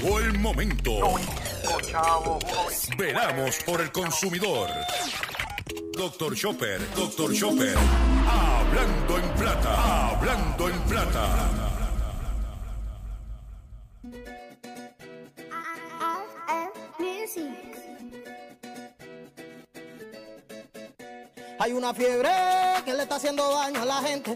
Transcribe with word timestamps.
Llegó 0.00 0.18
el 0.18 0.38
momento. 0.38 0.92
Veramos 2.96 3.56
por 3.66 3.82
el 3.82 3.92
consumidor. 3.92 4.70
Doctor 5.92 6.34
Chopper, 6.34 6.80
Doctor 6.94 7.34
Chopper. 7.34 7.76
Hablando 8.26 9.18
en 9.18 9.28
plata, 9.34 10.08
hablando 10.08 10.68
en 10.70 10.80
plata. 10.82 11.50
Hay 21.58 21.72
una 21.72 21.92
fiebre 21.92 22.30
que 22.86 22.94
le 22.94 23.02
está 23.02 23.16
haciendo 23.16 23.52
daño 23.52 23.82
a 23.82 23.84
la 23.84 23.96
gente. 23.96 24.34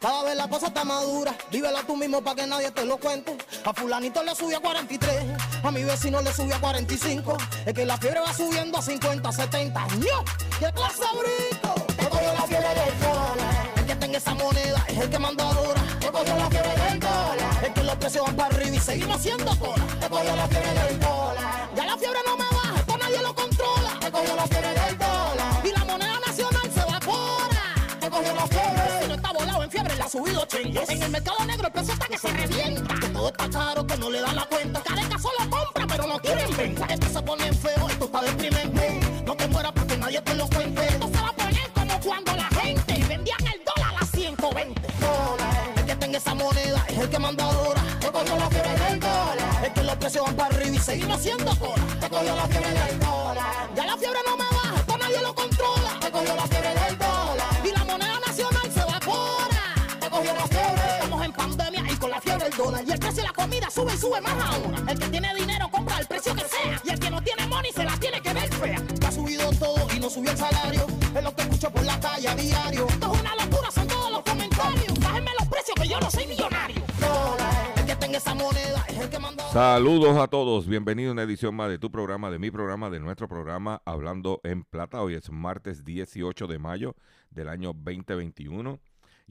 Cada 0.00 0.24
vez 0.24 0.36
la 0.36 0.48
cosa 0.48 0.66
está 0.66 0.84
madura, 0.84 1.32
vívela 1.50 1.82
tú 1.84 1.96
mismo 1.96 2.22
para 2.22 2.36
que 2.36 2.46
nadie 2.46 2.70
te 2.70 2.84
lo 2.84 2.98
cuente. 2.98 3.36
A 3.64 3.72
fulanito 3.72 4.24
le 4.24 4.34
subió 4.34 4.58
a 4.58 4.60
43, 4.60 5.24
a 5.62 5.70
mi 5.70 5.84
vecino 5.84 6.20
le 6.20 6.32
subió 6.32 6.56
a 6.56 6.58
45. 6.58 7.36
Es 7.64 7.72
que 7.72 7.86
la 7.86 7.96
fiebre 7.96 8.18
va 8.18 8.34
subiendo 8.34 8.76
a 8.78 8.82
50, 8.82 9.30
70. 9.30 9.80
¡No! 9.80 10.24
¡Qué 10.58 10.72
clase 10.72 11.04
brinco! 11.14 11.74
Te 11.96 12.08
cogió 12.08 12.32
la 12.34 12.42
fiebre 12.42 12.68
del 12.68 13.00
dólar. 13.00 13.70
El 13.76 13.86
que 13.86 13.94
tenga 13.96 14.18
esa 14.18 14.34
moneda 14.34 14.84
es 14.88 14.98
el 14.98 15.10
que 15.10 15.18
manda 15.18 15.48
ahora. 15.48 15.80
Te 16.00 16.10
cogió 16.10 16.36
la 16.36 16.50
fiebre 16.50 16.74
del 16.74 16.98
dólar. 16.98 17.64
Es 17.64 17.70
que 17.70 17.82
los 17.84 17.96
precios 17.96 18.26
van 18.26 18.36
para 18.36 18.56
arriba 18.56 18.76
y 18.76 18.80
seguimos 18.80 19.16
haciendo 19.16 19.56
cola. 19.56 19.86
Te 20.00 20.08
cogió 20.08 20.36
la 20.36 20.48
fiebre 20.48 20.74
del 20.74 21.00
dólar. 21.00 21.68
Ya 21.76 21.86
la 21.86 21.96
fiebre 21.96 22.18
no 22.26 22.36
me 22.36 22.44
baja, 22.44 22.80
esto 22.80 22.98
nadie 22.98 23.22
lo 23.22 23.34
controla. 23.34 23.98
Te 24.00 24.10
cogió 24.10 24.34
la 24.34 24.46
fiebre 24.48 24.68
del 24.68 24.98
dólar. 24.98 25.62
Y 25.64 25.70
la 25.70 25.84
moneda 25.84 26.18
nacional 26.26 26.72
se 26.74 26.80
evapora. 26.80 27.62
Te 28.00 28.10
cogió 28.10 28.34
la 28.34 28.46
fiebre. 28.48 29.02
Si 29.02 29.08
no 29.08 29.14
está 29.14 29.32
volado 29.32 29.62
en 29.62 29.70
fiebre, 29.70 29.94
le 29.94 30.02
ha 30.02 30.08
subido 30.08 30.44
chengues. 30.46 30.88
En 30.88 31.00
el 31.00 31.10
mercado 31.10 31.44
negro 31.46 31.68
el 31.68 31.72
precio 31.72 31.92
está 31.94 32.08
que 32.08 32.18
se 32.18 32.28
revienta. 32.28 33.01
Está 33.28 33.48
caro, 33.50 33.86
que 33.86 33.96
no 33.96 34.10
le 34.10 34.20
da 34.20 34.32
la 34.32 34.44
cuenta. 34.46 34.80
Careca 34.82 35.18
solo 35.18 35.50
compra, 35.50 35.86
pero 35.86 36.06
no 36.06 36.18
quieren 36.18 36.56
venta. 36.56 36.86
Esto 36.86 37.08
se 37.08 37.22
pone 37.22 37.52
feo, 37.52 37.88
esto 37.88 38.04
está 38.06 38.20
deprimente. 38.22 39.00
No 39.24 39.36
te 39.36 39.46
mueras 39.48 39.72
porque 39.72 39.96
nadie 39.96 40.20
te 40.22 40.34
lo 40.34 40.48
cuente. 40.48 40.86
Esto 40.86 41.06
se 41.06 41.20
va 41.20 41.28
a 41.28 41.32
poner 41.32 41.70
como 41.72 42.00
cuando 42.00 42.34
la 42.34 42.44
gente 42.60 43.04
vendían 43.08 43.46
el 43.46 43.62
dólar 43.64 43.94
a 44.00 44.06
120. 44.06 44.80
Dólar. 45.00 45.72
El 45.76 45.84
que 45.86 45.96
tenga 45.96 46.18
esa 46.18 46.34
moneda 46.34 46.84
es 46.88 46.98
el 46.98 47.08
que 47.08 47.18
manda 47.18 47.44
ahora. 47.44 47.82
Te 48.00 48.10
cogió 48.10 48.36
la 48.36 48.50
fiebre 48.50 48.76
del 48.76 49.00
dólar. 49.00 49.64
Es 49.64 49.72
que 49.72 49.82
los 49.82 49.96
precios 49.96 50.24
van 50.24 50.36
para 50.36 50.54
arriba 50.56 50.76
y 50.76 50.80
seguimos 50.80 51.18
haciendo 51.18 51.56
cola. 51.58 51.86
Te 52.00 52.08
cogió 52.08 52.34
la 52.36 52.46
fiebre 52.48 52.70
del 52.70 52.98
dólar. 52.98 53.70
Ya 53.76 53.86
la 53.86 53.96
fiebre 53.96 54.18
no 54.26 54.36
me 54.36 54.44
baja, 54.44 54.61
dólar. 62.62 62.84
Y 62.86 62.92
el 62.92 62.98
precio 62.98 63.22
de 63.22 63.28
la 63.28 63.32
comida 63.32 63.70
sube 63.70 63.92
y 63.94 63.96
sube 63.96 64.20
más 64.20 64.54
aún. 64.54 64.88
El 64.88 64.98
que 64.98 65.08
tiene 65.08 65.34
dinero 65.34 65.68
compra 65.70 65.98
el 65.98 66.06
precio 66.06 66.34
que 66.34 66.42
sea. 66.42 66.80
Y 66.84 66.90
el 66.90 66.98
que 66.98 67.10
no 67.10 67.22
tiene 67.22 67.46
money 67.46 67.72
se 67.72 67.84
la 67.84 67.96
tiene 67.96 68.20
que 68.20 68.32
ver 68.32 68.52
fea. 68.54 68.82
Ha 69.06 69.12
subido 69.12 69.50
todo 69.58 69.86
y 69.94 70.00
no 70.00 70.08
subió 70.08 70.30
el 70.30 70.36
salario. 70.36 70.86
Es 71.14 71.22
lo 71.22 71.34
que 71.34 71.42
escucho 71.42 71.70
por 71.70 71.84
la 71.84 71.98
calle 72.00 72.28
a 72.28 72.34
diario. 72.34 72.86
Esto 72.88 73.12
es 73.12 73.20
una 73.20 73.36
locura, 73.36 73.70
son 73.70 73.86
todos 73.86 74.12
los 74.12 74.22
comentarios. 74.22 75.00
Bájenme 75.00 75.30
los 75.38 75.48
precios 75.48 75.76
que 75.80 75.88
yo 75.88 76.00
no 76.00 76.10
soy 76.10 76.26
millonario. 76.26 76.82
Dólar. 77.00 77.72
El 77.76 77.86
que 77.86 77.96
tenga 77.96 78.18
esa 78.18 78.34
moneda 78.34 78.84
es 78.88 78.98
el 78.98 79.08
que 79.08 79.18
manda. 79.18 79.48
Saludos 79.52 80.16
a 80.16 80.28
todos, 80.28 80.66
bienvenidos 80.66 81.10
a 81.10 81.12
una 81.12 81.22
edición 81.22 81.54
más 81.54 81.68
de 81.68 81.78
tu 81.78 81.90
programa, 81.90 82.30
de 82.30 82.38
mi 82.38 82.50
programa, 82.50 82.90
de 82.90 83.00
nuestro 83.00 83.28
programa 83.28 83.82
Hablando 83.84 84.40
en 84.44 84.64
Plata. 84.64 85.02
Hoy 85.02 85.14
es 85.14 85.30
martes 85.30 85.84
18 85.84 86.46
de 86.46 86.58
mayo 86.58 86.96
del 87.30 87.48
año 87.48 87.72
2021 87.74 88.80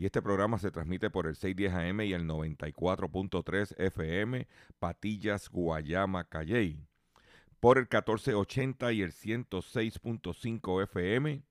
y 0.02 0.06
este 0.08 0.24
programa 0.24 0.58
se 0.58 0.72
transmite 0.72 1.12
por 1.12 1.28
el 1.28 1.36
610 1.36 1.74
AM 1.76 2.02
y 2.02 2.14
el 2.14 2.28
94.3 2.28 3.76
FM 3.78 4.48
Patillas, 4.80 5.48
Guayama, 5.48 6.24
Calley, 6.24 6.88
por 7.60 7.78
el 7.78 7.84
1480 7.84 8.94
y 8.94 9.04
el 9.04 9.12
106.5 9.12 10.84
FM 10.86 11.44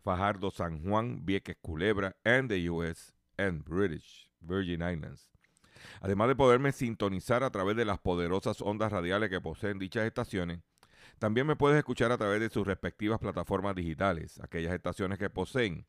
Fajardo, 0.00 0.50
San 0.50 0.82
Juan, 0.82 1.26
Vieques, 1.26 1.58
Culebra, 1.60 2.16
and 2.24 2.48
the 2.48 2.70
US 2.70 3.12
and 3.36 3.62
British 3.62 4.30
Virgin 4.40 4.80
Islands. 4.80 5.28
Además 6.00 6.28
de 6.28 6.36
poderme 6.36 6.72
sintonizar 6.72 7.44
a 7.44 7.50
través 7.50 7.76
de 7.76 7.84
las 7.84 7.98
poderosas 7.98 8.62
ondas 8.62 8.90
radiales 8.90 9.28
que 9.28 9.42
poseen 9.42 9.78
dichas 9.78 10.06
estaciones, 10.06 10.60
también 11.18 11.46
me 11.46 11.56
puedes 11.56 11.76
escuchar 11.76 12.10
a 12.10 12.16
través 12.16 12.40
de 12.40 12.48
sus 12.48 12.66
respectivas 12.66 13.18
plataformas 13.18 13.74
digitales, 13.74 14.40
aquellas 14.40 14.72
estaciones 14.72 15.18
que 15.18 15.28
poseen 15.28 15.86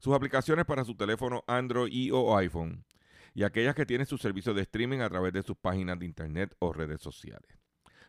sus 0.00 0.14
aplicaciones 0.14 0.64
para 0.64 0.84
su 0.84 0.96
teléfono 0.96 1.44
Android 1.46 2.12
o 2.12 2.36
iPhone, 2.36 2.84
y 3.34 3.44
aquellas 3.44 3.74
que 3.74 3.86
tienen 3.86 4.06
su 4.06 4.18
servicio 4.18 4.52
de 4.54 4.62
streaming 4.62 4.98
a 5.00 5.08
través 5.08 5.32
de 5.32 5.42
sus 5.42 5.56
páginas 5.56 5.98
de 5.98 6.06
internet 6.06 6.56
o 6.58 6.72
redes 6.72 7.00
sociales. 7.00 7.56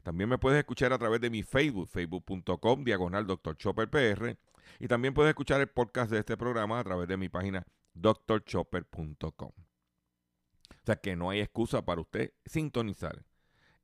También 0.01 0.29
me 0.29 0.39
puedes 0.39 0.57
escuchar 0.57 0.93
a 0.93 0.97
través 0.97 1.21
de 1.21 1.29
mi 1.29 1.43
Facebook, 1.43 1.87
facebook.com, 1.89 2.83
diagonal 2.83 3.27
Dr. 3.27 3.55
Chopper 3.55 3.89
PR, 3.89 4.35
y 4.79 4.87
también 4.87 5.13
puedes 5.13 5.29
escuchar 5.29 5.61
el 5.61 5.67
podcast 5.67 6.09
de 6.09 6.19
este 6.19 6.37
programa 6.37 6.79
a 6.79 6.83
través 6.83 7.07
de 7.07 7.17
mi 7.17 7.29
página 7.29 7.67
drchopper.com. 7.93 9.51
O 9.51 10.85
sea 10.85 10.95
que 10.95 11.15
no 11.15 11.29
hay 11.29 11.41
excusa 11.41 11.85
para 11.85 12.01
usted 12.01 12.33
sintonizar 12.45 13.23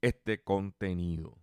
este 0.02 0.42
contenido. 0.42 1.38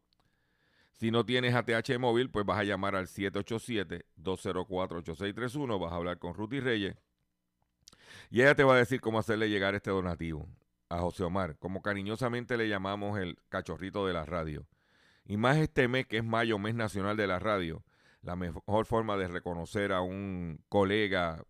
Si 0.92 1.10
no 1.10 1.26
tienes 1.26 1.54
ATH 1.54 1.98
móvil, 1.98 2.30
pues 2.30 2.46
vas 2.46 2.60
a 2.60 2.64
llamar 2.64 2.96
al 2.96 3.08
787-204-8631. 3.08 5.80
Vas 5.80 5.92
a 5.92 5.96
hablar 5.96 6.18
con 6.18 6.34
Ruth 6.34 6.52
y 6.52 6.60
Reyes. 6.60 6.96
Y 8.30 8.42
ella 8.42 8.54
te 8.54 8.64
va 8.64 8.74
a 8.74 8.78
decir 8.78 9.00
cómo 9.00 9.18
hacerle 9.18 9.50
llegar 9.50 9.74
este 9.74 9.90
donativo 9.90 10.48
a 10.88 11.00
José 11.00 11.24
Omar, 11.24 11.56
como 11.58 11.82
cariñosamente 11.82 12.56
le 12.56 12.68
llamamos 12.68 13.18
el 13.18 13.38
cachorrito 13.48 14.06
de 14.06 14.12
la 14.12 14.24
radio. 14.24 14.66
Y 15.24 15.36
más 15.36 15.56
este 15.56 15.88
mes, 15.88 16.06
que 16.06 16.18
es 16.18 16.24
mayo, 16.24 16.58
mes 16.58 16.74
nacional 16.74 17.16
de 17.16 17.26
la 17.26 17.38
radio, 17.38 17.84
la 18.22 18.36
mejor 18.36 18.86
forma 18.86 19.16
de 19.16 19.28
reconocer 19.28 19.92
a 19.92 20.00
un 20.00 20.62
colega 20.68 21.44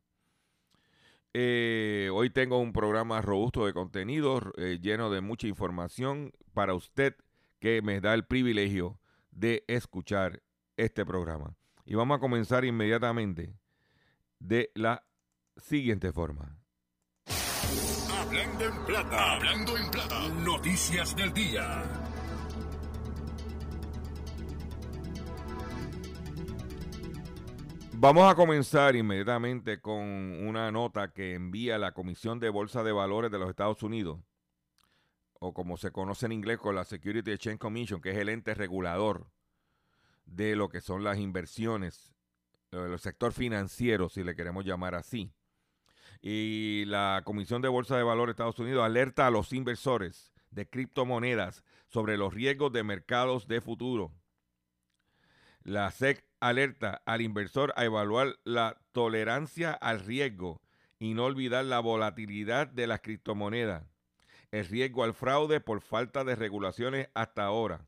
Eh, 1.39 2.09
hoy 2.15 2.31
tengo 2.31 2.59
un 2.59 2.73
programa 2.73 3.21
robusto 3.21 3.67
de 3.67 3.75
contenido 3.75 4.41
eh, 4.57 4.79
lleno 4.81 5.11
de 5.11 5.21
mucha 5.21 5.47
información 5.47 6.33
para 6.55 6.73
usted 6.73 7.15
que 7.59 7.83
me 7.83 8.01
da 8.01 8.15
el 8.15 8.25
privilegio 8.25 8.99
de 9.31 9.63
escuchar 9.69 10.43
este 10.79 11.05
programa. 11.05 11.55
Y 11.85 11.95
vamos 11.95 12.17
a 12.17 12.21
comenzar 12.21 12.65
inmediatamente 12.65 13.55
de 14.39 14.71
la 14.75 15.05
siguiente 15.57 16.13
forma. 16.13 16.59
Hablando 18.19 18.65
en 18.65 18.85
plata, 18.87 19.33
hablando 19.35 19.77
en 19.77 19.91
plata. 19.91 20.29
Noticias 20.43 21.15
del 21.15 21.33
día. 21.33 21.83
Vamos 27.99 28.31
a 28.31 28.35
comenzar 28.35 28.95
inmediatamente 28.95 29.81
con 29.81 30.05
una 30.05 30.71
nota 30.71 31.15
que 31.15 31.33
envía 31.33 31.79
la 31.79 31.93
Comisión 31.93 32.39
de 32.39 32.51
Bolsa 32.51 32.83
de 32.83 32.93
Valores 32.93 33.31
de 33.31 33.39
los 33.39 33.49
Estados 33.49 33.83
Unidos 33.83 34.21
o 35.41 35.55
como 35.55 35.79
se 35.79 35.91
conoce 35.93 36.27
en 36.27 36.33
inglés 36.33 36.59
con 36.59 36.75
la 36.75 36.85
Security 36.85 37.31
Exchange 37.31 37.59
Commission, 37.59 38.03
que 38.03 38.11
es 38.11 38.19
el 38.19 38.29
ente 38.29 38.53
regulador 38.53 39.31
de 40.27 40.57
lo 40.57 40.69
que 40.69 40.83
son 40.83 41.05
las 41.05 41.17
inversiones, 41.17 42.15
el 42.71 42.99
sector 42.99 43.33
financiero, 43.33 44.11
si 44.11 44.23
le 44.23 44.37
queremos 44.37 44.67
llamar 44.67 44.95
así. 44.95 45.33
Y 46.21 46.85
la 46.89 47.23
Comisión 47.25 47.63
de 47.63 47.69
Bolsa 47.69 47.97
de 47.97 48.03
Valores 48.03 48.37
de 48.37 48.43
Estados 48.43 48.59
Unidos 48.59 48.85
alerta 48.85 49.27
a 49.27 49.31
los 49.31 49.55
inversores 49.55 50.35
de 50.51 50.69
criptomonedas 50.69 51.65
sobre 51.87 52.19
los 52.19 52.35
riesgos 52.35 52.75
de 52.75 52.83
mercados 52.83 53.49
de 53.49 53.63
futuro. 53.63 54.13
La 55.63 55.91
SEC 55.91 56.26
alerta 56.41 57.03
al 57.07 57.23
inversor 57.23 57.73
a 57.77 57.85
evaluar 57.85 58.37
la 58.45 58.79
tolerancia 58.93 59.73
al 59.73 60.01
riesgo 60.01 60.61
y 60.99 61.15
no 61.15 61.25
olvidar 61.25 61.65
la 61.65 61.81
volatilidad 61.81 62.67
de 62.69 62.87
las 62.87 63.01
criptomonedas, 63.01 63.85
el 64.51 64.67
riesgo 64.67 65.05
al 65.05 65.15
fraude 65.15 65.61
por 65.61 65.81
falta 65.81 66.25
de 66.25 66.37
regulaciones 66.37 67.09
hasta 67.15 67.45
ahora. 67.45 67.87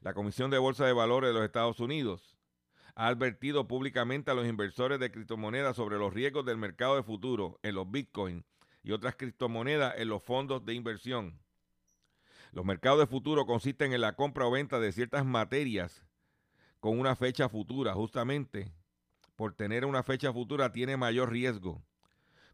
La 0.00 0.14
Comisión 0.14 0.50
de 0.50 0.58
Bolsa 0.58 0.86
de 0.86 0.92
Valores 0.92 1.28
de 1.28 1.34
los 1.34 1.44
Estados 1.44 1.80
Unidos 1.80 2.36
ha 2.94 3.08
advertido 3.08 3.66
públicamente 3.68 4.30
a 4.30 4.34
los 4.34 4.46
inversores 4.46 4.98
de 4.98 5.10
criptomonedas 5.10 5.76
sobre 5.76 5.98
los 5.98 6.12
riesgos 6.12 6.44
del 6.44 6.58
mercado 6.58 6.96
de 6.96 7.02
futuro 7.02 7.58
en 7.62 7.74
los 7.74 7.90
bitcoins 7.90 8.44
y 8.82 8.92
otras 8.92 9.16
criptomonedas 9.16 9.94
en 9.96 10.08
los 10.08 10.22
fondos 10.22 10.64
de 10.64 10.74
inversión. 10.74 11.38
Los 12.52 12.66
mercados 12.66 12.98
de 12.98 13.06
futuro 13.06 13.46
consisten 13.46 13.94
en 13.94 14.02
la 14.02 14.14
compra 14.14 14.46
o 14.46 14.50
venta 14.50 14.78
de 14.78 14.92
ciertas 14.92 15.24
materias 15.24 16.04
con 16.82 16.98
una 16.98 17.14
fecha 17.14 17.48
futura. 17.48 17.94
Justamente 17.94 18.72
por 19.36 19.54
tener 19.54 19.86
una 19.86 20.02
fecha 20.02 20.32
futura 20.32 20.72
tiene 20.72 20.96
mayor 20.96 21.30
riesgo. 21.30 21.80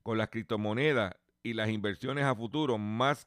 Con 0.02 0.18
las 0.18 0.28
criptomonedas 0.28 1.14
y 1.42 1.54
las 1.54 1.70
inversiones 1.70 2.24
a 2.24 2.34
futuro, 2.34 2.76
más 2.76 3.26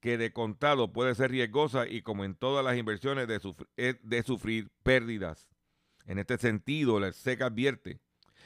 que 0.00 0.18
de 0.18 0.32
contado 0.32 0.92
puede 0.92 1.14
ser 1.14 1.30
riesgosa 1.30 1.86
y 1.86 2.02
como 2.02 2.24
en 2.24 2.34
todas 2.34 2.64
las 2.64 2.76
inversiones 2.76 3.28
de, 3.28 3.98
de 4.02 4.22
sufrir 4.24 4.68
pérdidas. 4.82 5.48
En 6.06 6.18
este 6.18 6.38
sentido, 6.38 6.98
la 6.98 7.12
SEC 7.12 7.42
advierte 7.42 8.00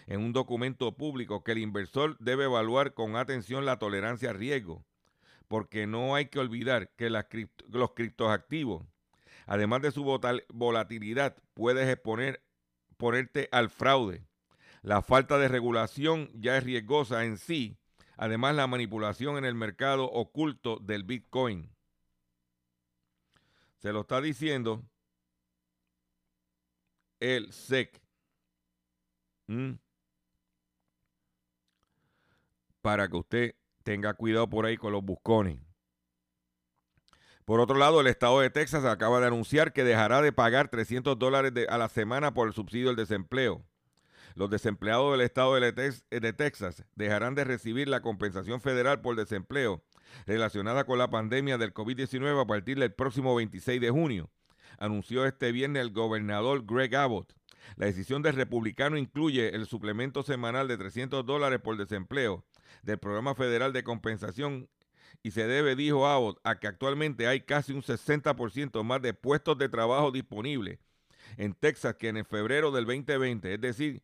en 0.07 0.21
un 0.21 0.35
documento 0.35 0.99
público 0.99 1.43
que 1.43 1.53
el 1.53 1.59
inversor 1.59 2.19
debe 2.19 2.45
evaluar 2.45 2.93
con 2.93 3.17
atención 3.17 3.65
la 3.65 3.79
tolerancia 3.79 4.31
a 4.31 4.35
riesgo 4.35 4.85
porque 5.49 5.87
no 5.87 6.15
hay 6.15 6.29
que 6.29 6.39
olvidar 6.39 6.91
que 6.97 7.11
los 7.11 7.91
criptoactivos, 7.95 8.87
además 9.47 9.83
de 9.83 9.91
su 9.91 10.05
volatilidad, 10.53 11.37
puedes 11.55 11.89
exponer, 11.89 12.43
ponerte 12.97 13.49
al 13.53 13.71
fraude. 13.71 14.25
La 14.83 15.03
falta 15.03 15.39
de 15.39 15.49
regulación 15.49 16.31
ya 16.35 16.57
es 16.57 16.65
riesgosa 16.65 17.25
en 17.25 17.39
sí, 17.39 17.79
además 18.17 18.55
la 18.55 18.67
manipulación 18.67 19.39
en 19.39 19.45
el 19.45 19.55
mercado 19.55 20.05
oculto 20.05 20.79
del 20.79 21.05
Bitcoin. 21.05 21.71
Se 23.79 23.93
lo 23.93 24.03
está 24.03 24.21
diciendo 24.21 24.85
el 27.21 27.53
SEC. 27.53 28.01
¿Mm? 29.47 29.73
Para 32.81 33.09
que 33.09 33.17
usted 33.17 33.55
tenga 33.83 34.15
cuidado 34.15 34.49
por 34.49 34.67
ahí 34.67 34.77
con 34.77 34.93
los 34.93 35.05
buscones. 35.05 35.72
Por 37.45 37.61
otro 37.61 37.77
lado, 37.77 38.01
el 38.01 38.07
estado 38.07 38.41
de 38.41 38.51
Texas 38.51 38.85
acaba 38.85 39.21
de 39.21 39.27
anunciar 39.27 39.73
que 39.73 39.85
dejará 39.85 40.23
de 40.23 40.33
pagar 40.33 40.69
300 40.69 41.19
dólares 41.19 41.53
a 41.69 41.79
la 41.79 41.89
semana 41.89 42.35
por 42.35 42.49
el 42.49 42.55
subsidio 42.55 42.89
del 42.89 42.97
desempleo. 42.97 43.65
Los 44.35 44.49
desempleados 44.49 45.13
del 45.13 45.21
estado 45.21 45.55
de 45.55 46.33
Texas 46.33 46.85
dejarán 46.95 47.35
de 47.35 47.45
recibir 47.45 47.89
la 47.89 48.01
compensación 48.01 48.61
federal 48.61 49.01
por 49.01 49.17
desempleo 49.17 49.83
relacionada 50.27 50.85
con 50.85 50.99
la 50.99 51.11
pandemia 51.11 51.59
del 51.59 51.75
COVID-19 51.75 52.41
a 52.41 52.47
partir 52.47 52.79
del 52.79 52.93
próximo 52.93 53.35
26 53.35 53.81
de 53.81 53.91
junio, 53.91 54.31
anunció 54.79 55.27
este 55.27 55.53
viernes 55.53 55.83
el 55.83 55.93
gobernador 55.93 56.65
Greg 56.65 56.95
Abbott. 56.97 57.33
La 57.77 57.87
decisión 57.87 58.23
del 58.23 58.35
republicano 58.35 58.97
incluye 58.97 59.55
el 59.55 59.67
suplemento 59.67 60.23
semanal 60.23 60.67
de 60.69 60.77
300 60.77 61.25
dólares 61.25 61.61
por 61.61 61.77
desempleo 61.77 62.45
del 62.83 62.99
Programa 62.99 63.35
Federal 63.35 63.73
de 63.73 63.85
Compensación 63.85 64.69
y 65.23 65.31
se 65.33 65.47
debe, 65.47 65.77
dijo 65.77 66.07
Abbott, 66.07 66.41
a 66.45 66.59
que 66.59 66.67
actualmente 66.67 67.27
hay 67.27 67.41
casi 67.41 67.73
un 67.73 67.83
60% 67.83 68.83
más 68.83 69.03
de 69.03 69.15
puestos 69.15 69.59
de 69.59 69.69
trabajo 69.69 70.11
disponibles 70.11 70.79
en 71.37 71.55
Texas 71.55 71.95
que 71.97 72.09
en 72.09 72.17
el 72.19 72.25
febrero 72.25 72.71
del 72.71 72.85
2020, 72.85 73.55
es 73.55 73.61
decir, 73.61 74.03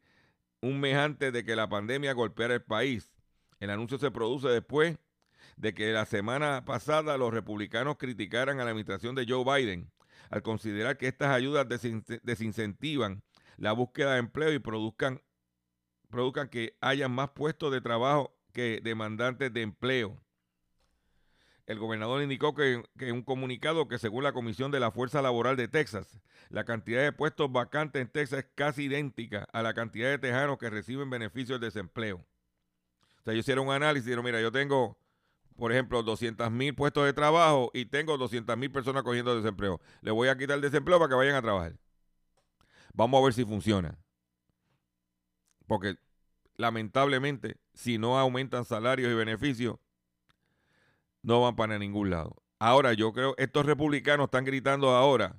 un 0.60 0.80
mes 0.80 0.96
antes 0.96 1.32
de 1.32 1.44
que 1.44 1.56
la 1.56 1.68
pandemia 1.68 2.12
golpeara 2.12 2.54
el 2.54 2.62
país. 2.62 3.12
El 3.60 3.70
anuncio 3.70 3.98
se 3.98 4.10
produce 4.10 4.48
después 4.48 4.98
de 5.56 5.74
que 5.74 5.92
la 5.92 6.06
semana 6.06 6.64
pasada 6.64 7.16
los 7.16 7.32
republicanos 7.32 7.96
criticaran 7.96 8.60
a 8.60 8.64
la 8.64 8.70
administración 8.70 9.14
de 9.14 9.26
Joe 9.28 9.44
Biden 9.44 9.90
al 10.30 10.42
considerar 10.42 10.98
que 10.98 11.08
estas 11.08 11.30
ayudas 11.30 11.66
desincentivan 12.22 13.22
la 13.56 13.72
búsqueda 13.72 14.14
de 14.14 14.20
empleo 14.20 14.52
y 14.52 14.58
produzcan, 14.58 15.22
produzcan 16.10 16.48
que 16.48 16.76
haya 16.80 17.08
más 17.08 17.30
puestos 17.30 17.72
de 17.72 17.80
trabajo 17.80 18.36
que 18.52 18.80
demandantes 18.82 19.52
de 19.52 19.62
empleo. 19.62 20.20
El 21.68 21.78
gobernador 21.78 22.22
indicó 22.22 22.54
que, 22.54 22.82
en 22.98 23.14
un 23.14 23.22
comunicado 23.22 23.88
que 23.88 23.98
según 23.98 24.24
la 24.24 24.32
Comisión 24.32 24.70
de 24.70 24.80
la 24.80 24.90
Fuerza 24.90 25.20
Laboral 25.20 25.54
de 25.54 25.68
Texas, 25.68 26.18
la 26.48 26.64
cantidad 26.64 27.02
de 27.02 27.12
puestos 27.12 27.52
vacantes 27.52 28.00
en 28.00 28.08
Texas 28.08 28.38
es 28.38 28.46
casi 28.54 28.84
idéntica 28.84 29.46
a 29.52 29.62
la 29.62 29.74
cantidad 29.74 30.08
de 30.08 30.16
tejanos 30.16 30.56
que 30.56 30.70
reciben 30.70 31.10
beneficios 31.10 31.60
de 31.60 31.66
desempleo. 31.66 32.24
O 33.20 33.22
sea, 33.22 33.34
ellos 33.34 33.44
hicieron 33.44 33.66
un 33.66 33.74
análisis 33.74 34.06
y 34.06 34.08
dijeron, 34.08 34.24
mira, 34.24 34.40
yo 34.40 34.50
tengo, 34.50 34.98
por 35.56 35.70
ejemplo, 35.70 36.02
200 36.02 36.50
mil 36.50 36.74
puestos 36.74 37.04
de 37.04 37.12
trabajo 37.12 37.70
y 37.74 37.84
tengo 37.84 38.16
200 38.16 38.56
mil 38.56 38.72
personas 38.72 39.02
cogiendo 39.02 39.36
desempleo. 39.36 39.78
Le 40.00 40.10
voy 40.10 40.28
a 40.28 40.38
quitar 40.38 40.56
el 40.56 40.62
desempleo 40.62 40.98
para 40.98 41.10
que 41.10 41.16
vayan 41.16 41.34
a 41.34 41.42
trabajar. 41.42 41.74
Vamos 42.94 43.20
a 43.20 43.24
ver 43.24 43.34
si 43.34 43.44
funciona. 43.44 43.98
Porque 45.66 45.98
lamentablemente, 46.56 47.58
si 47.74 47.98
no 47.98 48.18
aumentan 48.18 48.64
salarios 48.64 49.12
y 49.12 49.14
beneficios, 49.14 49.76
no 51.22 51.40
van 51.42 51.56
para 51.56 51.78
ningún 51.78 52.10
lado. 52.10 52.36
Ahora, 52.58 52.92
yo 52.92 53.12
creo, 53.12 53.34
estos 53.38 53.66
republicanos 53.66 54.26
están 54.26 54.44
gritando 54.44 54.90
ahora, 54.90 55.36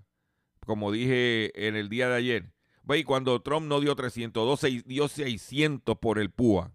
como 0.66 0.92
dije 0.92 1.68
en 1.68 1.76
el 1.76 1.90
día 1.90 2.08
de 2.10 2.16
ayer, 2.16 2.54
y 2.98 3.04
cuando 3.04 3.42
Trump 3.42 3.68
no 3.68 3.80
dio 3.80 3.96
300, 3.96 4.62
dio 4.86 5.08
600 5.08 5.98
por 6.00 6.18
el 6.20 6.32
PUA 6.32 6.74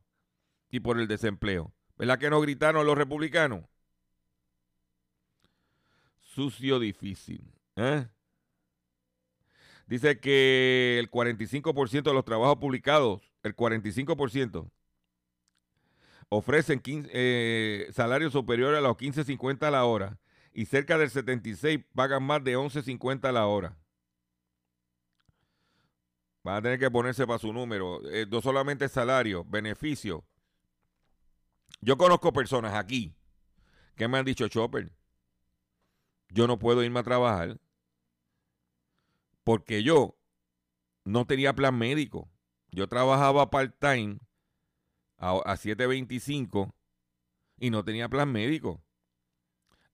y 0.70 0.80
por 0.80 1.00
el 1.00 1.08
desempleo. 1.08 1.72
¿Verdad 1.96 2.18
que 2.18 2.30
no 2.30 2.40
gritaron 2.40 2.86
los 2.86 2.96
republicanos? 2.96 3.64
Sucio 6.20 6.78
difícil. 6.78 7.52
¿eh? 7.76 8.06
Dice 9.86 10.18
que 10.18 10.98
el 10.98 11.10
45% 11.10 12.02
de 12.02 12.14
los 12.14 12.24
trabajos 12.24 12.56
publicados, 12.56 13.22
el 13.42 13.54
45%, 13.54 14.70
ofrecen 16.28 16.82
eh, 16.84 17.88
salarios 17.92 18.32
superiores 18.32 18.78
a 18.78 18.82
los 18.82 18.96
15.50 18.96 19.66
a 19.66 19.70
la 19.70 19.84
hora 19.84 20.18
y 20.52 20.66
cerca 20.66 20.96
del 20.98 21.10
76 21.10 21.80
pagan 21.94 22.22
más 22.22 22.42
de 22.44 22.56
11.50 22.56 23.28
a 23.28 23.32
la 23.32 23.46
hora. 23.46 23.76
Van 26.42 26.56
a 26.56 26.62
tener 26.62 26.78
que 26.78 26.90
ponerse 26.90 27.26
para 27.26 27.38
su 27.38 27.52
número. 27.52 28.00
Eh, 28.10 28.26
no 28.30 28.40
solamente 28.42 28.88
salario, 28.88 29.44
beneficio. 29.44 30.24
Yo 31.80 31.96
conozco 31.96 32.32
personas 32.32 32.74
aquí 32.74 33.14
que 33.96 34.08
me 34.08 34.18
han 34.18 34.24
dicho, 34.24 34.48
Chopper, 34.48 34.92
yo 36.28 36.46
no 36.46 36.58
puedo 36.58 36.82
irme 36.82 37.00
a 37.00 37.04
trabajar 37.04 37.58
porque 39.42 39.82
yo 39.82 40.16
no 41.04 41.26
tenía 41.26 41.54
plan 41.54 41.76
médico. 41.76 42.28
Yo 42.70 42.88
trabajaba 42.88 43.50
part-time 43.50 44.18
a, 45.24 45.56
7.25 45.56 46.74
y 47.58 47.70
no 47.70 47.84
tenía 47.84 48.08
plan 48.08 48.30
médico. 48.30 48.82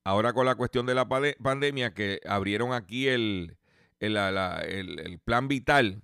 Ahora 0.02 0.32
con 0.32 0.46
la 0.46 0.54
cuestión 0.54 0.86
de 0.86 0.94
la 0.94 1.08
pandemia 1.08 1.94
que 1.94 2.20
abrieron 2.26 2.72
aquí 2.72 3.06
el, 3.08 3.58
el, 4.00 5.20
plan 5.24 5.46
vital 5.46 6.02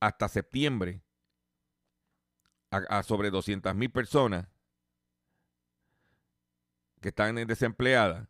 hasta 0.00 0.28
septiembre 0.28 1.02
a, 2.70 3.02
sobre 3.02 3.30
200 3.30 3.74
mil 3.74 3.90
personas 3.90 4.46
que 7.00 7.08
están 7.08 7.34
desempleadas, 7.34 8.28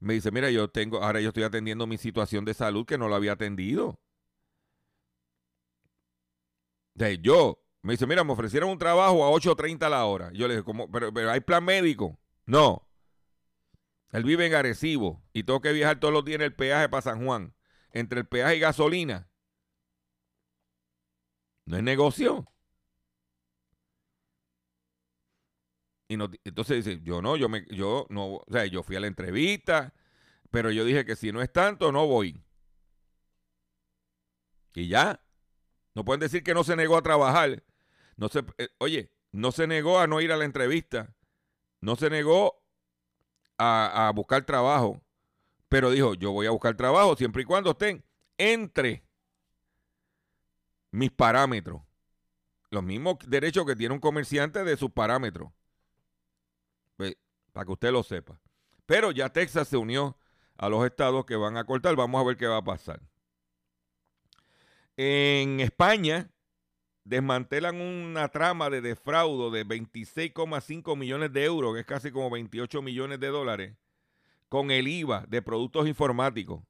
me 0.00 0.14
dice, 0.14 0.32
mira, 0.32 0.50
yo 0.50 0.68
tengo, 0.68 1.02
ahora 1.02 1.20
yo 1.20 1.28
estoy 1.28 1.44
atendiendo 1.44 1.86
mi 1.86 1.96
situación 1.96 2.44
de 2.44 2.54
salud 2.54 2.84
que 2.84 2.98
no 2.98 3.08
lo 3.08 3.14
había 3.14 3.32
atendido. 3.32 4.00
De 6.94 7.18
yo, 7.18 7.61
me 7.82 7.94
dice, 7.94 8.06
mira, 8.06 8.22
me 8.22 8.32
ofrecieron 8.32 8.70
un 8.70 8.78
trabajo 8.78 9.24
a 9.24 9.30
8.30 9.30 9.82
a 9.82 9.88
la 9.90 10.04
hora. 10.04 10.30
Yo 10.32 10.46
le 10.46 10.56
dije. 10.56 10.72
Pero, 10.92 11.12
pero 11.12 11.30
hay 11.30 11.40
plan 11.40 11.64
médico. 11.64 12.18
No. 12.46 12.88
Él 14.12 14.24
vive 14.24 14.46
en 14.46 14.54
Arecibo 14.54 15.22
y 15.32 15.42
tengo 15.42 15.60
que 15.60 15.72
viajar 15.72 15.98
todos 15.98 16.14
los 16.14 16.24
días 16.24 16.36
en 16.36 16.42
el 16.42 16.54
peaje 16.54 16.88
para 16.88 17.02
San 17.02 17.24
Juan. 17.24 17.54
Entre 17.90 18.20
el 18.20 18.26
peaje 18.26 18.56
y 18.56 18.60
gasolina. 18.60 19.28
No 21.66 21.76
es 21.76 21.82
negocio. 21.82 22.46
Y 26.08 26.16
no, 26.16 26.30
entonces 26.44 26.84
dice, 26.84 27.00
yo 27.02 27.22
no, 27.22 27.36
yo 27.36 27.48
me, 27.48 27.66
yo 27.70 28.06
no, 28.10 28.34
o 28.34 28.44
sea, 28.50 28.66
yo 28.66 28.82
fui 28.82 28.96
a 28.96 29.00
la 29.00 29.06
entrevista, 29.06 29.94
pero 30.50 30.70
yo 30.70 30.84
dije 30.84 31.06
que 31.06 31.16
si 31.16 31.32
no 31.32 31.40
es 31.40 31.50
tanto, 31.50 31.90
no 31.90 32.06
voy. 32.06 32.44
Y 34.74 34.88
ya. 34.88 35.24
No 35.94 36.04
pueden 36.04 36.20
decir 36.20 36.42
que 36.42 36.54
no 36.54 36.64
se 36.64 36.76
negó 36.76 36.96
a 36.96 37.02
trabajar. 37.02 37.62
No 38.16 38.28
se, 38.28 38.44
eh, 38.58 38.68
oye, 38.78 39.10
no 39.32 39.52
se 39.52 39.66
negó 39.66 39.98
a 39.98 40.06
no 40.06 40.20
ir 40.20 40.32
a 40.32 40.36
la 40.36 40.44
entrevista. 40.44 41.14
No 41.80 41.96
se 41.96 42.10
negó 42.10 42.62
a, 43.58 44.08
a 44.08 44.12
buscar 44.12 44.44
trabajo. 44.44 45.02
Pero 45.68 45.90
dijo, 45.90 46.14
yo 46.14 46.32
voy 46.32 46.46
a 46.46 46.50
buscar 46.50 46.76
trabajo 46.76 47.16
siempre 47.16 47.42
y 47.42 47.44
cuando 47.44 47.70
estén 47.70 48.04
entre 48.38 49.04
mis 50.90 51.10
parámetros. 51.10 51.82
Los 52.70 52.82
mismos 52.82 53.16
derechos 53.26 53.66
que 53.66 53.76
tiene 53.76 53.94
un 53.94 54.00
comerciante 54.00 54.64
de 54.64 54.76
sus 54.76 54.90
parámetros. 54.90 55.50
Pues, 56.96 57.16
para 57.52 57.66
que 57.66 57.72
usted 57.72 57.92
lo 57.92 58.02
sepa. 58.02 58.40
Pero 58.86 59.10
ya 59.10 59.28
Texas 59.28 59.68
se 59.68 59.76
unió 59.76 60.16
a 60.56 60.68
los 60.68 60.84
estados 60.84 61.24
que 61.24 61.36
van 61.36 61.56
a 61.56 61.64
cortar. 61.64 61.96
Vamos 61.96 62.20
a 62.20 62.24
ver 62.24 62.36
qué 62.36 62.46
va 62.46 62.58
a 62.58 62.64
pasar. 62.64 63.00
En 64.96 65.60
España 65.60 66.31
desmantelan 67.04 67.80
una 67.80 68.28
trama 68.28 68.70
de 68.70 68.80
defraudo 68.80 69.50
de 69.50 69.66
26,5 69.66 70.96
millones 70.96 71.32
de 71.32 71.44
euros, 71.44 71.74
que 71.74 71.80
es 71.80 71.86
casi 71.86 72.10
como 72.10 72.30
28 72.30 72.82
millones 72.82 73.20
de 73.20 73.28
dólares, 73.28 73.76
con 74.48 74.70
el 74.70 74.86
IVA 74.86 75.24
de 75.28 75.42
productos 75.42 75.88
informáticos. 75.88 76.62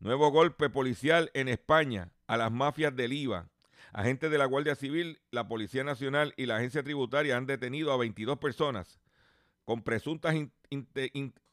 Nuevo 0.00 0.30
golpe 0.30 0.70
policial 0.70 1.30
en 1.34 1.48
España 1.48 2.12
a 2.26 2.36
las 2.36 2.52
mafias 2.52 2.94
del 2.94 3.12
IVA. 3.12 3.48
Agentes 3.92 4.30
de 4.30 4.38
la 4.38 4.44
Guardia 4.44 4.74
Civil, 4.74 5.20
la 5.30 5.48
Policía 5.48 5.82
Nacional 5.82 6.34
y 6.36 6.46
la 6.46 6.56
Agencia 6.56 6.82
Tributaria 6.82 7.36
han 7.36 7.46
detenido 7.46 7.90
a 7.92 7.96
22 7.96 8.38
personas 8.38 9.00
con 9.64 9.82
presuntas, 9.82 10.34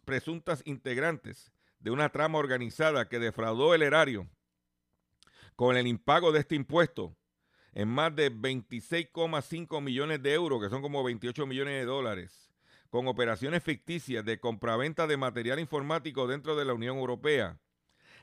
presuntas 0.04 0.62
integrantes 0.66 1.52
de 1.80 1.92
una 1.92 2.10
trama 2.10 2.38
organizada 2.38 3.08
que 3.08 3.20
defraudó 3.20 3.74
el 3.74 3.82
erario 3.84 4.28
con 5.56 5.78
el 5.78 5.88
impago 5.88 6.32
de 6.32 6.40
este 6.40 6.56
impuesto 6.56 7.16
en 7.74 7.90
más 7.90 8.16
de 8.16 8.32
26,5 8.32 9.82
millones 9.82 10.24
de 10.24 10.34
euros, 10.34 10.62
que 10.62 10.70
son 10.70 10.82
como 10.82 11.04
28 11.04 11.46
millones 11.46 11.74
de 11.74 11.86
dólares, 11.86 12.54
con 12.90 13.08
operaciones 13.08 13.62
ficticias 13.64 14.24
de 14.24 14.40
compraventa 14.40 15.08
de 15.08 15.18
material 15.18 15.60
informático 15.60 16.26
dentro 16.26 16.56
de 16.56 16.64
la 16.64 16.74
Unión 16.74 16.98
Europea. 16.98 17.60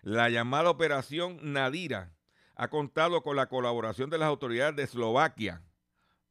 La 0.03 0.31
llamada 0.31 0.71
Operación 0.71 1.39
Nadira 1.43 2.17
ha 2.57 2.69
contado 2.69 3.23
con 3.23 3.37
la 3.37 3.49
colaboración 3.49 4.09
de 4.09 4.19
las 4.19 4.29
autoridades 4.29 4.77
de 4.77 4.83
Eslovaquia, 4.85 5.63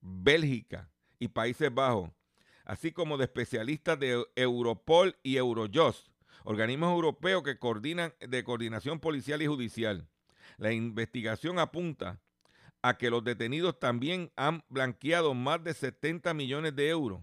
Bélgica 0.01 0.91
y 1.19 1.27
Países 1.27 1.73
Bajos, 1.73 2.09
así 2.65 2.91
como 2.91 3.17
de 3.17 3.25
especialistas 3.25 3.99
de 3.99 4.25
Europol 4.35 5.15
y 5.21 5.37
Eurojust, 5.37 6.07
organismos 6.43 6.91
europeos 6.91 7.43
que 7.43 7.59
coordinan 7.59 8.13
de 8.19 8.43
coordinación 8.43 8.99
policial 8.99 9.41
y 9.43 9.47
judicial. 9.47 10.07
La 10.61 10.71
investigación 10.71 11.57
apunta 11.57 12.21
a 12.83 12.95
que 12.99 13.09
los 13.09 13.23
detenidos 13.23 13.79
también 13.79 14.31
han 14.35 14.63
blanqueado 14.69 15.33
más 15.33 15.63
de 15.63 15.73
70 15.73 16.35
millones 16.35 16.75
de 16.75 16.87
euros. 16.89 17.19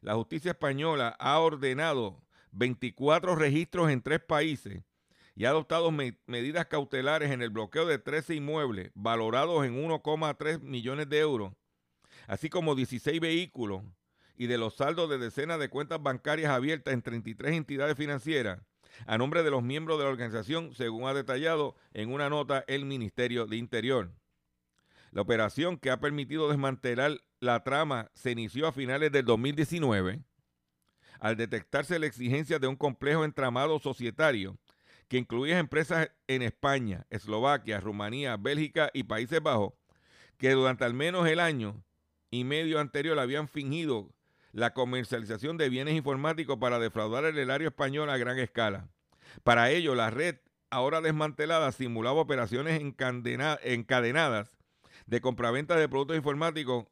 La 0.00 0.14
justicia 0.14 0.52
española 0.52 1.14
ha 1.18 1.38
ordenado 1.40 2.24
24 2.52 3.34
registros 3.34 3.90
en 3.90 4.00
tres 4.00 4.20
países 4.20 4.82
y 5.36 5.44
ha 5.44 5.50
adoptado 5.50 5.90
medidas 5.90 6.66
cautelares 6.68 7.30
en 7.32 7.42
el 7.42 7.50
bloqueo 7.50 7.84
de 7.84 7.98
13 7.98 8.36
inmuebles 8.36 8.90
valorados 8.94 9.66
en 9.66 9.76
1,3 9.86 10.60
millones 10.62 11.06
de 11.10 11.18
euros, 11.18 11.52
así 12.28 12.48
como 12.48 12.74
16 12.74 13.20
vehículos 13.20 13.82
y 14.38 14.46
de 14.46 14.56
los 14.56 14.76
saldos 14.76 15.10
de 15.10 15.18
decenas 15.18 15.60
de 15.60 15.68
cuentas 15.68 16.02
bancarias 16.02 16.50
abiertas 16.50 16.94
en 16.94 17.02
33 17.02 17.52
entidades 17.52 17.98
financieras 17.98 18.58
a 19.06 19.18
nombre 19.18 19.42
de 19.42 19.50
los 19.50 19.62
miembros 19.62 19.98
de 19.98 20.04
la 20.04 20.10
organización, 20.10 20.74
según 20.74 21.08
ha 21.08 21.14
detallado 21.14 21.76
en 21.92 22.12
una 22.12 22.28
nota 22.28 22.64
el 22.68 22.84
Ministerio 22.84 23.46
de 23.46 23.56
Interior. 23.56 24.12
La 25.12 25.22
operación 25.22 25.76
que 25.76 25.90
ha 25.90 26.00
permitido 26.00 26.48
desmantelar 26.48 27.18
la 27.40 27.64
trama 27.64 28.10
se 28.14 28.30
inició 28.30 28.68
a 28.68 28.72
finales 28.72 29.10
del 29.10 29.24
2019 29.24 30.22
al 31.18 31.36
detectarse 31.36 31.98
la 31.98 32.06
exigencia 32.06 32.58
de 32.58 32.66
un 32.66 32.76
complejo 32.76 33.24
entramado 33.24 33.78
societario 33.78 34.58
que 35.08 35.18
incluía 35.18 35.58
empresas 35.58 36.10
en 36.28 36.42
España, 36.42 37.06
Eslovaquia, 37.10 37.80
Rumanía, 37.80 38.36
Bélgica 38.36 38.90
y 38.94 39.02
Países 39.02 39.42
Bajos, 39.42 39.74
que 40.38 40.52
durante 40.52 40.84
al 40.84 40.94
menos 40.94 41.26
el 41.26 41.40
año 41.40 41.84
y 42.30 42.44
medio 42.44 42.78
anterior 42.78 43.18
habían 43.18 43.48
fingido 43.48 44.14
la 44.52 44.72
comercialización 44.72 45.56
de 45.56 45.68
bienes 45.68 45.94
informáticos 45.94 46.58
para 46.58 46.78
defraudar 46.78 47.24
el 47.24 47.38
erario 47.38 47.68
español 47.68 48.10
a 48.10 48.16
gran 48.16 48.38
escala. 48.38 48.88
Para 49.44 49.70
ello, 49.70 49.94
la 49.94 50.10
red, 50.10 50.36
ahora 50.70 51.00
desmantelada, 51.00 51.72
simulaba 51.72 52.20
operaciones 52.20 52.80
encadenadas 52.80 54.58
de 55.06 55.20
compraventa 55.20 55.76
de 55.76 55.88
productos 55.88 56.16
informáticos 56.16 56.86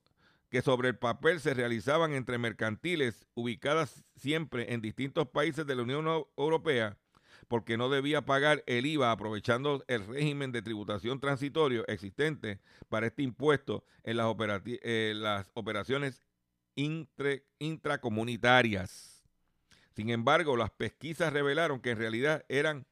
que 0.50 0.62
sobre 0.62 0.88
el 0.88 0.96
papel 0.96 1.40
se 1.40 1.54
realizaban 1.54 2.12
entre 2.12 2.38
mercantiles 2.38 3.26
ubicadas 3.34 4.04
siempre 4.16 4.72
en 4.72 4.80
distintos 4.80 5.28
países 5.28 5.66
de 5.66 5.74
la 5.74 5.82
Unión 5.82 6.06
Europea 6.36 6.96
porque 7.48 7.78
no 7.78 7.88
debía 7.88 8.24
pagar 8.26 8.62
el 8.66 8.86
IVA 8.86 9.10
aprovechando 9.10 9.82
el 9.88 10.06
régimen 10.06 10.52
de 10.52 10.62
tributación 10.62 11.18
transitorio 11.18 11.86
existente 11.88 12.60
para 12.88 13.06
este 13.06 13.22
impuesto 13.22 13.84
en 14.04 14.18
las, 14.18 14.34
eh, 14.66 15.14
las 15.16 15.50
operaciones 15.54 16.22
intracomunitarias. 17.58 19.24
Sin 19.94 20.10
embargo, 20.10 20.56
las 20.56 20.70
pesquisas 20.70 21.32
revelaron 21.32 21.80
que 21.80 21.90
en 21.90 21.98
realidad 21.98 22.44
eran 22.48 22.86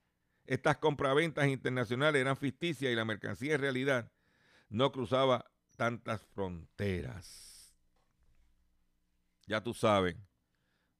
estas 0.46 0.76
compraventas 0.78 1.48
internacionales 1.48 2.20
eran 2.20 2.36
ficticias 2.36 2.92
y 2.92 2.94
la 2.94 3.04
mercancía 3.04 3.54
en 3.54 3.60
realidad 3.60 4.10
no 4.68 4.92
cruzaba 4.92 5.50
tantas 5.76 6.22
fronteras. 6.22 7.76
Ya 9.46 9.62
tú 9.62 9.74
sabes, 9.74 10.16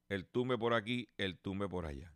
el 0.09 0.25
tumbe 0.25 0.57
por 0.57 0.73
aquí, 0.73 1.09
el 1.17 1.37
tumbe 1.37 1.67
por 1.67 1.85
allá. 1.85 2.13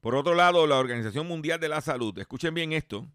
Por 0.00 0.16
otro 0.16 0.34
lado, 0.34 0.66
la 0.66 0.78
Organización 0.78 1.28
Mundial 1.28 1.60
de 1.60 1.68
la 1.68 1.80
Salud, 1.80 2.18
escuchen 2.18 2.54
bien 2.54 2.72
esto, 2.72 3.08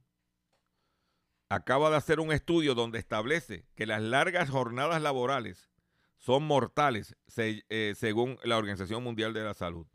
acaba 1.50 1.90
de 1.90 1.98
hacer 1.98 2.20
un 2.22 2.32
estudio 2.32 2.76
donde 2.76 3.00
establece 3.00 3.66
que 3.76 3.86
las 3.86 4.02
largas 4.02 4.50
jornadas 4.50 5.02
laborales 5.02 5.70
son 6.18 6.44
mortales, 6.44 7.16
eh, 7.38 7.94
según 7.96 8.38
la 8.44 8.58
Organización 8.58 9.04
Mundial 9.04 9.34
de 9.34 9.44
la 9.44 9.54
Salud. 9.54 9.88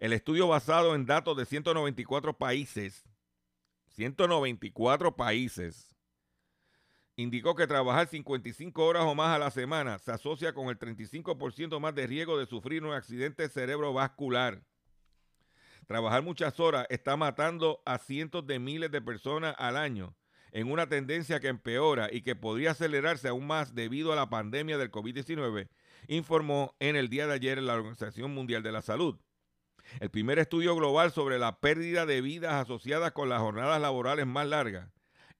El 0.00 0.12
estudio 0.12 0.48
basado 0.48 0.94
en 0.94 1.06
datos 1.06 1.36
de 1.36 1.46
194 1.46 2.36
países, 2.36 3.04
194 3.88 5.14
países, 5.14 5.96
indicó 7.16 7.54
que 7.54 7.68
trabajar 7.68 8.08
55 8.08 8.84
horas 8.84 9.04
o 9.04 9.14
más 9.14 9.34
a 9.34 9.38
la 9.38 9.50
semana 9.50 9.98
se 10.00 10.10
asocia 10.10 10.52
con 10.52 10.68
el 10.68 10.78
35% 10.78 11.78
más 11.78 11.94
de 11.94 12.06
riesgo 12.08 12.36
de 12.36 12.46
sufrir 12.46 12.82
un 12.84 12.92
accidente 12.92 13.48
cerebrovascular. 13.48 14.64
Trabajar 15.86 16.22
muchas 16.22 16.58
horas 16.58 16.86
está 16.88 17.16
matando 17.16 17.82
a 17.84 17.98
cientos 17.98 18.46
de 18.46 18.58
miles 18.58 18.90
de 18.90 19.00
personas 19.02 19.54
al 19.58 19.76
año 19.76 20.16
en 20.54 20.70
una 20.70 20.88
tendencia 20.88 21.40
que 21.40 21.48
empeora 21.48 22.08
y 22.12 22.22
que 22.22 22.36
podría 22.36 22.70
acelerarse 22.70 23.26
aún 23.26 23.44
más 23.44 23.74
debido 23.74 24.12
a 24.12 24.16
la 24.16 24.30
pandemia 24.30 24.78
del 24.78 24.92
COVID-19, 24.92 25.68
informó 26.06 26.76
en 26.78 26.94
el 26.94 27.08
día 27.08 27.26
de 27.26 27.34
ayer 27.34 27.60
la 27.60 27.74
Organización 27.74 28.32
Mundial 28.32 28.62
de 28.62 28.70
la 28.70 28.80
Salud. 28.80 29.18
El 29.98 30.10
primer 30.10 30.38
estudio 30.38 30.76
global 30.76 31.10
sobre 31.10 31.40
la 31.40 31.58
pérdida 31.58 32.06
de 32.06 32.20
vidas 32.20 32.54
asociadas 32.54 33.10
con 33.10 33.28
las 33.28 33.40
jornadas 33.40 33.80
laborales 33.80 34.26
más 34.26 34.46
largas, 34.46 34.88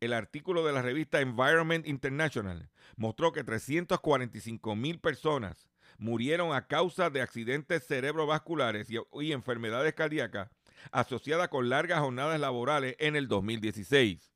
el 0.01 0.13
artículo 0.13 0.67
de 0.67 0.73
la 0.73 0.83
revista 0.83 1.21
Environment 1.21 1.87
International, 1.87 2.69
mostró 2.97 3.33
que 3.33 3.45
345 3.45 4.75
mil 4.75 4.99
personas 4.99 5.71
murieron 5.97 6.53
a 6.53 6.67
causa 6.67 7.09
de 7.09 7.23
accidentes 7.23 7.87
cerebrovasculares 7.87 8.91
y, 8.91 8.97
y 9.23 9.31
enfermedades 9.31 9.95
cardíacas 9.95 10.51
asociadas 10.91 11.49
con 11.49 11.69
largas 11.69 12.01
jornadas 12.01 12.41
laborales 12.41 12.97
en 12.99 13.15
el 13.15 13.29
2016 13.29 14.34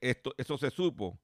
eso 0.00 0.58
se 0.58 0.70
supo, 0.70 1.18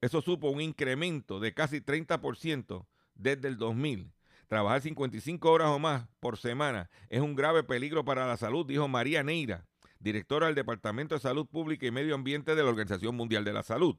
eso 0.00 0.22
supo 0.22 0.50
un 0.50 0.60
incremento 0.60 1.40
de 1.40 1.52
casi 1.52 1.80
30% 1.80 2.86
desde 3.14 3.48
el 3.48 3.58
2000. 3.58 4.12
Trabajar 4.48 4.80
55 4.80 5.50
horas 5.50 5.68
o 5.68 5.78
más 5.78 6.08
por 6.18 6.36
semana 6.36 6.90
es 7.08 7.20
un 7.20 7.36
grave 7.36 7.62
peligro 7.62 8.04
para 8.04 8.26
la 8.26 8.36
salud, 8.36 8.66
dijo 8.66 8.88
María 8.88 9.22
Neira, 9.22 9.64
directora 10.00 10.46
del 10.46 10.56
Departamento 10.56 11.14
de 11.14 11.20
Salud 11.20 11.46
Pública 11.46 11.86
y 11.86 11.92
Medio 11.92 12.14
Ambiente 12.14 12.54
de 12.54 12.62
la 12.62 12.70
Organización 12.70 13.14
Mundial 13.14 13.44
de 13.44 13.52
la 13.52 13.62
Salud. 13.62 13.96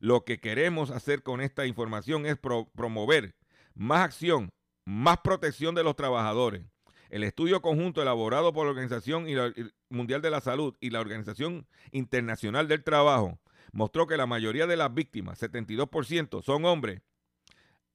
Lo 0.00 0.24
que 0.24 0.38
queremos 0.38 0.90
hacer 0.90 1.22
con 1.22 1.40
esta 1.40 1.66
información 1.66 2.26
es 2.26 2.36
promover 2.36 3.36
más 3.74 4.00
acción, 4.00 4.50
más 4.84 5.18
protección 5.18 5.74
de 5.74 5.84
los 5.84 5.96
trabajadores. 5.96 6.62
El 7.10 7.24
estudio 7.24 7.60
conjunto 7.60 8.00
elaborado 8.00 8.52
por 8.52 8.66
la 8.66 8.70
Organización 8.70 9.26
Mundial 9.88 10.22
de 10.22 10.30
la 10.30 10.40
Salud 10.40 10.76
y 10.80 10.90
la 10.90 11.00
Organización 11.00 11.66
Internacional 11.90 12.68
del 12.68 12.84
Trabajo 12.84 13.40
mostró 13.72 14.06
que 14.06 14.16
la 14.16 14.26
mayoría 14.26 14.68
de 14.68 14.76
las 14.76 14.94
víctimas, 14.94 15.42
72%, 15.42 16.40
son 16.42 16.64
hombres 16.64 17.02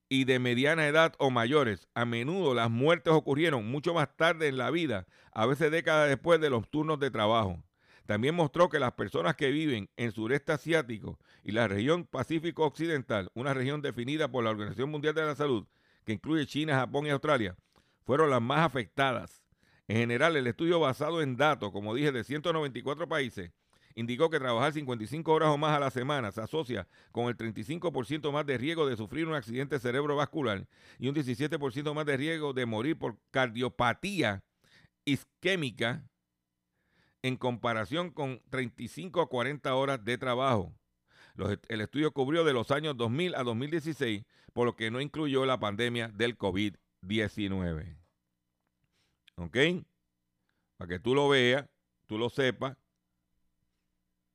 y 0.10 0.26
de 0.26 0.40
mediana 0.40 0.88
edad 0.88 1.14
o 1.18 1.32
mayores. 1.32 1.88
A 1.96 2.04
menudo 2.04 2.54
las 2.54 2.70
muertes 2.70 3.14
ocurrieron 3.14 3.66
mucho 3.66 3.94
más 3.94 4.16
tarde 4.18 4.50
en 4.50 4.58
la 4.58 4.70
vida, 4.70 5.08
a 5.32 5.46
veces 5.46 5.72
décadas 5.72 6.10
después 6.10 6.42
de 6.42 6.50
los 6.50 6.70
turnos 6.70 7.00
de 7.00 7.10
trabajo. 7.10 7.64
También 8.06 8.36
mostró 8.36 8.68
que 8.68 8.80
las 8.80 8.94
personas 8.94 9.36
que 9.36 9.50
viven 9.50 9.90
en 9.96 10.12
sureste 10.12 10.52
asiático 10.52 11.18
y 11.42 11.54
la 11.54 11.70
región 11.70 12.04
Pacífico 12.04 12.66
Occidental, 12.66 13.32
una 13.34 13.54
región 13.54 13.82
definida 13.82 14.30
por 14.30 14.44
la 14.44 14.52
Organización 14.52 14.92
Mundial 14.92 15.16
de 15.16 15.26
la 15.26 15.36
Salud, 15.36 15.66
que 16.04 16.12
incluye 16.12 16.46
China, 16.46 16.76
Japón 16.76 17.08
y 17.08 17.10
Australia, 17.10 17.56
fueron 18.06 18.30
las 18.30 18.42
más 18.42 18.66
afectadas. 18.66 19.44
En 19.88 19.98
general, 19.98 20.36
el 20.36 20.48
estudio 20.48 20.80
basado 20.80 21.22
en 21.22 21.36
datos, 21.36 21.72
como 21.72 21.94
dije, 21.94 22.12
de 22.12 22.24
194 22.24 23.08
países, 23.08 23.52
indicó 23.96 24.30
que 24.30 24.40
trabajar 24.40 24.74
55 24.74 25.32
horas 25.32 25.50
o 25.50 25.58
más 25.58 25.76
a 25.76 25.80
la 25.80 25.90
semana 25.90 26.32
se 26.32 26.42
asocia 26.42 26.88
con 27.12 27.28
el 27.28 27.38
35% 27.38 28.32
más 28.32 28.46
de 28.46 28.58
riesgo 28.58 28.86
de 28.86 28.98
sufrir 28.98 29.28
un 29.28 29.36
accidente 29.36 29.80
cerebrovascular 29.80 30.68
y 31.00 31.08
un 31.08 31.16
17% 31.16 31.94
más 31.94 32.06
de 32.06 32.18
riesgo 32.18 32.54
de 32.54 32.66
morir 32.66 32.98
por 32.98 33.18
cardiopatía 33.32 34.44
isquémica 35.06 36.04
en 37.22 37.38
comparación 37.38 38.12
con 38.12 38.42
35 38.50 39.22
a 39.22 39.30
40 39.30 39.74
horas 39.74 40.04
de 40.04 40.18
trabajo. 40.18 40.74
el 41.70 41.82
estudio 41.82 42.12
cubrió 42.12 42.44
de 42.44 42.54
los 42.54 42.72
años 42.72 42.96
2000 42.98 43.36
a 43.36 43.44
2016, 43.44 44.26
por 44.54 44.66
lo 44.66 44.76
que 44.76 44.92
no 44.92 45.02
incluyó 45.02 45.46
la 45.46 45.60
pandemia 45.60 46.10
del 46.10 46.38
COVID-19. 46.38 46.85
¿Ok? 49.36 49.58
Para 50.78 50.90
que 50.90 51.00
tú 51.00 51.16
lo 51.16 51.30
veas, 51.30 51.66
tú 52.08 52.18
lo 52.18 52.30
sepas, 52.30 52.78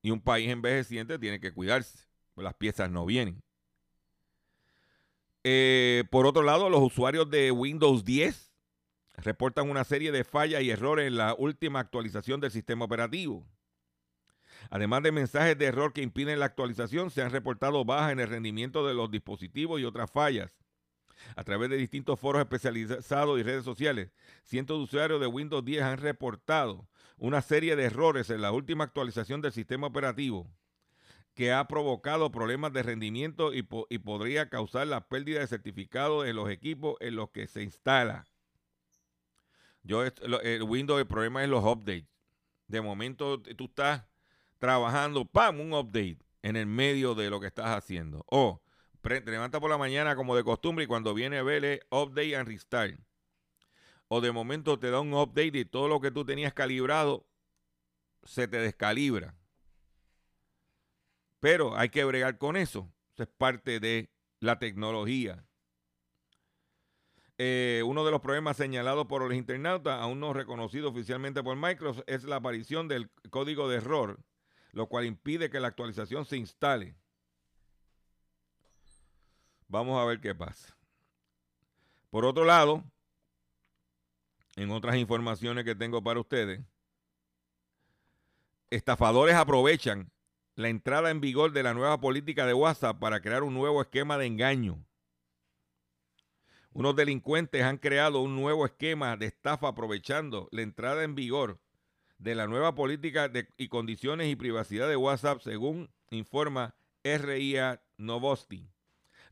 y 0.01 0.11
un 0.11 0.21
país 0.21 0.49
envejeciente 0.49 1.19
tiene 1.19 1.39
que 1.39 1.53
cuidarse, 1.53 2.07
las 2.35 2.55
piezas 2.55 2.89
no 2.89 3.05
vienen. 3.05 3.41
Eh, 5.43 6.03
por 6.11 6.25
otro 6.25 6.43
lado, 6.43 6.69
los 6.69 6.81
usuarios 6.81 7.29
de 7.29 7.51
Windows 7.51 8.05
10 8.05 8.51
reportan 9.17 9.69
una 9.69 9.83
serie 9.83 10.11
de 10.11 10.23
fallas 10.23 10.61
y 10.61 10.69
errores 10.69 11.07
en 11.07 11.17
la 11.17 11.35
última 11.35 11.79
actualización 11.79 12.39
del 12.39 12.51
sistema 12.51 12.85
operativo. 12.85 13.45
Además 14.69 15.03
de 15.03 15.11
mensajes 15.11 15.57
de 15.57 15.65
error 15.65 15.93
que 15.93 16.01
impiden 16.01 16.39
la 16.39 16.45
actualización, 16.45 17.09
se 17.09 17.21
han 17.21 17.31
reportado 17.31 17.83
bajas 17.83 18.11
en 18.11 18.19
el 18.19 18.27
rendimiento 18.27 18.85
de 18.85 18.93
los 18.93 19.09
dispositivos 19.09 19.81
y 19.81 19.85
otras 19.85 20.11
fallas. 20.11 20.60
A 21.35 21.43
través 21.43 21.69
de 21.69 21.77
distintos 21.77 22.19
foros 22.19 22.41
especializados 22.41 23.39
y 23.39 23.43
redes 23.43 23.63
sociales, 23.63 24.09
cientos 24.43 24.77
de 24.77 24.83
usuarios 24.83 25.21
de 25.21 25.27
Windows 25.27 25.63
10 25.63 25.83
han 25.83 25.97
reportado 25.97 26.87
una 27.17 27.41
serie 27.41 27.75
de 27.75 27.85
errores 27.85 28.29
en 28.29 28.41
la 28.41 28.51
última 28.51 28.83
actualización 28.83 29.41
del 29.41 29.51
sistema 29.51 29.87
operativo 29.87 30.49
que 31.33 31.53
ha 31.53 31.67
provocado 31.67 32.31
problemas 32.31 32.73
de 32.73 32.83
rendimiento 32.83 33.53
y, 33.53 33.63
podría 33.63 34.49
causar 34.49 34.87
la 34.87 35.07
pérdida 35.07 35.39
de 35.39 35.47
certificado 35.47 36.25
en 36.25 36.35
los 36.35 36.49
equipos 36.49 36.95
en 36.99 37.15
los 37.15 37.29
que 37.29 37.47
se 37.47 37.63
instala. 37.63 38.25
Yo, 39.83 40.03
el 40.03 40.63
Windows, 40.63 40.99
el 40.99 41.07
problema 41.07 41.43
es 41.43 41.49
los 41.49 41.63
updates. 41.63 42.05
De 42.67 42.81
momento 42.81 43.41
tú 43.41 43.65
estás 43.65 44.03
trabajando, 44.59 45.25
¡pam! 45.25 45.59
Un 45.59 45.73
update 45.73 46.19
en 46.43 46.55
el 46.55 46.65
medio 46.65 47.15
de 47.15 47.29
lo 47.29 47.39
que 47.39 47.47
estás 47.47 47.77
haciendo. 47.77 48.23
O 48.27 48.60
te 49.01 49.31
levanta 49.31 49.59
por 49.59 49.69
la 49.69 49.77
mañana 49.77 50.15
como 50.15 50.35
de 50.35 50.43
costumbre 50.43 50.85
y 50.85 50.87
cuando 50.87 51.13
viene 51.13 51.39
a 51.39 51.43
update 51.43 52.35
and 52.35 52.47
restart. 52.47 52.99
O 54.07 54.21
de 54.21 54.31
momento 54.31 54.77
te 54.77 54.91
da 54.91 54.99
un 54.99 55.13
update 55.13 55.57
y 55.57 55.65
todo 55.65 55.87
lo 55.87 55.99
que 55.99 56.11
tú 56.11 56.25
tenías 56.25 56.53
calibrado 56.53 57.25
se 58.23 58.47
te 58.47 58.57
descalibra. 58.57 59.35
Pero 61.39 61.75
hay 61.75 61.89
que 61.89 62.03
bregar 62.03 62.37
con 62.37 62.55
eso. 62.55 62.91
Eso 63.13 63.23
es 63.23 63.29
parte 63.29 63.79
de 63.79 64.11
la 64.39 64.59
tecnología. 64.59 65.43
Eh, 67.37 67.81
uno 67.83 68.05
de 68.05 68.11
los 68.11 68.21
problemas 68.21 68.57
señalados 68.57 69.07
por 69.07 69.23
los 69.23 69.33
internautas, 69.33 69.99
aún 69.99 70.19
no 70.19 70.31
reconocido 70.31 70.89
oficialmente 70.89 71.41
por 71.41 71.55
Microsoft, 71.55 72.03
es 72.05 72.23
la 72.23 72.35
aparición 72.35 72.87
del 72.87 73.09
código 73.31 73.67
de 73.67 73.77
error, 73.77 74.19
lo 74.73 74.87
cual 74.87 75.05
impide 75.05 75.49
que 75.49 75.59
la 75.59 75.69
actualización 75.69 76.25
se 76.25 76.37
instale. 76.37 76.95
Vamos 79.71 79.97
a 79.97 80.03
ver 80.03 80.19
qué 80.19 80.35
pasa. 80.35 80.75
Por 82.09 82.25
otro 82.25 82.43
lado, 82.43 82.83
en 84.57 84.69
otras 84.69 84.97
informaciones 84.97 85.63
que 85.63 85.75
tengo 85.75 86.03
para 86.03 86.19
ustedes, 86.19 86.59
estafadores 88.69 89.33
aprovechan 89.35 90.11
la 90.55 90.67
entrada 90.67 91.09
en 91.09 91.21
vigor 91.21 91.53
de 91.53 91.63
la 91.63 91.73
nueva 91.73 92.01
política 92.01 92.45
de 92.45 92.53
WhatsApp 92.53 92.99
para 92.99 93.21
crear 93.21 93.43
un 93.43 93.53
nuevo 93.53 93.81
esquema 93.81 94.17
de 94.17 94.25
engaño. 94.25 94.85
Unos 96.73 96.93
delincuentes 96.93 97.63
han 97.63 97.77
creado 97.77 98.19
un 98.19 98.35
nuevo 98.35 98.65
esquema 98.65 99.15
de 99.15 99.27
estafa 99.27 99.69
aprovechando 99.69 100.49
la 100.51 100.63
entrada 100.63 101.05
en 101.05 101.15
vigor 101.15 101.61
de 102.17 102.35
la 102.35 102.45
nueva 102.45 102.75
política 102.75 103.29
de, 103.29 103.47
y 103.55 103.69
condiciones 103.69 104.27
y 104.27 104.35
privacidad 104.35 104.89
de 104.89 104.97
WhatsApp, 104.97 105.39
según 105.39 105.89
informa 106.09 106.75
RIA 107.05 107.81
Novosti. 107.95 108.70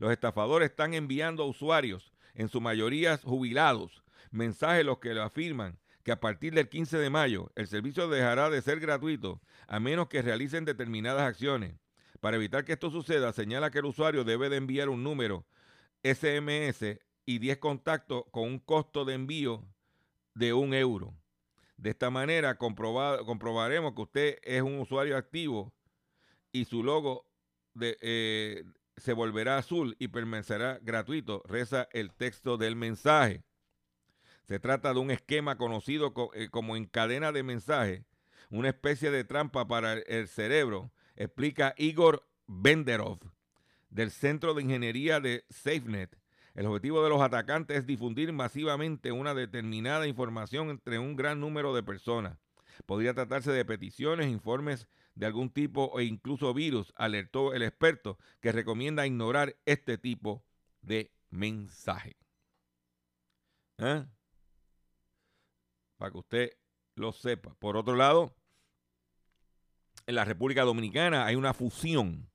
Los 0.00 0.10
estafadores 0.12 0.70
están 0.70 0.94
enviando 0.94 1.42
a 1.42 1.46
usuarios, 1.46 2.10
en 2.34 2.48
su 2.48 2.62
mayoría 2.62 3.18
jubilados, 3.18 4.02
mensajes 4.30 4.84
los 4.84 4.98
que 4.98 5.12
afirman 5.20 5.78
que 6.02 6.10
a 6.10 6.18
partir 6.18 6.54
del 6.54 6.70
15 6.70 6.96
de 6.96 7.10
mayo 7.10 7.52
el 7.54 7.66
servicio 7.66 8.08
dejará 8.08 8.48
de 8.48 8.62
ser 8.62 8.80
gratuito 8.80 9.42
a 9.68 9.78
menos 9.78 10.08
que 10.08 10.22
realicen 10.22 10.64
determinadas 10.64 11.22
acciones. 11.22 11.74
Para 12.20 12.38
evitar 12.38 12.64
que 12.64 12.72
esto 12.72 12.90
suceda, 12.90 13.34
señala 13.34 13.70
que 13.70 13.80
el 13.80 13.84
usuario 13.84 14.24
debe 14.24 14.48
de 14.48 14.56
enviar 14.56 14.88
un 14.88 15.04
número 15.04 15.44
SMS 16.02 16.98
y 17.26 17.38
10 17.38 17.58
contactos 17.58 18.24
con 18.30 18.44
un 18.44 18.58
costo 18.58 19.04
de 19.04 19.12
envío 19.12 19.66
de 20.34 20.54
un 20.54 20.72
euro. 20.72 21.14
De 21.76 21.90
esta 21.90 22.08
manera 22.08 22.56
comprobaremos 22.56 23.92
que 23.94 24.02
usted 24.02 24.38
es 24.44 24.62
un 24.62 24.80
usuario 24.80 25.18
activo 25.18 25.74
y 26.52 26.64
su 26.64 26.82
logo 26.82 27.26
de, 27.74 27.98
eh, 28.00 28.64
se 29.00 29.12
volverá 29.12 29.58
azul 29.58 29.96
y 29.98 30.08
permanecerá 30.08 30.78
gratuito, 30.82 31.42
reza 31.46 31.88
el 31.92 32.12
texto 32.12 32.56
del 32.56 32.76
mensaje. 32.76 33.42
Se 34.44 34.58
trata 34.58 34.92
de 34.92 35.00
un 35.00 35.10
esquema 35.10 35.56
conocido 35.56 36.12
eh, 36.34 36.48
como 36.50 36.76
en 36.76 36.86
cadena 36.86 37.32
de 37.32 37.42
mensaje, 37.42 38.04
una 38.50 38.68
especie 38.68 39.10
de 39.10 39.24
trampa 39.24 39.66
para 39.66 39.94
el 39.94 40.28
cerebro, 40.28 40.92
explica 41.16 41.74
Igor 41.76 42.26
Benderov 42.46 43.20
del 43.90 44.10
Centro 44.10 44.54
de 44.54 44.62
Ingeniería 44.62 45.20
de 45.20 45.44
SafeNet. 45.50 46.16
El 46.54 46.66
objetivo 46.66 47.02
de 47.02 47.10
los 47.10 47.20
atacantes 47.20 47.78
es 47.78 47.86
difundir 47.86 48.32
masivamente 48.32 49.12
una 49.12 49.34
determinada 49.34 50.06
información 50.06 50.70
entre 50.70 50.98
un 50.98 51.16
gran 51.16 51.40
número 51.40 51.74
de 51.74 51.82
personas. 51.82 52.38
Podría 52.86 53.14
tratarse 53.14 53.52
de 53.52 53.64
peticiones, 53.64 54.28
informes 54.28 54.88
de 55.20 55.26
algún 55.26 55.50
tipo 55.50 55.90
o 55.92 56.00
incluso 56.00 56.54
virus, 56.54 56.94
alertó 56.96 57.52
el 57.52 57.60
experto 57.62 58.18
que 58.40 58.52
recomienda 58.52 59.06
ignorar 59.06 59.54
este 59.66 59.98
tipo 59.98 60.42
de 60.80 61.12
mensaje. 61.28 62.16
¿Eh? 63.76 64.06
Para 65.98 66.10
que 66.10 66.18
usted 66.18 66.52
lo 66.94 67.12
sepa. 67.12 67.54
Por 67.56 67.76
otro 67.76 67.96
lado, 67.96 68.34
en 70.06 70.14
la 70.14 70.24
República 70.24 70.62
Dominicana 70.62 71.26
hay 71.26 71.36
una 71.36 71.52
fusión 71.52 72.30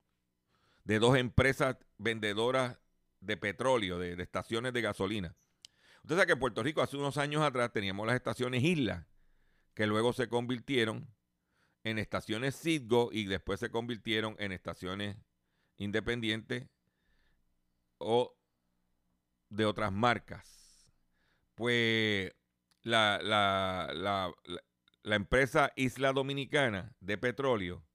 de 0.84 1.00
dos 1.00 1.18
empresas 1.18 1.78
vendedoras 1.98 2.78
de 3.20 3.36
petróleo, 3.36 3.98
de, 3.98 4.16
de 4.16 4.22
estaciones 4.22 4.74
de 4.74 4.82
gasolina. 4.82 5.36
Usted 6.04 6.18
sabe 6.18 6.28
que 6.28 6.34
en 6.34 6.40
Puerto 6.40 6.62
Rico 6.62 6.84
hace 6.84 6.98
unos 6.98 7.18
años 7.18 7.42
atrás 7.42 7.74
teníamos 7.74 8.06
las 8.06 8.16
estaciones 8.16 8.64
Isla, 8.64 9.08
que 9.74 9.88
luego 9.88 10.14
se 10.14 10.30
convirtieron 10.30 11.16
en 11.86 12.00
estaciones 12.00 12.60
Citgo 12.60 13.10
y 13.14 13.26
después 13.26 13.60
se 13.60 13.70
convirtieron 13.70 14.36
en 14.40 14.52
estaciones 14.52 15.18
independientes 15.78 16.68
o 18.00 18.36
de 19.50 19.66
otras 19.66 19.94
marcas. 19.94 20.92
Pues 21.54 22.34
la, 22.82 23.20
la, 23.22 25.16
empresa 25.16 25.72
Isla 25.76 26.12
Dominicana 26.12 26.96
de 27.00 27.20
Petróleo 27.20 27.86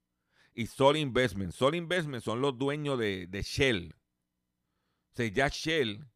y 0.53 0.67
Sol 0.67 0.95
Investment. 0.95 1.51
Sol 1.51 1.75
Investment 1.75 2.23
son 2.23 2.39
los 2.39 2.57
dueños 2.57 2.97
de, 2.97 3.27
Shell. 3.43 3.93
O 5.11 5.15
sea, 5.15 5.27
ya 5.27 5.49
Shell 5.49 6.07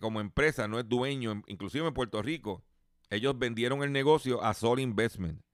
como 0.00 0.20
empresa 0.20 0.66
no 0.66 0.80
es 0.80 0.88
dueño, 0.88 1.40
inclusive 1.46 1.86
en 1.86 1.94
Puerto 1.94 2.20
Rico, 2.20 2.64
ellos 3.10 3.38
vendieron 3.38 3.84
el 3.84 3.92
negocio 3.92 4.42
a 4.42 4.54
Sol 4.54 4.80
Investment. 4.80 5.45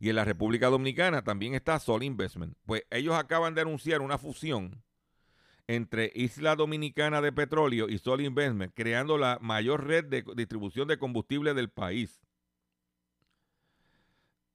Y 0.00 0.10
en 0.10 0.16
la 0.16 0.24
República 0.24 0.68
Dominicana 0.68 1.22
también 1.22 1.54
está 1.54 1.78
Sol 1.78 2.02
Investment. 2.02 2.56
Pues 2.66 2.84
ellos 2.90 3.14
acaban 3.14 3.54
de 3.54 3.62
anunciar 3.62 4.00
una 4.00 4.18
fusión 4.18 4.82
entre 5.66 6.12
Isla 6.14 6.56
Dominicana 6.56 7.20
de 7.20 7.32
Petróleo 7.32 7.88
y 7.88 7.98
Sol 7.98 8.20
Investment, 8.20 8.72
creando 8.74 9.16
la 9.16 9.38
mayor 9.40 9.86
red 9.86 10.04
de 10.04 10.24
distribución 10.36 10.88
de 10.88 10.98
combustible 10.98 11.54
del 11.54 11.70
país. 11.70 12.20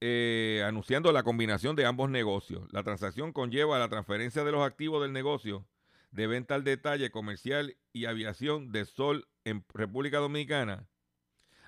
Eh, 0.02 0.63
anunciando 0.65 1.12
la 1.12 1.23
combinación 1.23 1.75
de 1.75 1.86
ambos 1.86 2.10
negocios. 2.10 2.67
La 2.71 2.84
transacción 2.84 3.34
conlleva 3.34 3.80
la 3.80 3.89
transferencia 3.89 4.43
de 4.43 4.52
los 4.52 4.65
activos 4.65 5.02
del 5.02 5.12
negocio 5.12 5.65
de 6.12 6.28
venta 6.28 6.56
al 6.56 6.63
detalle 6.63 7.12
comercial 7.12 7.78
y 7.93 8.06
aviación 8.06 8.71
de 8.71 8.86
Sol 8.86 9.28
en 9.43 9.65
República 9.73 10.17
Dominicana 10.17 10.88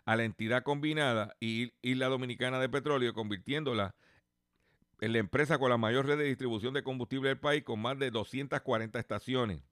a 0.05 0.15
la 0.15 0.23
entidad 0.23 0.63
combinada 0.63 1.35
y 1.39 1.73
Isla 1.81 2.07
Dominicana 2.07 2.59
de 2.59 2.69
Petróleo, 2.69 3.13
convirtiéndola 3.13 3.95
en 4.99 5.13
la 5.13 5.19
empresa 5.19 5.57
con 5.57 5.69
la 5.69 5.77
mayor 5.77 6.05
red 6.05 6.17
de 6.17 6.25
distribución 6.25 6.73
de 6.73 6.83
combustible 6.83 7.29
del 7.29 7.39
país, 7.39 7.63
con 7.63 7.81
más 7.81 7.97
de 7.97 8.11
240 8.11 8.99
estaciones. 8.99 9.63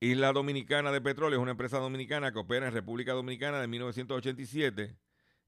Isla 0.00 0.32
Dominicana 0.32 0.92
de 0.92 1.00
Petróleo 1.00 1.38
es 1.38 1.42
una 1.42 1.52
empresa 1.52 1.78
dominicana 1.78 2.32
que 2.32 2.38
opera 2.38 2.68
en 2.68 2.74
República 2.74 3.12
Dominicana 3.12 3.60
de 3.60 3.68
1987 3.68 4.96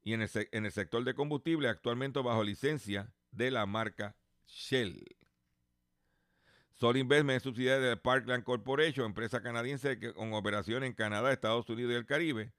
y 0.02 0.14
en 0.14 0.22
el, 0.22 0.30
en 0.52 0.64
el 0.64 0.72
sector 0.72 1.04
de 1.04 1.14
combustible 1.14 1.68
actualmente 1.68 2.20
bajo 2.22 2.42
licencia 2.42 3.12
de 3.32 3.50
la 3.50 3.66
marca 3.66 4.16
Shell. 4.46 5.04
Sol 6.72 6.96
Investment 6.96 7.38
es 7.38 7.42
subsidiaria 7.42 7.88
de 7.88 7.96
Parkland 7.96 8.44
Corporation, 8.44 9.06
empresa 9.06 9.42
canadiense 9.42 9.98
con 10.14 10.32
operación 10.32 10.84
en 10.84 10.92
Canadá, 10.92 11.32
Estados 11.32 11.68
Unidos 11.68 11.92
y 11.92 11.96
el 11.96 12.06
Caribe. 12.06 12.52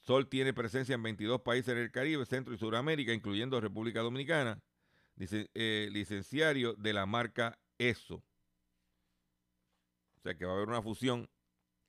Sol 0.00 0.28
tiene 0.28 0.54
presencia 0.54 0.94
en 0.94 1.02
22 1.02 1.42
países 1.42 1.68
en 1.68 1.78
el 1.78 1.90
Caribe, 1.90 2.24
Centro 2.24 2.54
y 2.54 2.58
Sudamérica, 2.58 3.12
incluyendo 3.12 3.60
República 3.60 4.00
Dominicana. 4.00 4.60
Eh, 5.20 5.88
licenciario 5.90 6.74
de 6.74 6.92
la 6.92 7.04
marca 7.04 7.58
ESO. 7.76 8.22
O 10.16 10.20
sea 10.22 10.36
que 10.36 10.44
va 10.44 10.52
a 10.52 10.56
haber 10.56 10.68
una 10.68 10.82
fusión 10.82 11.28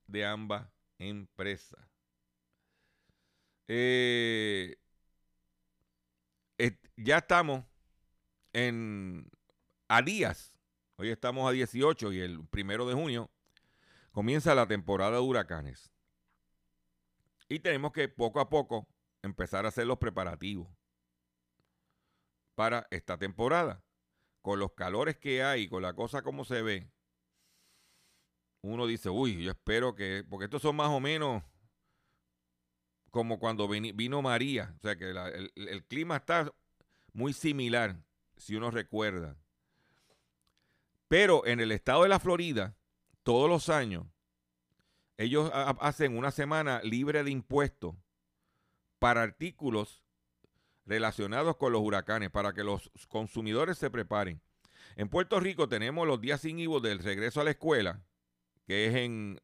de 0.07 0.25
ambas 0.25 0.67
empresas. 0.97 1.79
Eh, 3.67 4.75
ya 6.97 7.19
estamos 7.19 7.63
a 9.87 10.01
días 10.01 10.53
Hoy 11.01 11.11
estamos 11.11 11.47
a 11.47 11.53
18 11.53 12.11
y 12.11 12.19
el 12.19 12.45
primero 12.47 12.85
de 12.85 12.93
junio 12.93 13.31
comienza 14.11 14.53
la 14.53 14.67
temporada 14.67 15.11
de 15.11 15.19
huracanes. 15.19 15.93
Y 17.49 17.59
tenemos 17.59 17.91
que 17.91 18.07
poco 18.07 18.39
a 18.39 18.49
poco 18.49 18.87
empezar 19.23 19.65
a 19.65 19.69
hacer 19.69 19.87
los 19.87 19.97
preparativos 19.97 20.67
para 22.55 22.87
esta 22.91 23.17
temporada. 23.17 23.83
Con 24.41 24.59
los 24.59 24.71
calores 24.73 25.17
que 25.17 25.43
hay, 25.43 25.67
con 25.67 25.81
la 25.81 25.93
cosa 25.93 26.21
como 26.21 26.45
se 26.45 26.61
ve, 26.61 26.89
uno 28.61 28.87
dice, 28.87 29.09
uy, 29.09 29.43
yo 29.43 29.51
espero 29.51 29.95
que, 29.95 30.23
porque 30.29 30.45
estos 30.45 30.61
son 30.61 30.75
más 30.75 30.89
o 30.89 30.99
menos 30.99 31.43
como 33.11 33.39
cuando 33.39 33.67
vino 33.67 34.21
María, 34.21 34.73
o 34.77 34.79
sea 34.81 34.95
que 34.95 35.09
el, 35.09 35.51
el 35.55 35.83
clima 35.85 36.17
está 36.17 36.53
muy 37.11 37.33
similar, 37.33 37.97
si 38.37 38.55
uno 38.55 38.71
recuerda. 38.71 39.35
Pero 41.07 41.45
en 41.45 41.59
el 41.59 41.71
estado 41.71 42.03
de 42.03 42.09
la 42.09 42.19
Florida, 42.19 42.77
todos 43.23 43.49
los 43.49 43.69
años, 43.69 44.05
ellos 45.19 45.51
hacen 45.53 46.17
una 46.17 46.31
semana 46.31 46.79
libre 46.81 47.25
de 47.25 47.31
impuestos 47.31 47.93
para 48.99 49.21
artículos 49.21 50.01
relacionados 50.85 51.57
con 51.57 51.73
los 51.73 51.81
huracanes, 51.81 52.31
para 52.31 52.53
que 52.53 52.63
los 52.63 52.89
consumidores 53.09 53.77
se 53.77 53.89
preparen. 53.89 54.41
En 54.95 55.09
Puerto 55.09 55.41
Rico 55.41 55.67
tenemos 55.67 56.07
los 56.07 56.21
días 56.21 56.39
sin 56.39 56.57
IVO 56.57 56.79
del 56.79 56.99
regreso 56.99 57.41
a 57.41 57.43
la 57.43 57.51
escuela, 57.51 58.01
que 58.65 58.87
es 58.87 58.95
en 58.95 59.41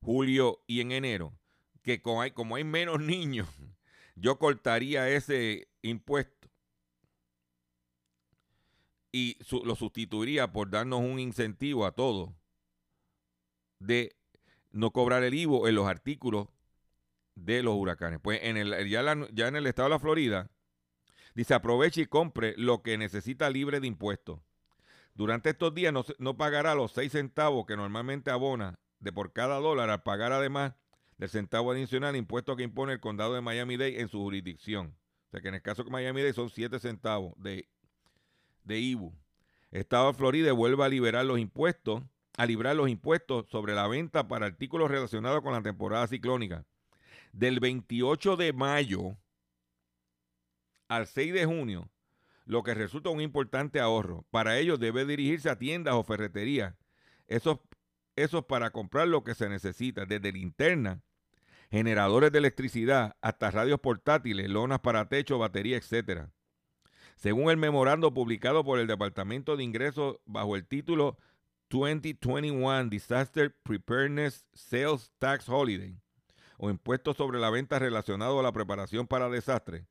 julio 0.00 0.64
y 0.66 0.80
en 0.80 0.90
enero, 0.90 1.32
que 1.82 2.02
como 2.02 2.20
hay, 2.20 2.32
como 2.32 2.56
hay 2.56 2.64
menos 2.64 2.98
niños, 3.00 3.48
yo 4.16 4.40
cortaría 4.40 5.08
ese 5.08 5.68
impuesto 5.80 6.48
y 9.12 9.38
lo 9.64 9.76
sustituiría 9.76 10.50
por 10.50 10.70
darnos 10.70 11.02
un 11.02 11.20
incentivo 11.20 11.86
a 11.86 11.92
todos 11.92 12.30
de 13.78 14.16
no 14.74 14.90
cobrar 14.90 15.22
el 15.22 15.34
IVO 15.34 15.68
en 15.68 15.74
los 15.74 15.86
artículos 15.86 16.48
de 17.34 17.62
los 17.62 17.74
huracanes. 17.74 18.20
Pues 18.22 18.40
en 18.42 18.56
el, 18.56 18.88
ya, 18.88 19.00
en 19.10 19.56
el 19.56 19.66
estado 19.66 19.88
de 19.88 19.94
la 19.94 19.98
Florida, 19.98 20.50
dice 21.34 21.54
aproveche 21.54 22.02
y 22.02 22.06
compre 22.06 22.54
lo 22.56 22.82
que 22.82 22.98
necesita 22.98 23.50
libre 23.50 23.80
de 23.80 23.86
impuestos. 23.86 24.40
Durante 25.14 25.50
estos 25.50 25.74
días 25.74 25.92
no, 25.92 26.04
no 26.18 26.36
pagará 26.36 26.74
los 26.74 26.92
6 26.92 27.12
centavos 27.12 27.66
que 27.66 27.76
normalmente 27.76 28.30
abona 28.30 28.78
de 28.98 29.12
por 29.12 29.32
cada 29.32 29.56
dólar 29.56 29.90
al 29.90 30.02
pagar 30.02 30.32
además 30.32 30.74
del 31.18 31.28
centavo 31.28 31.70
adicional 31.70 32.16
impuesto 32.16 32.56
que 32.56 32.64
impone 32.64 32.94
el 32.94 33.00
condado 33.00 33.34
de 33.34 33.40
Miami-Dade 33.40 34.00
en 34.00 34.08
su 34.08 34.18
jurisdicción. 34.18 34.96
O 35.28 35.30
sea 35.30 35.40
que 35.40 35.48
en 35.48 35.54
el 35.54 35.62
caso 35.62 35.84
de 35.84 35.90
Miami-Dade 35.90 36.32
son 36.32 36.50
7 36.50 36.80
centavos 36.80 37.34
de 37.36 37.68
de. 38.64 39.12
Estado 39.70 40.08
de 40.08 40.14
Florida 40.14 40.52
vuelve 40.52 40.84
a 40.84 40.88
liberar 40.88 41.24
los 41.24 41.38
impuestos, 41.38 42.02
a 42.36 42.46
librar 42.46 42.74
los 42.76 42.88
impuestos 42.88 43.46
sobre 43.48 43.74
la 43.74 43.86
venta 43.86 44.26
para 44.28 44.46
artículos 44.46 44.90
relacionados 44.90 45.42
con 45.42 45.52
la 45.52 45.62
temporada 45.62 46.06
ciclónica. 46.06 46.64
Del 47.32 47.60
28 47.60 48.36
de 48.36 48.52
mayo 48.52 49.16
al 50.88 51.06
6 51.06 51.32
de 51.32 51.46
junio, 51.46 51.90
lo 52.44 52.62
que 52.62 52.74
resulta 52.74 53.10
un 53.10 53.20
importante 53.20 53.80
ahorro. 53.80 54.24
Para 54.30 54.58
ello 54.58 54.76
debe 54.76 55.04
dirigirse 55.04 55.48
a 55.48 55.58
tiendas 55.58 55.94
o 55.94 56.04
ferreterías. 56.04 56.74
Esos, 57.26 57.58
esos 58.16 58.44
para 58.44 58.70
comprar 58.70 59.08
lo 59.08 59.24
que 59.24 59.34
se 59.34 59.48
necesita, 59.48 60.04
desde 60.04 60.32
linterna, 60.32 61.02
generadores 61.70 62.30
de 62.32 62.38
electricidad, 62.38 63.16
hasta 63.20 63.50
radios 63.50 63.80
portátiles, 63.80 64.48
lonas 64.48 64.80
para 64.80 65.08
techo, 65.08 65.38
batería, 65.38 65.76
etcétera. 65.76 66.30
Según 67.16 67.50
el 67.50 67.56
memorando 67.56 68.12
publicado 68.12 68.64
por 68.64 68.78
el 68.78 68.86
Departamento 68.86 69.56
de 69.56 69.64
Ingresos 69.64 70.18
bajo 70.26 70.56
el 70.56 70.66
título 70.66 71.16
2021 71.74 72.88
Disaster 72.88 73.52
Preparedness 73.64 74.46
Sales 74.52 75.10
Tax 75.18 75.48
Holiday 75.48 75.98
o 76.56 76.70
impuestos 76.70 77.16
sobre 77.16 77.40
la 77.40 77.50
venta 77.50 77.80
relacionado 77.80 78.38
a 78.38 78.44
la 78.44 78.52
preparación 78.52 79.08
para 79.08 79.28
desastres, 79.28 79.84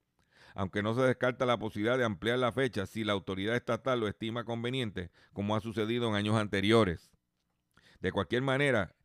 aunque 0.55 0.81
no 0.81 0.95
se 0.95 1.01
descarta 1.01 1.45
la 1.45 1.59
posibilidad 1.59 1.97
de 1.97 2.05
ampliar 2.05 2.39
la 2.39 2.53
fecha 2.53 2.85
si 2.85 3.03
la 3.03 3.11
autoridad 3.11 3.57
estatal 3.57 3.99
lo 3.99 4.07
estima 4.07 4.45
conveniente, 4.45 5.11
como 5.33 5.57
ha 5.57 5.59
sucedido 5.59 6.07
en 6.07 6.15
años 6.15 6.37
anteriores. 6.37 7.11
De 7.99 8.13
cualquier 8.13 8.43
manera, 8.43 8.95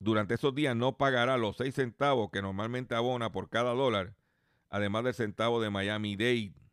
durante 0.00 0.34
esos 0.34 0.56
días 0.56 0.74
no 0.74 0.96
pagará 0.96 1.38
los 1.38 1.56
6 1.58 1.72
centavos 1.72 2.30
que 2.32 2.42
normalmente 2.42 2.96
abona 2.96 3.30
por 3.30 3.48
cada 3.48 3.74
dólar, 3.74 4.16
además 4.70 5.04
del 5.04 5.14
centavo 5.14 5.62
de 5.62 5.70
Miami-Dade 5.70 6.63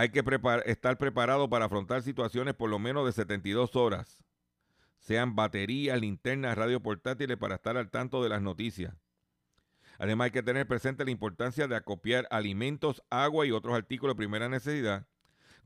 hay 0.00 0.08
que 0.08 0.24
estar 0.64 0.96
preparado 0.96 1.50
para 1.50 1.66
afrontar 1.66 2.00
situaciones 2.02 2.54
por 2.54 2.70
lo 2.70 2.78
menos 2.78 3.04
de 3.04 3.12
72 3.12 3.76
horas, 3.76 4.24
sean 4.98 5.36
baterías, 5.36 6.00
linternas, 6.00 6.56
radio 6.56 6.80
portátiles 6.80 7.36
para 7.36 7.56
estar 7.56 7.76
al 7.76 7.90
tanto 7.90 8.22
de 8.22 8.30
las 8.30 8.40
noticias. 8.40 8.94
Además 9.98 10.26
hay 10.26 10.30
que 10.30 10.42
tener 10.42 10.66
presente 10.66 11.04
la 11.04 11.10
importancia 11.10 11.68
de 11.68 11.76
acopiar 11.76 12.26
alimentos, 12.30 13.02
agua 13.10 13.44
y 13.44 13.50
otros 13.50 13.74
artículos 13.74 14.14
de 14.14 14.20
primera 14.20 14.48
necesidad, 14.48 15.06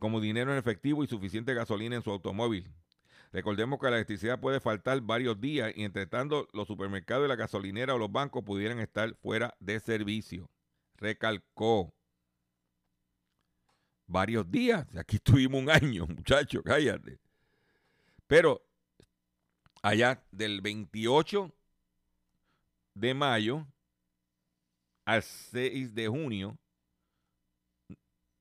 como 0.01 0.21
dinero 0.21 0.51
en 0.51 0.59
efectivo 0.59 1.05
y 1.05 1.07
suficiente 1.07 1.55
gasolina 1.55 1.95
en 1.95 2.03
su 2.03 2.11
automóvil. 2.11 2.69
Recordemos 3.33 3.79
que 3.79 3.87
la 3.89 3.99
electricidad 3.99 4.41
puede 4.41 4.59
faltar 4.59 5.01
varios 5.01 5.41
días 5.41 5.73
y 5.77 5.85
entre 5.85 6.09
tanto 6.09 6.49
los 6.53 6.67
supermercados 6.67 7.27
y 7.27 7.29
la 7.29 7.37
gasolinera 7.37 7.95
o 7.95 7.99
los 7.99 8.11
bancos 8.11 8.43
pudieran 8.43 8.81
estar 8.81 9.15
fuera 9.15 9.55
de 9.61 9.79
servicio. 9.79 10.51
Recalcó 10.97 11.95
varios 14.07 14.51
días. 14.51 14.87
Aquí 14.97 15.17
estuvimos 15.17 15.63
un 15.63 15.71
año, 15.71 16.07
muchachos, 16.09 16.63
cállate. 16.65 17.19
Pero 18.27 18.63
allá 19.83 20.23
del 20.31 20.61
28 20.61 21.53
de 22.95 23.15
mayo 23.15 23.67
al 25.05 25.23
6 25.23 25.95
de 25.95 26.09
junio 26.09 26.57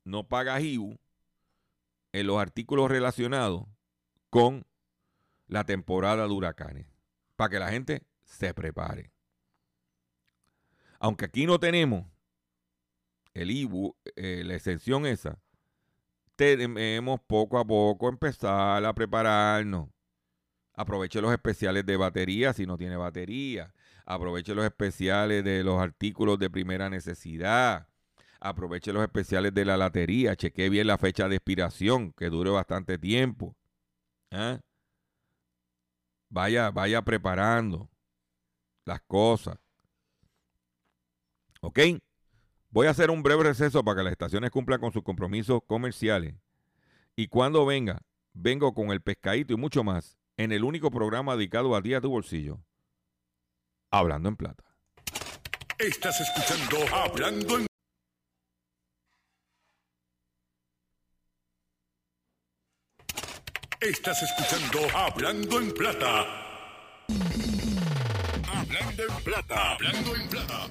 no 0.05 0.27
paga 0.27 0.61
IBU 0.61 0.97
en 2.13 2.27
los 2.27 2.39
artículos 2.39 2.89
relacionados 2.89 3.65
con 4.29 4.65
la 5.47 5.65
temporada 5.65 6.27
de 6.27 6.33
huracanes. 6.33 6.87
Para 7.35 7.49
que 7.49 7.59
la 7.59 7.71
gente 7.71 8.03
se 8.23 8.53
prepare. 8.53 9.11
Aunque 10.99 11.25
aquí 11.25 11.45
no 11.45 11.59
tenemos 11.59 12.05
el 13.33 13.51
IBU, 13.51 13.95
eh, 14.15 14.43
la 14.45 14.55
exención 14.55 15.05
esa, 15.05 15.42
tenemos 16.35 17.19
poco 17.21 17.57
a 17.57 17.65
poco 17.65 18.09
empezar 18.09 18.83
a 18.83 18.93
prepararnos. 18.93 19.89
Aproveche 20.75 21.21
los 21.21 21.31
especiales 21.31 21.85
de 21.85 21.97
batería 21.97 22.53
si 22.53 22.65
no 22.65 22.77
tiene 22.77 22.97
batería. 22.97 23.73
Aproveche 24.05 24.55
los 24.55 24.65
especiales 24.65 25.43
de 25.43 25.63
los 25.63 25.79
artículos 25.79 26.39
de 26.39 26.49
primera 26.49 26.89
necesidad. 26.89 27.87
Aproveche 28.39 28.91
los 28.91 29.03
especiales 29.03 29.53
de 29.53 29.65
la 29.65 29.77
latería. 29.77 30.35
Cheque 30.35 30.69
bien 30.69 30.87
la 30.87 30.97
fecha 30.97 31.29
de 31.29 31.37
expiración, 31.37 32.11
que 32.13 32.29
dure 32.29 32.49
bastante 32.49 32.97
tiempo. 32.97 33.55
¿Ah? 34.31 34.59
Vaya, 36.29 36.71
vaya 36.71 37.01
preparando 37.03 37.89
las 38.85 39.01
cosas. 39.01 39.59
¿Ok? 41.61 41.79
Voy 42.73 42.87
a 42.87 42.89
hacer 42.89 43.11
un 43.11 43.21
breve 43.21 43.43
receso 43.43 43.83
para 43.83 43.97
que 43.97 44.03
las 44.03 44.13
estaciones 44.13 44.49
cumplan 44.49 44.79
con 44.79 44.91
sus 44.91 45.03
compromisos 45.03 45.61
comerciales. 45.67 46.33
Y 47.15 47.27
cuando 47.27 47.67
venga, 47.67 48.01
vengo 48.33 48.73
con 48.73 48.89
el 48.89 48.99
pescadito 48.99 49.53
y 49.53 49.57
mucho 49.57 49.83
más 49.83 50.17
en 50.37 50.51
el 50.51 50.63
único 50.63 50.89
programa 50.89 51.35
dedicado 51.35 51.75
a 51.75 51.81
día 51.81 51.97
de 51.97 52.01
tu 52.01 52.09
bolsillo. 52.09 52.65
Hablando 53.91 54.27
en 54.27 54.37
plata. 54.37 54.63
Estás 55.77 56.19
escuchando 56.19 56.77
Hablando 56.95 57.59
en 57.59 57.67
Estás 63.81 64.23
escuchando 64.23 64.97
Hablando 64.97 65.59
en 65.59 65.71
Plata. 65.75 66.25
Hablando 68.51 69.03
en 69.03 69.23
Plata. 69.23 69.73
Hablando 69.73 70.15
en 70.15 70.27
Plata. 70.27 70.69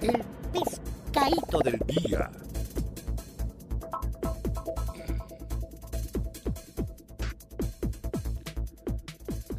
Pescadito 1.12 1.58
del 1.58 1.78
día. 1.80 2.30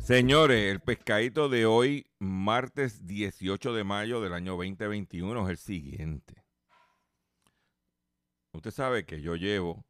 Señores, 0.02 0.72
el 0.72 0.80
pescadito 0.80 1.50
de 1.50 1.68
hoy, 1.68 2.08
martes 2.18 3.06
18 3.06 3.72
de 3.74 3.84
mayo 3.84 4.20
del 4.20 4.34
año 4.34 4.54
2021, 4.54 5.44
es 5.44 5.50
el 5.52 5.58
siguiente. 5.58 6.44
Usted 8.54 8.72
sabe 8.72 9.06
que 9.06 9.22
yo 9.22 9.36
llevo, 9.36 9.86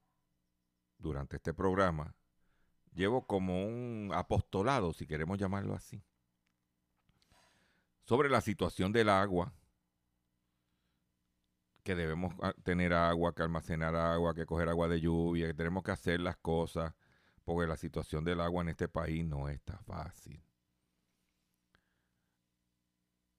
durante 0.97 1.37
este 1.37 1.53
programa, 1.53 2.13
llevo 2.93 3.25
como 3.25 3.65
un 3.65 4.11
apostolado, 4.13 4.91
si 4.91 5.07
queremos 5.07 5.37
llamarlo 5.37 5.75
así, 5.75 6.03
sobre 8.03 8.29
la 8.29 8.41
situación 8.41 8.91
del 8.91 9.07
agua, 9.07 9.53
que 11.83 11.95
debemos 11.95 12.33
ah, 12.41 12.53
tener 12.63 12.93
agua, 12.93 13.33
que 13.35 13.43
almacenar 13.43 13.95
agua, 13.95 14.33
que 14.33 14.45
coger 14.45 14.69
agua 14.69 14.87
de 14.87 15.01
lluvia, 15.01 15.47
que 15.47 15.53
tenemos 15.53 15.83
que 15.83 15.91
hacer 15.91 16.19
las 16.21 16.37
cosas 16.37 16.93
porque 17.43 17.67
la 17.67 17.77
situación 17.77 18.23
del 18.23 18.41
agua 18.41 18.61
en 18.61 18.69
este 18.69 18.87
país 18.87 19.25
no 19.25 19.49
está 19.49 19.77
fácil. 19.79 20.41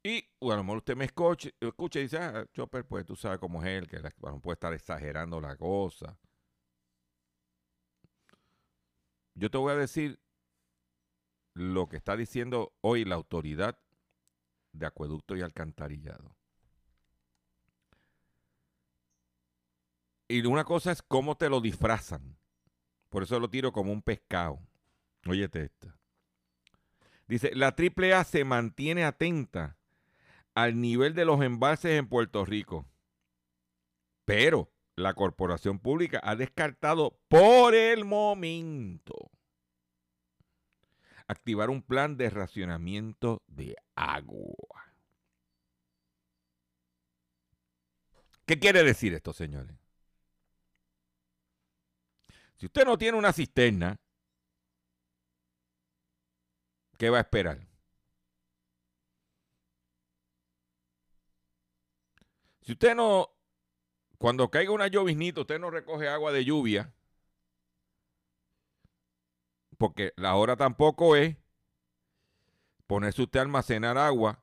Y 0.03 0.23
bueno, 0.39 0.55
a 0.55 0.57
lo 0.59 0.65
mejor 0.65 0.79
usted 0.79 0.97
me 0.97 1.07
escucha, 1.07 1.49
escucha 1.59 1.99
y 1.99 2.03
dice, 2.03 2.19
ah, 2.19 2.47
Chopper, 2.53 2.87
pues 2.87 3.07
tú 3.07 3.17
sabes 3.17 3.39
cómo 3.39 3.63
es 3.63 3.69
él, 3.69 3.89
que 3.89 3.99
no 4.21 4.41
puede 4.41 4.55
estar 4.55 4.75
exagerando 4.75 5.41
la 5.41 5.57
cosa. 5.57 6.19
Yo 9.35 9.51
te 9.51 9.59
voy 9.59 9.73
a 9.73 9.77
decir 9.77 10.21
lo 11.55 11.89
que 11.89 11.97
está 11.97 12.17
diciendo 12.17 12.75
hoy 12.83 13.05
la 13.05 13.15
autoridad 13.15 13.79
de 14.73 14.87
acueducto 14.87 15.37
y 15.37 15.41
alcantarillado. 15.41 16.37
Y 20.35 20.45
una 20.47 20.65
cosa 20.65 20.91
es 20.91 21.01
cómo 21.01 21.37
te 21.37 21.49
lo 21.49 21.61
disfrazan. 21.61 22.37
Por 23.09 23.23
eso 23.23 23.39
lo 23.39 23.49
tiro 23.49 23.71
como 23.71 23.93
un 23.93 24.03
pescado. 24.03 24.59
Óyete 25.27 25.63
esta. 25.63 25.97
Dice, 27.29 27.53
la 27.55 27.69
AAA 27.69 28.25
se 28.25 28.43
mantiene 28.43 29.05
atenta 29.05 29.79
al 30.53 30.81
nivel 30.81 31.15
de 31.15 31.25
los 31.25 31.41
embalses 31.41 31.93
en 31.93 32.09
Puerto 32.09 32.45
Rico. 32.45 32.85
Pero 34.25 34.73
la 34.97 35.15
corporación 35.15 35.79
pública 35.79 36.21
ha 36.25 36.35
descartado 36.35 37.17
por 37.29 37.77
el 37.77 38.05
momento 38.05 39.31
activar 41.29 41.71
un 41.71 41.81
plan 41.81 42.17
de 42.17 42.31
racionamiento 42.31 43.45
de 43.47 43.77
agua. 43.95 44.97
¿Qué 48.47 48.59
quiere 48.59 48.83
decir 48.83 49.15
esto, 49.15 49.33
señores? 49.33 49.84
Si 52.57 52.67
usted 52.67 52.85
no 52.85 52.97
tiene 52.99 53.19
una 53.19 53.33
cisterna, 53.33 53.97
¿qué 56.99 57.11
va 57.11 57.19
a 57.19 57.21
esperar? 57.23 57.59
Si 62.63 62.73
usted 62.73 62.95
no, 62.95 63.29
cuando 64.19 64.51
caiga 64.51 64.73
una 64.73 64.89
lloviznita, 64.89 65.43
usted 65.43 65.61
no 65.61 65.71
recoge 65.71 66.09
agua 66.09 66.33
de 66.33 66.45
lluvia, 66.45 66.95
porque 69.77 70.13
la 70.17 70.37
hora 70.37 70.57
tampoco 70.57 71.17
es 71.17 71.37
ponerse 72.87 73.23
usted 73.23 73.41
a 73.41 73.43
almacenar 73.43 73.99
agua 73.99 74.43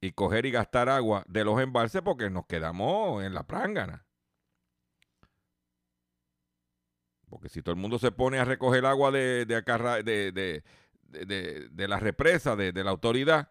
y 0.00 0.12
coger 0.12 0.46
y 0.46 0.50
gastar 0.50 0.88
agua 0.88 1.24
de 1.28 1.44
los 1.44 1.60
embalses 1.60 2.02
porque 2.02 2.30
nos 2.30 2.46
quedamos 2.46 3.22
en 3.22 3.34
la 3.34 3.46
prángana. 3.46 4.06
Porque 7.32 7.48
si 7.48 7.62
todo 7.62 7.74
el 7.74 7.80
mundo 7.80 7.98
se 7.98 8.12
pone 8.12 8.38
a 8.38 8.44
recoger 8.44 8.84
agua 8.84 9.10
de, 9.10 9.46
de, 9.46 10.62
la 11.88 11.98
represa, 11.98 12.56
de, 12.56 12.84
la 12.84 12.90
autoridad, 12.90 13.50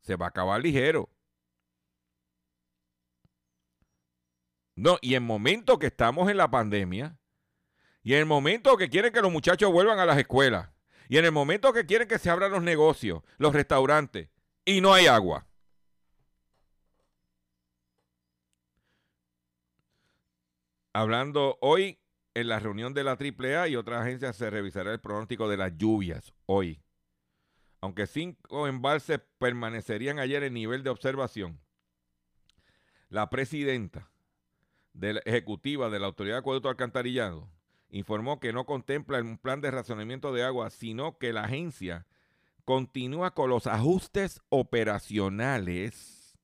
se 0.00 0.16
va 0.16 0.24
a 0.24 0.28
acabar 0.30 0.62
ligero. 0.62 1.10
No, 4.76 4.96
y 5.02 5.14
en 5.14 5.24
momento 5.24 5.78
que 5.78 5.88
estamos 5.88 6.30
en 6.30 6.38
la 6.38 6.50
pandemia, 6.50 7.18
y 8.02 8.14
en 8.14 8.20
el 8.20 8.24
momento 8.24 8.78
que 8.78 8.88
quieren 8.88 9.12
que 9.12 9.20
los 9.20 9.30
muchachos 9.30 9.70
vuelvan 9.70 9.98
a 9.98 10.06
las 10.06 10.16
escuelas, 10.16 10.70
y 11.10 11.18
en 11.18 11.26
el 11.26 11.32
momento 11.32 11.74
que 11.74 11.84
quieren 11.84 12.08
que 12.08 12.18
se 12.18 12.30
abran 12.30 12.50
los 12.50 12.62
negocios, 12.62 13.22
los 13.36 13.52
restaurantes, 13.52 14.30
y 14.64 14.80
no 14.80 14.94
hay 14.94 15.06
agua. 15.06 15.46
Hablando 20.94 21.58
hoy 21.60 21.98
en 22.40 22.48
la 22.48 22.60
reunión 22.60 22.94
de 22.94 23.04
la 23.04 23.12
AAA 23.12 23.68
y 23.68 23.76
otras 23.76 24.02
agencias 24.02 24.36
se 24.36 24.50
revisará 24.50 24.92
el 24.92 25.00
pronóstico 25.00 25.48
de 25.48 25.56
las 25.56 25.76
lluvias 25.76 26.32
hoy. 26.46 26.80
Aunque 27.80 28.06
cinco 28.06 28.66
embalses 28.66 29.20
permanecerían 29.38 30.18
ayer 30.18 30.42
en 30.42 30.54
nivel 30.54 30.82
de 30.82 30.90
observación, 30.90 31.60
la 33.08 33.30
presidenta 33.30 34.10
de 34.92 35.14
la 35.14 35.20
ejecutiva 35.20 35.90
de 35.90 35.98
la 35.98 36.06
Autoridad 36.06 36.36
de 36.36 36.40
Acueducto 36.40 36.68
Alcantarillado 36.68 37.48
informó 37.90 38.40
que 38.40 38.52
no 38.52 38.66
contempla 38.66 39.20
un 39.20 39.38
plan 39.38 39.60
de 39.60 39.70
racionamiento 39.70 40.32
de 40.32 40.44
agua, 40.44 40.70
sino 40.70 41.18
que 41.18 41.32
la 41.32 41.44
agencia 41.44 42.06
continúa 42.64 43.32
con 43.32 43.48
los 43.48 43.66
ajustes 43.66 44.42
operacionales 44.50 46.38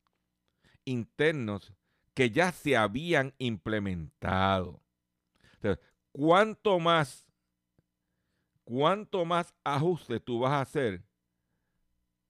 internos 0.85 1.75
que 2.15 2.31
ya 2.31 2.53
se 2.53 2.77
habían 2.77 3.35
implementado. 3.39 4.84
¿Cuánto 6.15 6.79
más, 6.79 7.27
cuánto 8.63 9.25
más 9.25 9.53
ajuste 9.65 10.21
tú 10.21 10.39
vas 10.39 10.53
a 10.53 10.61
hacer? 10.61 11.03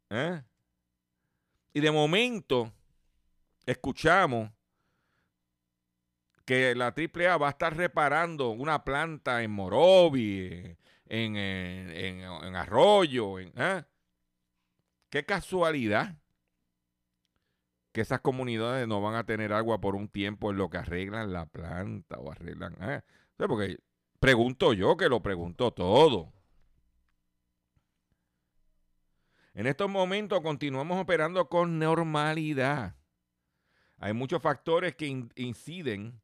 ¿Eh? 0.08 0.42
Y 1.74 1.80
de 1.80 1.90
momento, 1.90 2.72
escuchamos 3.66 4.50
que 6.46 6.74
la 6.74 6.94
AAA 6.96 7.36
va 7.36 7.48
a 7.48 7.50
estar 7.50 7.76
reparando 7.76 8.50
una 8.50 8.84
planta 8.84 9.42
en 9.42 9.50
Morovi, 9.50 10.76
en, 11.06 12.56
Arroyo. 12.56 13.38
¿eh? 13.38 13.84
Qué 15.10 15.24
casualidad 15.26 16.16
que 17.92 18.00
esas 18.00 18.20
comunidades 18.20 18.88
no 18.88 19.00
van 19.00 19.14
a 19.14 19.24
tener 19.24 19.52
agua 19.52 19.80
por 19.80 19.94
un 19.94 20.08
tiempo 20.08 20.50
en 20.50 20.56
lo 20.56 20.70
que 20.70 20.78
arreglan 20.78 21.32
la 21.32 21.46
planta 21.46 22.18
o 22.18 22.32
arreglan. 22.32 22.76
¿eh? 22.80 23.02
Porque 23.36 23.78
pregunto 24.20 24.72
yo 24.72 24.96
que 24.96 25.08
lo 25.08 25.22
pregunto 25.22 25.72
todo. 25.72 26.32
En 29.54 29.66
estos 29.66 29.88
momentos 29.88 30.40
continuamos 30.40 31.00
operando 31.00 31.48
con 31.48 31.78
normalidad. 31.78 32.96
Hay 33.98 34.12
muchos 34.12 34.42
factores 34.42 34.96
que 34.96 35.06
inciden 35.36 36.20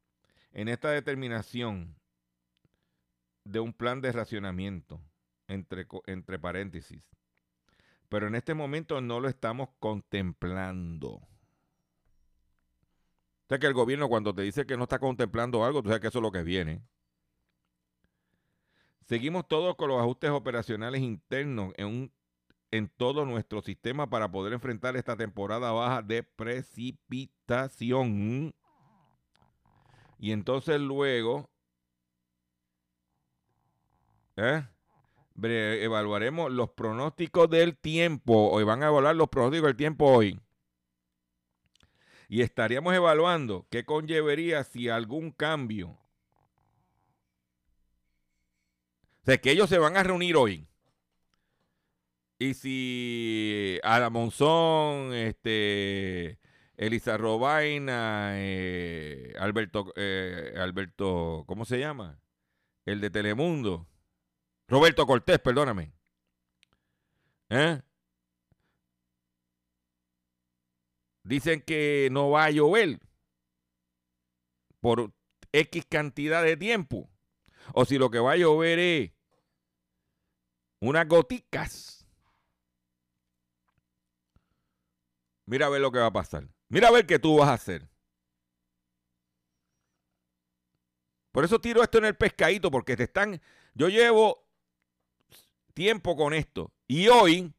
en 0.52 0.68
esta 0.68 0.90
determinación 0.90 1.96
de 3.44 3.60
un 3.60 3.72
plan 3.72 4.00
de 4.00 4.12
racionamiento, 4.12 5.00
entre, 5.46 5.86
entre 6.06 6.38
paréntesis. 6.38 7.02
Pero 8.08 8.26
en 8.26 8.34
este 8.34 8.54
momento 8.54 9.00
no 9.00 9.20
lo 9.20 9.28
estamos 9.28 9.68
contemplando. 9.78 11.10
O 11.10 11.28
sea 13.48 13.58
que 13.58 13.66
el 13.66 13.74
gobierno 13.74 14.08
cuando 14.08 14.34
te 14.34 14.42
dice 14.42 14.66
que 14.66 14.76
no 14.76 14.84
está 14.84 14.98
contemplando 14.98 15.64
algo, 15.64 15.82
tú 15.82 15.88
sabes 15.88 16.00
que 16.00 16.08
eso 16.08 16.18
es 16.18 16.22
lo 16.22 16.32
que 16.32 16.42
viene. 16.42 16.82
Seguimos 19.10 19.46
todos 19.48 19.74
con 19.74 19.88
los 19.88 20.00
ajustes 20.00 20.30
operacionales 20.30 21.00
internos 21.00 21.74
en, 21.76 21.86
un, 21.88 22.12
en 22.70 22.88
todo 22.88 23.26
nuestro 23.26 23.60
sistema 23.60 24.08
para 24.08 24.30
poder 24.30 24.52
enfrentar 24.52 24.96
esta 24.96 25.16
temporada 25.16 25.72
baja 25.72 26.00
de 26.00 26.22
precipitación. 26.22 28.54
Y 30.16 30.30
entonces 30.30 30.80
luego 30.80 31.50
¿eh? 34.36 34.62
evaluaremos 35.42 36.52
los 36.52 36.70
pronósticos 36.70 37.50
del 37.50 37.76
tiempo. 37.76 38.50
Hoy 38.52 38.62
van 38.62 38.84
a 38.84 38.86
evaluar 38.86 39.16
los 39.16 39.28
pronósticos 39.28 39.70
del 39.70 39.76
tiempo 39.76 40.06
hoy. 40.06 40.38
Y 42.28 42.42
estaríamos 42.42 42.94
evaluando 42.94 43.66
qué 43.70 43.84
conllevaría 43.84 44.62
si 44.62 44.88
algún 44.88 45.32
cambio 45.32 45.99
O 49.22 49.24
sea, 49.26 49.38
que 49.38 49.50
ellos 49.50 49.68
se 49.68 49.78
van 49.78 49.96
a 49.96 50.02
reunir 50.02 50.36
hoy. 50.36 50.66
Y 52.38 52.54
si 52.54 53.78
Ada 53.82 54.08
Monzón, 54.08 55.12
este, 55.12 56.38
Elisa 56.78 57.18
Robaina, 57.18 58.32
eh, 58.36 59.34
Alberto, 59.38 59.92
eh, 59.96 60.54
Alberto, 60.56 61.44
¿cómo 61.46 61.66
se 61.66 61.78
llama? 61.78 62.18
El 62.86 63.02
de 63.02 63.10
Telemundo. 63.10 63.86
Roberto 64.68 65.06
Cortés, 65.06 65.38
perdóname. 65.40 65.92
¿Eh? 67.50 67.82
Dicen 71.24 71.60
que 71.60 72.08
no 72.10 72.30
va 72.30 72.44
a 72.44 72.50
llover 72.50 73.00
por 74.80 75.12
X 75.52 75.84
cantidad 75.90 76.42
de 76.42 76.56
tiempo. 76.56 77.09
O 77.74 77.84
si 77.84 77.98
lo 77.98 78.10
que 78.10 78.18
va 78.18 78.32
a 78.32 78.36
llover 78.36 78.78
es 78.78 79.12
unas 80.80 81.06
goticas. 81.06 82.06
Mira 85.46 85.66
a 85.66 85.70
ver 85.70 85.80
lo 85.80 85.90
que 85.90 85.98
va 85.98 86.06
a 86.06 86.12
pasar. 86.12 86.48
Mira 86.68 86.88
a 86.88 86.92
ver 86.92 87.06
qué 87.06 87.18
tú 87.18 87.38
vas 87.38 87.48
a 87.48 87.54
hacer. 87.54 87.88
Por 91.32 91.44
eso 91.44 91.60
tiro 91.60 91.82
esto 91.82 91.98
en 91.98 92.06
el 92.06 92.16
pescadito, 92.16 92.70
porque 92.70 92.96
te 92.96 93.04
están. 93.04 93.40
Yo 93.74 93.88
llevo 93.88 94.46
tiempo 95.74 96.16
con 96.16 96.34
esto. 96.34 96.72
Y 96.86 97.08
hoy 97.08 97.52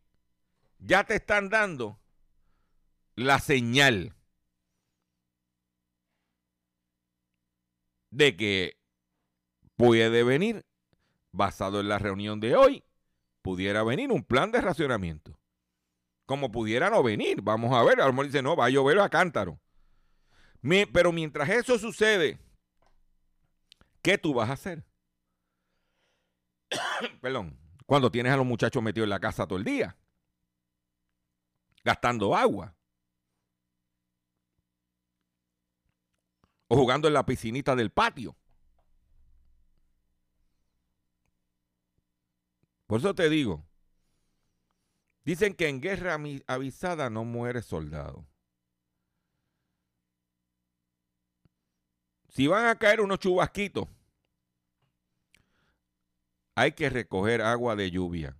ya 0.80 1.04
te 1.04 1.16
están 1.16 1.50
dando 1.50 2.00
la 3.16 3.40
señal 3.40 4.16
de 8.10 8.36
que 8.36 8.81
puede 9.82 10.24
venir, 10.24 10.66
basado 11.32 11.80
en 11.80 11.90
la 11.90 11.98
reunión 11.98 12.40
de 12.40 12.56
hoy, 12.56 12.84
pudiera 13.42 13.84
venir 13.84 14.12
un 14.12 14.24
plan 14.24 14.52
de 14.52 14.62
racionamiento. 14.62 15.40
Como 16.28 16.52
pudiera 16.52 16.90
no 16.90 17.02
venir, 17.02 17.42
vamos 17.42 17.74
a 17.74 17.84
ver, 17.84 18.00
a 18.00 18.06
lo 18.06 18.14
mejor 18.14 18.28
dice, 18.28 18.42
no, 18.42 18.56
va 18.56 18.66
a 18.66 18.70
llover 18.70 19.00
a 19.00 19.10
cántaro. 19.10 19.60
pero 20.94 21.12
mientras 21.12 21.50
eso 21.50 21.80
sucede, 21.80 22.40
¿qué 24.04 24.18
tú 24.18 24.36
vas 24.36 24.50
a 24.50 24.54
hacer? 24.54 24.86
Perdón, 27.22 27.58
cuando 27.88 28.12
tienes 28.12 28.32
a 28.32 28.38
los 28.38 28.46
muchachos 28.46 28.84
metidos 28.84 29.06
en 29.06 29.10
la 29.10 29.20
casa 29.20 29.48
todo 29.48 29.58
el 29.58 29.66
día, 29.66 29.98
gastando 31.84 32.36
agua. 32.36 32.76
O 36.68 36.78
jugando 36.78 37.08
en 37.08 37.16
la 37.16 37.26
piscinita 37.26 37.76
del 37.76 37.92
patio. 37.92 38.38
Por 42.92 43.00
eso 43.00 43.16
te 43.16 43.30
digo, 43.30 43.66
dicen 45.24 45.54
que 45.54 45.70
en 45.70 45.80
guerra 45.80 46.20
avisada 46.46 47.10
no 47.10 47.24
muere 47.24 47.62
soldado. 47.62 48.28
Si 52.28 52.48
van 52.48 52.66
a 52.66 52.78
caer 52.78 53.00
unos 53.00 53.20
chubasquitos, 53.20 53.88
hay 56.56 56.74
que 56.74 56.90
recoger 56.90 57.42
agua 57.42 57.78
de 57.78 57.92
lluvia. 57.92 58.38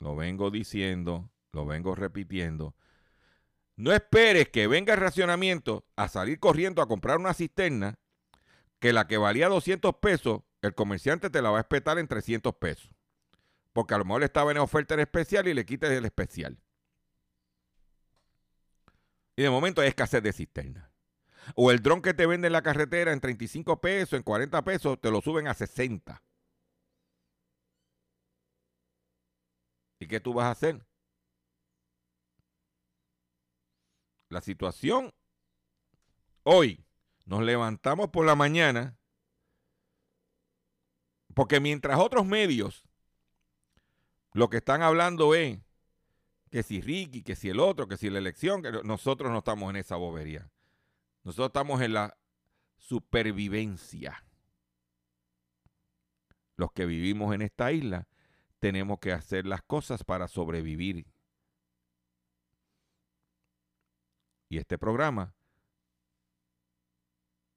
Lo 0.00 0.16
vengo 0.16 0.50
diciendo, 0.50 1.30
lo 1.52 1.66
vengo 1.66 1.94
repitiendo. 1.94 2.74
No 3.76 3.92
esperes 3.92 4.48
que 4.48 4.66
venga 4.66 4.94
el 4.94 5.00
racionamiento 5.00 5.86
a 5.94 6.08
salir 6.08 6.40
corriendo 6.40 6.80
a 6.80 6.88
comprar 6.88 7.18
una 7.18 7.34
cisterna 7.34 7.98
que 8.78 8.94
la 8.94 9.06
que 9.06 9.18
valía 9.18 9.50
200 9.50 9.96
pesos, 9.96 10.40
el 10.62 10.74
comerciante 10.74 11.28
te 11.28 11.42
la 11.42 11.50
va 11.50 11.58
a 11.58 11.60
espetar 11.60 11.98
en 11.98 12.08
300 12.08 12.54
pesos. 12.54 12.95
Porque 13.76 13.92
a 13.92 13.98
lo 13.98 14.06
mejor 14.06 14.22
estaba 14.22 14.50
en 14.52 14.56
oferta 14.56 14.94
en 14.94 15.00
especial 15.00 15.46
y 15.48 15.52
le 15.52 15.66
quites 15.66 15.90
el 15.90 16.06
especial. 16.06 16.58
Y 19.36 19.42
de 19.42 19.50
momento 19.50 19.82
hay 19.82 19.88
escasez 19.88 20.22
de 20.22 20.32
cisterna. 20.32 20.90
O 21.54 21.70
el 21.70 21.82
dron 21.82 22.00
que 22.00 22.14
te 22.14 22.24
vende 22.24 22.46
en 22.46 22.54
la 22.54 22.62
carretera 22.62 23.12
en 23.12 23.20
35 23.20 23.78
pesos, 23.82 24.14
en 24.14 24.22
40 24.22 24.64
pesos, 24.64 24.98
te 24.98 25.10
lo 25.10 25.20
suben 25.20 25.46
a 25.46 25.52
60. 25.52 26.22
¿Y 30.00 30.06
qué 30.08 30.20
tú 30.20 30.32
vas 30.32 30.46
a 30.46 30.50
hacer? 30.52 30.86
la 34.28 34.40
situación 34.40 35.12
hoy 36.42 36.84
nos 37.26 37.42
levantamos 37.42 38.08
por 38.10 38.26
la 38.26 38.34
mañana 38.34 38.98
porque 41.34 41.60
mientras 41.60 41.98
otros 41.98 42.26
medios 42.26 42.88
lo 44.36 44.50
que 44.50 44.58
están 44.58 44.82
hablando 44.82 45.34
es 45.34 45.58
que 46.50 46.62
si 46.62 46.82
Ricky, 46.82 47.22
que 47.22 47.34
si 47.34 47.48
el 47.48 47.58
otro, 47.58 47.88
que 47.88 47.96
si 47.96 48.10
la 48.10 48.18
elección, 48.18 48.62
que 48.62 48.70
nosotros 48.84 49.32
no 49.32 49.38
estamos 49.38 49.70
en 49.70 49.76
esa 49.76 49.96
bobería. 49.96 50.50
Nosotros 51.24 51.46
estamos 51.46 51.80
en 51.80 51.94
la 51.94 52.18
supervivencia. 52.76 54.22
Los 56.56 56.70
que 56.72 56.84
vivimos 56.84 57.34
en 57.34 57.40
esta 57.40 57.72
isla 57.72 58.08
tenemos 58.58 58.98
que 58.98 59.12
hacer 59.12 59.46
las 59.46 59.62
cosas 59.62 60.04
para 60.04 60.28
sobrevivir. 60.28 61.06
Y 64.50 64.58
este 64.58 64.76
programa 64.76 65.34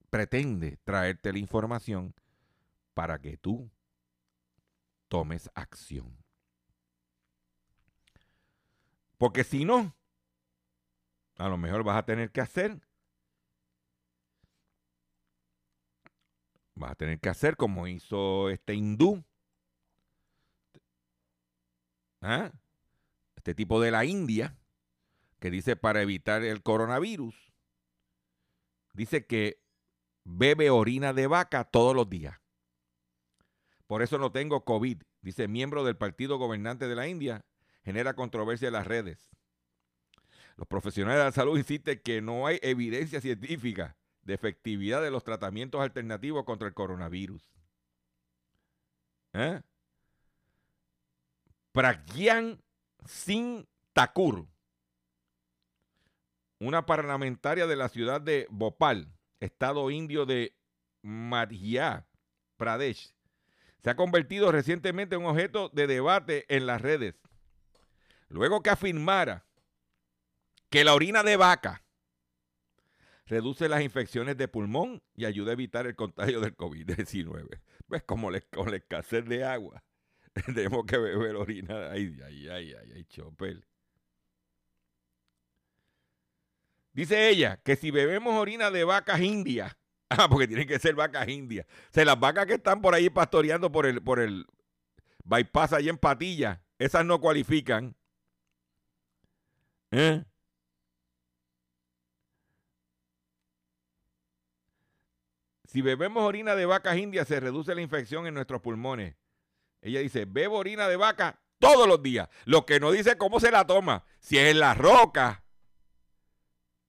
pretende 0.09 0.77
traerte 0.85 1.33
la 1.33 1.39
información 1.39 2.15
para 2.93 3.19
que 3.19 3.35
tú 3.35 3.69
tomes 5.09 5.49
acción. 5.55 6.18
Porque 9.19 9.43
si 9.43 9.65
no, 9.65 9.93
a 11.37 11.49
lo 11.49 11.57
mejor 11.57 11.83
vas 11.83 11.97
a 11.97 12.05
tener 12.05 12.31
que 12.31 12.39
hacer, 12.39 12.79
vas 16.73 16.91
a 16.91 16.95
tener 16.95 17.19
que 17.19 17.27
hacer 17.27 17.57
como 17.57 17.85
hizo 17.85 18.49
este 18.49 18.75
hindú, 18.75 19.25
¿ah? 22.21 22.49
este 23.35 23.53
tipo 23.53 23.81
de 23.81 23.91
la 23.91 24.05
India, 24.05 24.57
que 25.39 25.51
dice 25.51 25.75
para 25.75 26.01
evitar 26.01 26.43
el 26.43 26.63
coronavirus, 26.63 27.35
dice 28.93 29.27
que 29.27 29.61
bebe 30.23 30.69
orina 30.69 31.11
de 31.11 31.27
vaca 31.27 31.65
todos 31.65 31.93
los 31.93 32.09
días. 32.09 32.39
Por 33.85 34.01
eso 34.01 34.17
no 34.17 34.31
tengo 34.31 34.63
COVID, 34.63 35.01
dice 35.19 35.49
miembro 35.49 35.83
del 35.83 35.97
partido 35.97 36.37
gobernante 36.37 36.87
de 36.87 36.95
la 36.95 37.09
India, 37.09 37.45
genera 37.89 38.13
controversia 38.13 38.67
en 38.67 38.73
las 38.73 38.85
redes. 38.85 39.31
Los 40.57 40.67
profesionales 40.67 41.17
de 41.17 41.25
la 41.25 41.31
salud 41.31 41.57
insisten 41.57 41.99
que 42.03 42.21
no 42.21 42.45
hay 42.45 42.59
evidencia 42.61 43.19
científica 43.19 43.97
de 44.21 44.35
efectividad 44.35 45.01
de 45.01 45.09
los 45.09 45.23
tratamientos 45.23 45.81
alternativos 45.81 46.45
contra 46.45 46.67
el 46.67 46.75
coronavirus. 46.75 47.51
¿Eh? 49.33 49.59
Pragyan 51.71 52.61
Singh 53.07 53.65
Thakur, 53.93 54.45
una 56.59 56.85
parlamentaria 56.85 57.65
de 57.65 57.75
la 57.75 57.89
ciudad 57.89 58.21
de 58.21 58.45
Bhopal, 58.51 59.11
estado 59.39 59.89
indio 59.89 60.27
de 60.27 60.55
Madhya 61.01 62.05
Pradesh, 62.55 63.15
se 63.81 63.89
ha 63.89 63.95
convertido 63.95 64.51
recientemente 64.51 65.15
en 65.15 65.21
un 65.21 65.31
objeto 65.31 65.69
de 65.69 65.87
debate 65.87 66.45
en 66.55 66.67
las 66.67 66.83
redes. 66.83 67.28
Luego 68.29 68.61
que 68.61 68.69
afirmara 68.69 69.45
que 70.69 70.83
la 70.83 70.93
orina 70.93 71.23
de 71.23 71.35
vaca 71.35 71.83
reduce 73.25 73.69
las 73.69 73.81
infecciones 73.81 74.37
de 74.37 74.47
pulmón 74.47 75.01
y 75.15 75.25
ayuda 75.25 75.51
a 75.51 75.53
evitar 75.53 75.85
el 75.87 75.95
contagio 75.95 76.41
del 76.41 76.55
COVID-19. 76.55 77.59
Pues 77.87 78.03
como 78.03 78.29
con 78.51 78.71
la 78.71 78.77
escasez 78.77 79.25
de 79.25 79.43
agua, 79.43 79.83
tenemos 80.45 80.85
que 80.85 80.97
beber 80.97 81.35
orina. 81.35 81.91
Ay, 81.91 82.17
ay, 82.25 82.49
ay, 82.49 82.73
ay, 82.73 82.91
ay, 82.95 83.03
chopel. 83.05 83.65
Dice 86.93 87.29
ella 87.29 87.57
que 87.63 87.75
si 87.75 87.91
bebemos 87.91 88.35
orina 88.35 88.71
de 88.71 88.83
vacas 88.83 89.21
indias, 89.21 89.75
ah, 90.09 90.27
porque 90.29 90.47
tienen 90.47 90.67
que 90.67 90.79
ser 90.79 90.95
vacas 90.95 91.27
indias, 91.29 91.65
o 91.67 91.93
sea, 91.93 92.05
las 92.05 92.19
vacas 92.19 92.45
que 92.45 92.55
están 92.55 92.81
por 92.81 92.93
ahí 92.93 93.09
pastoreando 93.09 93.71
por 93.71 93.85
el, 93.85 94.01
por 94.01 94.19
el 94.19 94.45
bypass 95.23 95.73
allá 95.73 95.89
en 95.89 95.97
Patilla, 95.97 96.63
esas 96.79 97.05
no 97.05 97.21
cualifican. 97.21 97.95
¿Eh? 99.91 100.23
Si 105.65 105.81
bebemos 105.81 106.23
orina 106.23 106.55
de 106.55 106.65
vacas 106.65 106.97
indias, 106.97 107.27
se 107.27 107.39
reduce 107.39 107.75
la 107.75 107.81
infección 107.81 108.25
en 108.25 108.33
nuestros 108.33 108.61
pulmones. 108.61 109.15
Ella 109.81 109.99
dice, 109.99 110.25
bebo 110.25 110.57
orina 110.57 110.87
de 110.87 110.95
vaca 110.95 111.39
todos 111.59 111.87
los 111.87 112.01
días. 112.01 112.27
Lo 112.45 112.65
que 112.65 112.79
no 112.79 112.91
dice 112.91 113.17
cómo 113.17 113.39
se 113.39 113.51
la 113.51 113.67
toma. 113.67 114.03
Si 114.19 114.37
es 114.37 114.49
en 114.49 114.59
la 114.59 114.73
roca, 114.73 115.43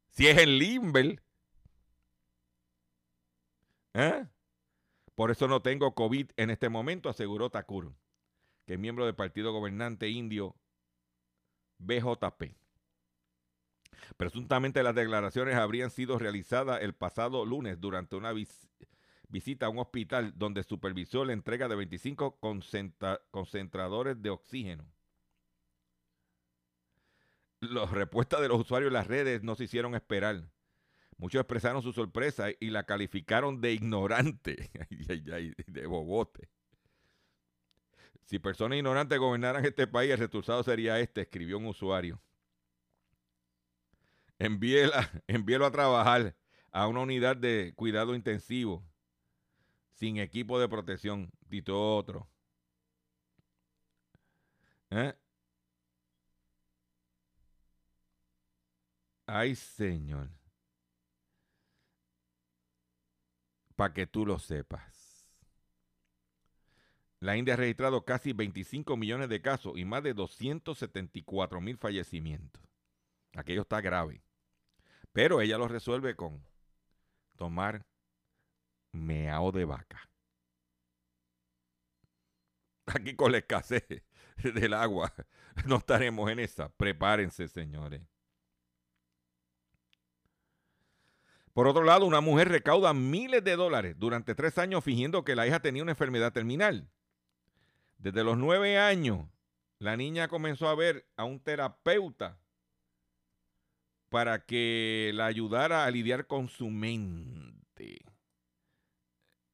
si 0.08 0.28
es 0.28 0.38
en 0.38 0.58
Limber. 0.58 1.22
¿eh? 3.94 4.26
Por 5.14 5.30
eso 5.30 5.46
no 5.46 5.60
tengo 5.60 5.94
COVID 5.94 6.30
en 6.36 6.48
este 6.48 6.70
momento, 6.70 7.10
aseguró 7.10 7.50
Takur, 7.50 7.92
que 8.64 8.74
es 8.74 8.78
miembro 8.78 9.04
del 9.04 9.14
partido 9.14 9.52
gobernante 9.52 10.08
indio 10.08 10.56
BJP. 11.78 12.59
Presuntamente 14.16 14.82
las 14.82 14.94
declaraciones 14.94 15.56
habrían 15.56 15.90
sido 15.90 16.18
realizadas 16.18 16.82
el 16.82 16.94
pasado 16.94 17.44
lunes 17.44 17.80
durante 17.80 18.16
una 18.16 18.32
visita 19.28 19.66
a 19.66 19.68
un 19.68 19.78
hospital 19.78 20.32
donde 20.36 20.62
supervisó 20.62 21.24
la 21.24 21.32
entrega 21.32 21.68
de 21.68 21.76
25 21.76 22.38
concentradores 23.30 24.20
de 24.20 24.30
oxígeno. 24.30 24.84
Las 27.60 27.90
respuestas 27.90 28.40
de 28.40 28.48
los 28.48 28.60
usuarios 28.60 28.88
en 28.88 28.94
las 28.94 29.06
redes 29.06 29.42
no 29.42 29.54
se 29.54 29.64
hicieron 29.64 29.94
esperar. 29.94 30.42
Muchos 31.18 31.40
expresaron 31.40 31.82
su 31.82 31.92
sorpresa 31.92 32.46
y 32.58 32.70
la 32.70 32.84
calificaron 32.84 33.60
de 33.60 33.74
ignorante, 33.74 34.70
de 35.66 35.86
bobote. 35.86 36.48
Si 38.24 38.38
personas 38.38 38.78
ignorantes 38.78 39.18
gobernaran 39.18 39.64
este 39.64 39.86
país, 39.86 40.12
el 40.12 40.18
resultado 40.18 40.62
sería 40.62 40.98
este, 40.98 41.22
escribió 41.22 41.58
un 41.58 41.66
usuario. 41.66 42.22
envíelo 45.28 45.66
a 45.66 45.70
trabajar 45.70 46.34
a 46.72 46.86
una 46.88 47.00
unidad 47.00 47.36
de 47.36 47.72
cuidado 47.76 48.14
intensivo 48.14 48.84
sin 49.92 50.16
equipo 50.18 50.58
de 50.58 50.68
protección, 50.68 51.30
dito 51.48 51.78
otro. 51.78 52.26
¿Eh? 54.90 55.14
Ay, 59.26 59.54
Señor. 59.54 60.30
Para 63.76 63.92
que 63.92 64.06
tú 64.06 64.24
lo 64.26 64.38
sepas. 64.38 65.26
La 67.20 67.36
India 67.36 67.54
ha 67.54 67.56
registrado 67.58 68.04
casi 68.06 68.32
25 68.32 68.96
millones 68.96 69.28
de 69.28 69.42
casos 69.42 69.74
y 69.76 69.84
más 69.84 70.02
de 70.02 70.14
274 70.14 71.60
mil 71.60 71.76
fallecimientos. 71.76 72.62
Aquello 73.34 73.62
está 73.62 73.82
grave. 73.82 74.22
Pero 75.12 75.40
ella 75.40 75.58
lo 75.58 75.68
resuelve 75.68 76.14
con 76.14 76.44
tomar 77.36 77.84
meao 78.92 79.52
de 79.52 79.64
vaca. 79.64 80.10
Aquí 82.86 83.14
con 83.16 83.32
la 83.32 83.38
escasez 83.38 83.84
del 84.42 84.74
agua 84.74 85.12
no 85.66 85.76
estaremos 85.76 86.30
en 86.30 86.40
esa. 86.40 86.68
Prepárense, 86.70 87.48
señores. 87.48 88.02
Por 91.52 91.66
otro 91.66 91.82
lado, 91.82 92.06
una 92.06 92.20
mujer 92.20 92.48
recauda 92.48 92.94
miles 92.94 93.42
de 93.42 93.56
dólares 93.56 93.96
durante 93.98 94.34
tres 94.34 94.56
años 94.56 94.84
fingiendo 94.84 95.24
que 95.24 95.34
la 95.34 95.46
hija 95.46 95.60
tenía 95.60 95.82
una 95.82 95.92
enfermedad 95.92 96.32
terminal. 96.32 96.88
Desde 97.98 98.24
los 98.24 98.38
nueve 98.38 98.78
años, 98.78 99.26
la 99.78 99.96
niña 99.96 100.28
comenzó 100.28 100.68
a 100.68 100.74
ver 100.74 101.06
a 101.16 101.24
un 101.24 101.40
terapeuta 101.40 102.38
para 104.10 104.44
que 104.44 105.12
la 105.14 105.26
ayudara 105.26 105.84
a 105.84 105.90
lidiar 105.90 106.26
con 106.26 106.48
su 106.48 106.68
mente. 106.68 108.04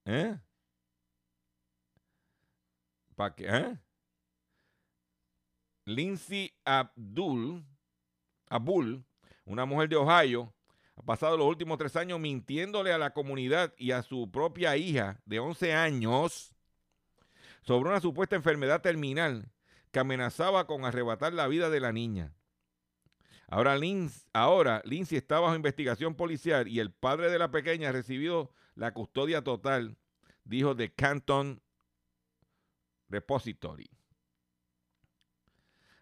¿Eh? 0.07 0.39
¿Para 3.15 3.35
qué? 3.35 3.47
¿Eh? 3.49 3.79
Lindsay 5.85 6.53
Abdul, 6.65 7.65
Abul, 8.49 9.05
una 9.45 9.65
mujer 9.67 9.89
de 9.89 9.97
Ohio, 9.97 10.53
ha 10.97 11.03
pasado 11.03 11.37
los 11.37 11.47
últimos 11.47 11.79
tres 11.79 11.95
años 11.95 12.19
mintiéndole 12.19 12.93
a 12.93 12.99
la 12.99 13.13
comunidad 13.13 13.75
y 13.77 13.93
a 13.93 14.03
su 14.03 14.31
propia 14.31 14.77
hija 14.77 15.21
de 15.27 15.39
11 15.39 15.75
años 15.75 16.55
sobre 17.63 17.91
una 17.91 18.01
supuesta 18.01 18.37
enfermedad 18.37 18.81
terminal 18.81 19.51
que 19.93 19.99
amenazaba 19.99 20.67
con 20.67 20.85
arrebatar 20.85 21.35
la 21.35 21.47
vida 21.47 21.69
de 21.69 21.81
la 21.81 21.93
niña. 21.93 22.35
Ahora, 23.49 23.77
Lindsay, 23.77 25.19
está 25.19 25.39
bajo 25.39 25.55
investigación 25.55 26.15
policial 26.15 26.67
y 26.67 26.81
el 26.81 26.93
padre 26.93 27.31
de 27.31 27.39
la 27.39 27.51
pequeña 27.51 27.91
ha 27.91 27.93
recibido 27.93 28.51
la 28.75 28.93
custodia 28.93 29.43
total, 29.43 29.97
dijo 30.45 30.75
The 30.75 30.93
Canton 30.93 31.63
Repository. 33.09 33.89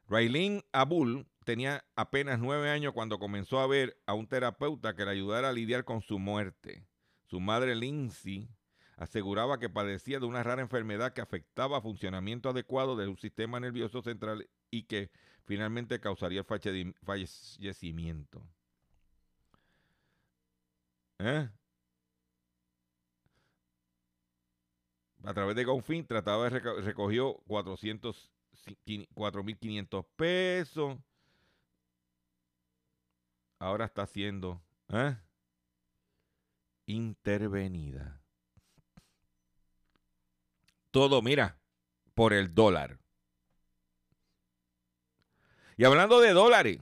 Raylene 0.09 0.65
Abul 0.73 1.27
tenía 1.45 1.85
apenas 1.97 2.39
nueve 2.39 2.71
años 2.71 2.93
cuando 2.95 3.19
comenzó 3.19 3.61
a 3.61 3.67
ver 3.67 3.99
a 4.07 4.15
un 4.15 4.27
terapeuta 4.27 4.97
que 4.97 5.05
le 5.05 5.11
ayudara 5.11 5.51
a 5.51 5.53
lidiar 5.53 5.85
con 5.85 6.01
su 6.01 6.19
muerte. 6.19 6.87
Su 7.25 7.41
madre 7.41 7.75
Lindsay 7.75 8.49
aseguraba 8.97 9.59
que 9.59 9.69
padecía 9.69 10.21
de 10.21 10.27
una 10.27 10.43
rara 10.43 10.63
enfermedad 10.63 11.13
que 11.13 11.21
afectaba 11.21 11.81
funcionamiento 11.81 12.49
adecuado 12.49 12.97
de 12.97 13.09
un 13.09 13.19
sistema 13.19 13.61
nervioso 13.61 14.03
central 14.03 14.49
y 14.71 14.85
que 14.85 15.11
finalmente 15.45 16.01
causaría 16.01 16.41
el 16.41 16.47
fallecimiento. 17.03 18.43
¿Eh? 21.19 21.49
A 25.25 25.33
través 25.33 25.57
de 25.57 25.65
Confin 25.65 26.07
trataba 26.07 26.51
de 26.51 26.61
recogió 26.61 27.43
4.500 27.47 30.07
pesos. 30.17 30.99
Ahora 33.59 33.87
está 33.87 34.07
siendo 34.07 34.63
¿eh? 34.89 35.17
intervenida. 36.87 38.21
Todo, 40.91 41.23
mira, 41.23 41.59
por 42.15 42.35
el 42.35 42.55
dólar. 42.55 42.99
Y 45.77 45.85
hablando 45.85 46.21
de 46.21 46.33
dólares, 46.33 46.79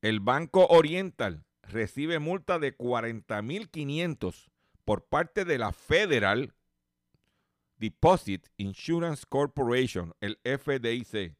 el 0.00 0.18
Banco 0.18 0.66
Oriental 0.66 1.44
recibe 1.62 2.18
multa 2.18 2.58
de 2.58 2.76
40.500 2.76 4.50
por 4.84 5.04
parte 5.04 5.44
de 5.44 5.58
la 5.58 5.72
Federal 5.72 6.52
Deposit 7.76 8.48
Insurance 8.56 9.24
Corporation, 9.28 10.14
el 10.20 10.40
FDIC. 10.42 11.36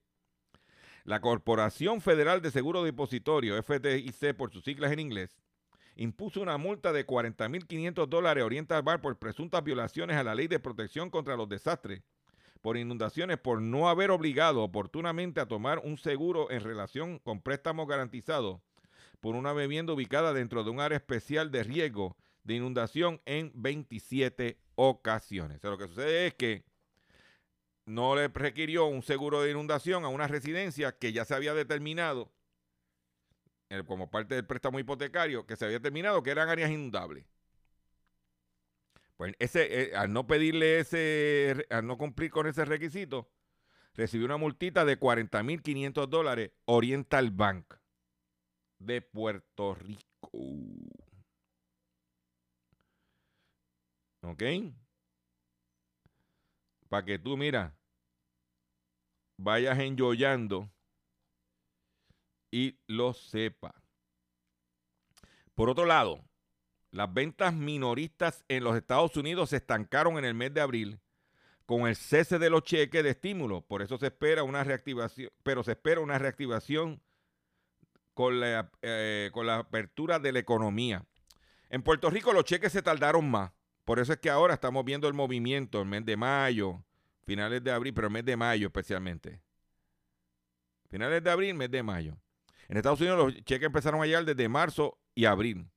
La 1.03 1.21
Corporación 1.21 2.01
Federal 2.01 2.41
de 2.43 2.53
Seguro 2.53 2.85
Depositorio, 2.85 3.61
FDIC 3.61 4.37
por 4.37 4.53
sus 4.53 4.63
siglas 4.63 4.93
en 4.93 5.01
inglés, 5.01 5.37
impuso 5.97 6.41
una 6.41 6.59
multa 6.59 6.93
de 6.93 7.05
40.500 7.05 8.07
dólares 8.07 8.43
a 8.43 8.47
Oriental 8.47 8.83
Bar 8.83 9.01
por 9.01 9.19
presuntas 9.19 9.65
violaciones 9.65 10.17
a 10.17 10.23
la 10.23 10.37
ley 10.37 10.47
de 10.47 10.61
protección 10.61 11.11
contra 11.11 11.37
los 11.37 11.49
desastres 11.49 12.03
por 12.63 12.77
inundaciones 12.77 13.39
por 13.39 13.61
no 13.61 13.89
haber 13.89 14.11
obligado 14.11 14.63
oportunamente 14.63 15.41
a 15.41 15.49
tomar 15.49 15.81
un 15.81 15.99
seguro 15.99 16.51
en 16.51 16.63
relación 16.63 17.19
con 17.19 17.43
préstamos 17.43 17.87
garantizados 17.87 18.61
por 19.21 19.35
una 19.35 19.53
vivienda 19.53 19.93
ubicada 19.93 20.33
dentro 20.33 20.65
de 20.65 20.71
un 20.71 20.81
área 20.81 20.97
especial 20.97 21.51
de 21.51 21.65
riesgo 21.65 22.17
de 22.45 22.55
inundación 22.55 23.21
en 23.25 23.53
27 23.55 24.59
ocasiones. 24.77 25.59
O 25.59 25.61
sea, 25.61 25.71
lo 25.71 25.79
que 25.79 25.89
sucede 25.89 26.27
es 26.29 26.35
que 26.35 26.65
no 27.85 28.15
le 28.15 28.29
requirió 28.29 28.87
un 28.87 29.03
seguro 29.03 29.43
de 29.43 29.51
inundación 29.51 30.05
a 30.05 30.09
una 30.09 30.29
residencia 30.29 30.93
que 30.93 31.13
ya 31.13 31.25
se 31.25 31.35
había 31.35 31.55
determinado 31.55 32.33
eh, 33.71 33.83
como 33.87 34.11
parte 34.11 34.35
del 34.35 34.47
préstamo 34.47 34.79
hipotecario 34.79 35.47
que 35.47 35.57
se 35.57 35.65
había 35.65 35.79
determinado 35.79 36.23
que 36.23 36.31
eran 36.31 36.49
áreas 36.49 36.71
inundables. 36.71 37.25
Pues 39.23 39.37
ese, 39.39 39.83
eh, 39.83 39.95
al 39.95 40.13
no 40.13 40.27
pedirle 40.27 40.81
ese, 40.81 41.65
al 41.71 41.87
no 41.87 41.97
cumplir 41.97 42.29
con 42.33 42.49
ese 42.49 42.65
requisito, 42.65 43.31
recibió 43.95 44.27
una 44.27 44.37
multita 44.37 44.85
de 44.85 44.99
40.500 44.99 46.09
dólares 46.09 46.51
Oriental 46.65 47.31
Bank 47.31 47.73
de 48.81 49.01
Puerto 49.01 49.77
Rico. 49.77 50.29
¿Ok? 54.23 54.43
Para 56.89 57.05
que 57.05 57.21
tú, 57.21 57.37
mira, 57.37 57.79
vayas 59.37 59.79
enjoyando 59.79 60.69
y 62.51 62.77
lo 62.89 63.15
sepa. 63.15 63.73
Por 65.55 65.71
otro 65.71 65.85
lado, 65.85 66.25
las 66.93 67.13
ventas 67.13 67.55
minoristas 67.55 68.45
en 68.49 68.65
los 68.65 68.77
Estados 68.77 69.17
Unidos 69.17 69.51
se 69.51 69.57
estancaron 69.57 70.19
en 70.19 70.27
el 70.27 70.35
mes 70.35 70.55
de 70.55 70.61
abril 70.61 71.01
con 71.65 71.87
el 71.89 71.97
cese 71.97 72.39
de 72.39 72.51
los 72.51 72.63
cheques 72.65 73.03
de 73.03 73.11
estímulo. 73.11 73.63
Por 73.63 73.81
eso 73.81 73.97
se 73.97 74.07
espera 74.07 74.43
una 74.43 74.63
reactivación, 74.63 75.31
pero 75.43 75.63
se 75.65 75.73
espera 75.73 76.01
una 76.01 76.19
reactivación 76.19 77.01
con 78.13 78.41
la, 78.41 78.71
eh, 78.83 79.31
con 79.33 79.47
la 79.47 79.59
apertura 79.59 80.19
de 80.19 80.33
la 80.33 80.39
economía. 80.41 81.07
En 81.71 81.83
Puerto 81.83 82.11
Rico 82.11 82.35
los 82.35 82.45
cheques 82.45 82.73
se 82.73 82.83
tardaron 82.83 83.31
más. 83.31 83.53
Por 83.87 83.99
eso 83.99 84.13
es 84.13 84.19
que 84.19 84.29
ahora 84.29 84.55
estamos 84.55 84.85
viendo 84.85 85.09
el 85.09 85.15
movimiento 85.15 85.81
el 85.81 85.89
mes 85.89 86.05
de 86.05 86.19
mayo, 86.19 86.85
finales 87.25 87.65
de 87.65 87.73
abril, 87.73 87.95
pero 87.95 88.09
el 88.09 88.13
mes 88.13 88.25
de 88.27 88.37
mayo 88.37 88.67
especialmente. 88.67 89.41
Finales 90.91 91.25
de 91.25 91.31
abril, 91.31 91.55
mes 91.55 91.71
de 91.71 91.83
mayo. 91.83 92.19
En 92.69 92.77
Estados 92.77 93.01
Unidos 93.01 93.19
los 93.19 93.45
cheques 93.45 93.67
empezaron 93.67 94.03
a 94.03 94.05
llegar 94.05 94.27
desde 94.27 94.47
marzo 94.47 94.99
y 95.15 95.25
abril. 95.25 95.72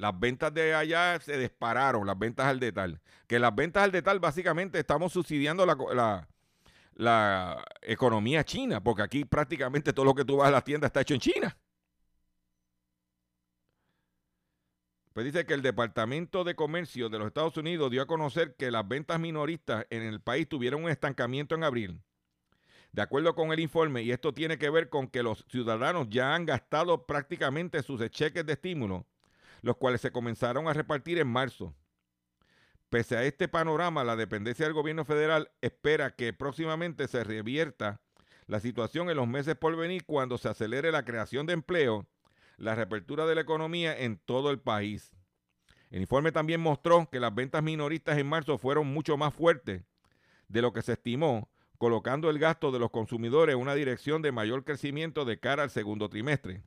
Las 0.00 0.18
ventas 0.18 0.54
de 0.54 0.74
allá 0.74 1.20
se 1.20 1.36
dispararon, 1.36 2.06
las 2.06 2.18
ventas 2.18 2.46
al 2.46 2.58
detal. 2.58 3.02
Que 3.26 3.38
las 3.38 3.54
ventas 3.54 3.82
al 3.82 3.92
detal 3.92 4.18
básicamente 4.18 4.78
estamos 4.78 5.12
subsidiando 5.12 5.66
la, 5.66 6.26
la, 6.94 7.64
economía 7.82 8.42
china, 8.42 8.82
porque 8.82 9.02
aquí 9.02 9.26
prácticamente 9.26 9.92
todo 9.92 10.06
lo 10.06 10.14
que 10.14 10.24
tú 10.24 10.38
vas 10.38 10.48
a 10.48 10.52
la 10.52 10.64
tienda 10.64 10.86
está 10.86 11.02
hecho 11.02 11.12
en 11.12 11.20
China. 11.20 11.54
Pues 15.12 15.26
dice 15.26 15.44
que 15.44 15.52
el 15.52 15.60
Departamento 15.60 16.44
de 16.44 16.54
Comercio 16.54 17.10
de 17.10 17.18
los 17.18 17.26
Estados 17.26 17.58
Unidos 17.58 17.90
dio 17.90 18.00
a 18.00 18.06
conocer 18.06 18.54
que 18.56 18.70
las 18.70 18.88
ventas 18.88 19.20
minoristas 19.20 19.84
en 19.90 20.00
el 20.00 20.22
país 20.22 20.48
tuvieron 20.48 20.84
un 20.84 20.90
estancamiento 20.90 21.54
en 21.54 21.62
abril. 21.62 22.00
De 22.92 23.02
acuerdo 23.02 23.34
con 23.34 23.52
el 23.52 23.60
informe, 23.60 24.00
y 24.00 24.12
esto 24.12 24.32
tiene 24.32 24.56
que 24.56 24.70
ver 24.70 24.88
con 24.88 25.08
que 25.08 25.22
los 25.22 25.44
ciudadanos 25.50 26.08
ya 26.08 26.34
han 26.34 26.46
gastado 26.46 27.04
prácticamente 27.04 27.82
sus 27.82 28.00
cheques 28.08 28.46
de 28.46 28.54
estímulo 28.54 29.06
los 29.62 29.76
cuales 29.76 30.00
se 30.00 30.12
comenzaron 30.12 30.68
a 30.68 30.72
repartir 30.72 31.18
en 31.18 31.28
marzo. 31.28 31.74
Pese 32.88 33.16
a 33.16 33.24
este 33.24 33.46
panorama, 33.46 34.02
la 34.02 34.16
dependencia 34.16 34.66
del 34.66 34.74
gobierno 34.74 35.04
federal 35.04 35.50
espera 35.60 36.16
que 36.16 36.32
próximamente 36.32 37.06
se 37.06 37.22
revierta 37.22 38.00
la 38.46 38.58
situación 38.58 39.10
en 39.10 39.16
los 39.16 39.28
meses 39.28 39.54
por 39.54 39.76
venir 39.76 40.04
cuando 40.04 40.36
se 40.38 40.48
acelere 40.48 40.90
la 40.90 41.04
creación 41.04 41.46
de 41.46 41.52
empleo, 41.52 42.08
la 42.56 42.74
reapertura 42.74 43.26
de 43.26 43.36
la 43.36 43.42
economía 43.42 43.96
en 43.96 44.18
todo 44.18 44.50
el 44.50 44.58
país. 44.58 45.12
El 45.90 46.00
informe 46.00 46.32
también 46.32 46.60
mostró 46.60 47.08
que 47.10 47.20
las 47.20 47.34
ventas 47.34 47.62
minoristas 47.62 48.18
en 48.18 48.28
marzo 48.28 48.58
fueron 48.58 48.88
mucho 48.88 49.16
más 49.16 49.34
fuertes 49.34 49.84
de 50.48 50.62
lo 50.62 50.72
que 50.72 50.82
se 50.82 50.94
estimó, 50.94 51.48
colocando 51.78 52.28
el 52.28 52.38
gasto 52.38 52.72
de 52.72 52.80
los 52.80 52.90
consumidores 52.90 53.54
en 53.54 53.60
una 53.60 53.74
dirección 53.74 54.20
de 54.20 54.32
mayor 54.32 54.64
crecimiento 54.64 55.24
de 55.24 55.38
cara 55.38 55.62
al 55.62 55.70
segundo 55.70 56.08
trimestre. 56.08 56.64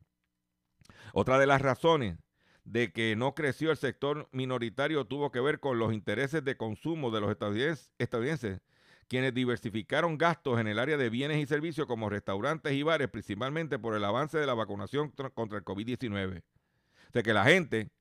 Otra 1.14 1.38
de 1.38 1.48
las 1.48 1.62
razones 1.62 2.18
de 2.64 2.92
que 2.94 3.16
no 3.16 3.36
creció 3.36 3.72
el 3.72 3.78
sector 3.78 4.30
minoritario 4.32 5.06
tuvo 5.06 5.32
que 5.32 5.42
ver 5.42 5.60
con 5.60 5.80
los 5.80 5.94
intereses 5.94 6.44
de 6.44 6.56
consumo 6.56 7.12
de 7.12 7.22
los 7.22 7.30
estadounidenses, 7.32 8.62
quienes 9.08 9.34
diversificaron 9.34 10.18
gastos 10.18 10.60
en 10.60 10.68
el 10.68 10.80
área 10.80 10.98
de 10.98 11.10
bienes 11.10 11.38
y 11.38 11.46
servicios 11.46 11.88
como 11.88 12.10
restaurantes 12.10 12.74
y 12.74 12.84
bares, 12.84 13.10
principalmente 13.10 13.78
por 13.80 13.96
el 13.96 14.04
avance 14.06 14.38
de 14.38 14.48
la 14.48 14.54
vacunación 14.54 15.10
contra 15.12 15.58
el 15.58 15.66
COVID-19. 15.66 16.40
O 16.40 17.12
sea 17.12 17.22
que 17.22 17.34
la 17.34 17.44
gente, 17.44 17.92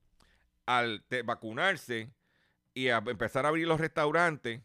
al 0.64 1.04
vacunarse 1.24 2.12
y 2.72 2.88
a 2.88 2.98
empezar 2.98 3.44
a 3.44 3.48
abrir 3.48 3.66
los 3.66 3.80
restaurantes, 3.80 4.62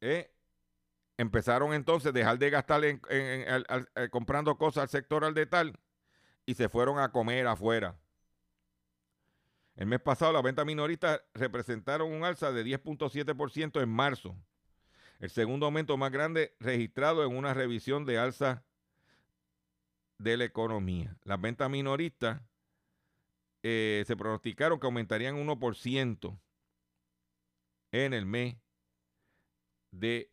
eh, 0.00 0.30
empezaron 1.18 1.74
entonces 1.74 2.10
a 2.10 2.12
dejar 2.12 2.38
de 2.38 2.50
gastar 2.50 2.82
comprando 4.10 4.56
cosas 4.56 4.84
al 4.84 4.88
sector 4.88 5.24
al 5.24 5.34
de 5.34 5.46
tal 5.46 5.78
y 6.46 6.54
se 6.54 6.68
fueron 6.68 6.98
a 6.98 7.10
comer 7.10 7.46
afuera. 7.46 7.98
El 9.74 9.86
mes 9.88 10.00
pasado 10.00 10.32
las 10.32 10.42
ventas 10.42 10.64
minoristas 10.64 11.20
representaron 11.34 12.10
un 12.10 12.24
alza 12.24 12.50
de 12.50 12.64
10.7% 12.64 13.82
en 13.82 13.88
marzo, 13.90 14.36
el 15.18 15.28
segundo 15.28 15.66
aumento 15.66 15.96
más 15.96 16.10
grande 16.10 16.54
registrado 16.60 17.24
en 17.24 17.36
una 17.36 17.52
revisión 17.52 18.06
de 18.06 18.18
alza 18.18 18.64
de 20.18 20.36
la 20.36 20.44
economía. 20.44 21.18
Las 21.24 21.40
ventas 21.40 21.68
minoristas 21.68 22.40
eh, 23.62 24.04
se 24.06 24.16
pronosticaron 24.16 24.78
que 24.78 24.86
aumentarían 24.86 25.36
1% 25.36 26.38
en 27.92 28.14
el 28.14 28.24
mes 28.24 28.56
de 29.90 30.30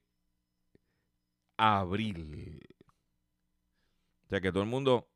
abril. 1.57 2.61
O 4.25 4.29
sea 4.29 4.39
que 4.39 4.51
todo 4.51 4.63
el 4.63 4.69
mundo 4.69 5.12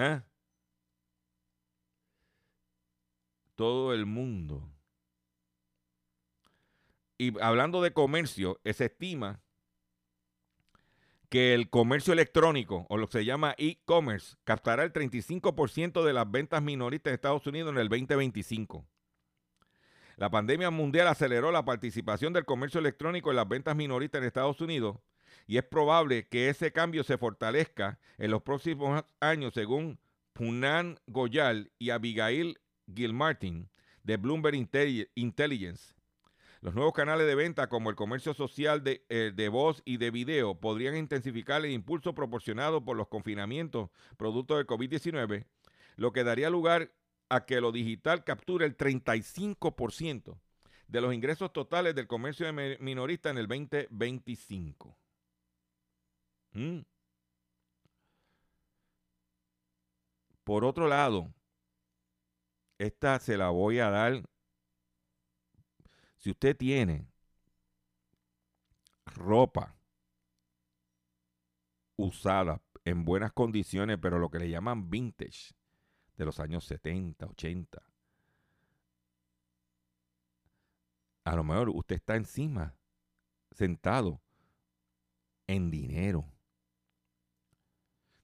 ¿Eh? 0.00 0.22
Todo 3.56 3.92
el 3.92 4.06
mundo. 4.06 4.62
Y 7.18 7.36
hablando 7.40 7.82
de 7.82 7.92
comercio, 7.92 8.60
se 8.64 8.84
estima 8.84 9.40
que 11.28 11.52
el 11.52 11.68
comercio 11.68 12.12
electrónico, 12.12 12.86
o 12.88 12.96
lo 12.96 13.08
que 13.08 13.18
se 13.18 13.24
llama 13.24 13.56
e-commerce, 13.58 14.36
captará 14.44 14.84
el 14.84 14.92
35% 14.92 16.04
de 16.04 16.12
las 16.12 16.30
ventas 16.30 16.62
minoristas 16.62 17.10
de 17.10 17.16
Estados 17.16 17.44
Unidos 17.48 17.72
en 17.72 17.78
el 17.78 17.88
2025. 17.88 18.86
La 20.16 20.30
pandemia 20.30 20.70
mundial 20.70 21.08
aceleró 21.08 21.50
la 21.50 21.64
participación 21.64 22.32
del 22.32 22.44
comercio 22.44 22.78
electrónico 22.78 23.30
en 23.30 23.36
las 23.36 23.48
ventas 23.48 23.74
minoristas 23.74 24.20
en 24.20 24.28
Estados 24.28 24.60
Unidos 24.60 24.96
y 25.46 25.58
es 25.58 25.64
probable 25.64 26.28
que 26.28 26.48
ese 26.48 26.72
cambio 26.72 27.04
se 27.04 27.18
fortalezca 27.18 27.98
en 28.18 28.30
los 28.30 28.42
próximos 28.42 29.04
años, 29.20 29.54
según 29.54 29.98
Punan 30.32 30.98
Goyal 31.06 31.70
y 31.78 31.90
Abigail 31.90 32.58
Gilmartin 32.94 33.68
de 34.04 34.16
Bloomberg 34.16 34.54
Intelligence. 35.14 35.94
Los 36.60 36.74
nuevos 36.74 36.92
canales 36.92 37.26
de 37.26 37.34
venta 37.34 37.68
como 37.68 37.88
el 37.90 37.96
comercio 37.96 38.34
social 38.34 38.82
de, 38.82 39.04
eh, 39.08 39.32
de, 39.34 39.48
voz 39.48 39.82
y 39.84 39.96
de 39.98 40.10
video 40.10 40.56
podrían 40.56 40.96
intensificar 40.96 41.64
el 41.64 41.70
impulso 41.70 42.14
proporcionado 42.14 42.84
por 42.84 42.96
los 42.96 43.08
confinamientos 43.08 43.90
producto 44.16 44.56
del 44.56 44.66
COVID-19, 44.66 45.44
lo 45.96 46.12
que 46.12 46.24
daría 46.24 46.50
lugar 46.50 46.90
a 47.28 47.44
que 47.44 47.60
lo 47.60 47.70
digital 47.70 48.24
capture 48.24 48.64
el 48.64 48.76
35% 48.76 50.38
de 50.88 51.00
los 51.00 51.14
ingresos 51.14 51.52
totales 51.52 51.94
del 51.94 52.06
comercio 52.06 52.46
minorista 52.80 53.30
en 53.30 53.38
el 53.38 53.46
2025. 53.46 54.96
Mm. 56.52 56.80
Por 60.44 60.64
otro 60.64 60.88
lado, 60.88 61.32
esta 62.78 63.18
se 63.18 63.36
la 63.36 63.50
voy 63.50 63.80
a 63.80 63.90
dar. 63.90 64.22
Si 66.16 66.30
usted 66.30 66.56
tiene 66.56 67.06
ropa 69.06 69.76
usada 71.96 72.62
en 72.84 73.04
buenas 73.04 73.32
condiciones, 73.32 73.98
pero 74.00 74.18
lo 74.18 74.30
que 74.30 74.38
le 74.38 74.48
llaman 74.48 74.88
vintage, 74.88 75.54
de 76.16 76.24
los 76.24 76.40
años 76.40 76.64
70, 76.64 77.26
80, 77.26 77.82
a 81.24 81.36
lo 81.36 81.44
mejor 81.44 81.68
usted 81.68 81.96
está 81.96 82.16
encima, 82.16 82.74
sentado, 83.50 84.20
en 85.46 85.70
dinero. 85.70 86.24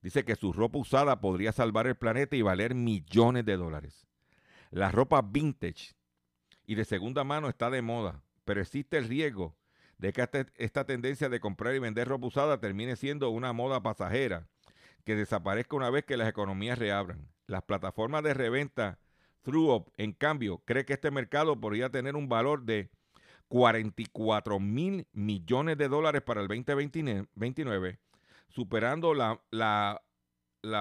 Dice 0.05 0.27
que 0.27 0.37
su 0.37 0.53
ropa 0.53 0.79
usada 0.79 1.23
podría 1.23 1.51
salvar 1.51 1.87
el 1.87 1.95
planeta 1.95 2.37
y 2.37 2.43
valer 2.43 2.75
millones 2.75 3.47
de 3.47 3.57
dólares. 3.57 4.07
La 4.71 4.91
ropa 4.91 5.23
vintage 5.23 5.95
y 6.67 6.75
de 6.75 6.85
segunda 6.85 7.25
mano 7.25 7.49
está 7.49 7.71
de 7.71 7.81
moda, 7.81 8.23
pero 8.45 8.61
existe 8.61 8.99
el 8.99 9.09
riesgo 9.09 9.57
de 9.97 10.13
que 10.13 10.29
esta 10.57 10.85
tendencia 10.85 11.31
de 11.31 11.41
comprar 11.41 11.75
y 11.75 11.79
vender 11.79 12.07
ropa 12.07 12.27
usada 12.27 12.61
termine 12.61 12.97
siendo 12.97 13.31
una 13.31 13.55
moda 13.55 13.83
pasajera 13.83 14.47
que 15.05 15.17
desaparezca 15.17 15.75
una 15.75 15.89
vez 15.89 16.05
que 16.05 16.19
las 16.19 16.29
economías 16.29 16.79
reabran. 16.79 17.27
Las 17.47 17.63
plataformas 17.63 18.23
de 18.25 18.35
reventa 18.35 18.99
ThruUp, 19.41 19.89
en 19.97 20.13
cambio, 20.13 20.59
cree 20.67 20.85
que 20.85 20.93
este 20.93 21.11
mercado 21.11 21.59
podría 21.59 21.89
tener 21.89 22.15
un 22.15 22.29
valor 22.29 22.65
de 22.65 22.91
44 23.49 24.61
mil 24.61 25.07
millones 25.15 25.79
de 25.79 25.89
dólares 25.89 26.21
para 26.21 26.43
el 26.43 26.49
2029 26.49 28.01
superando 28.55 29.15
la, 29.15 29.43
la, 29.51 30.01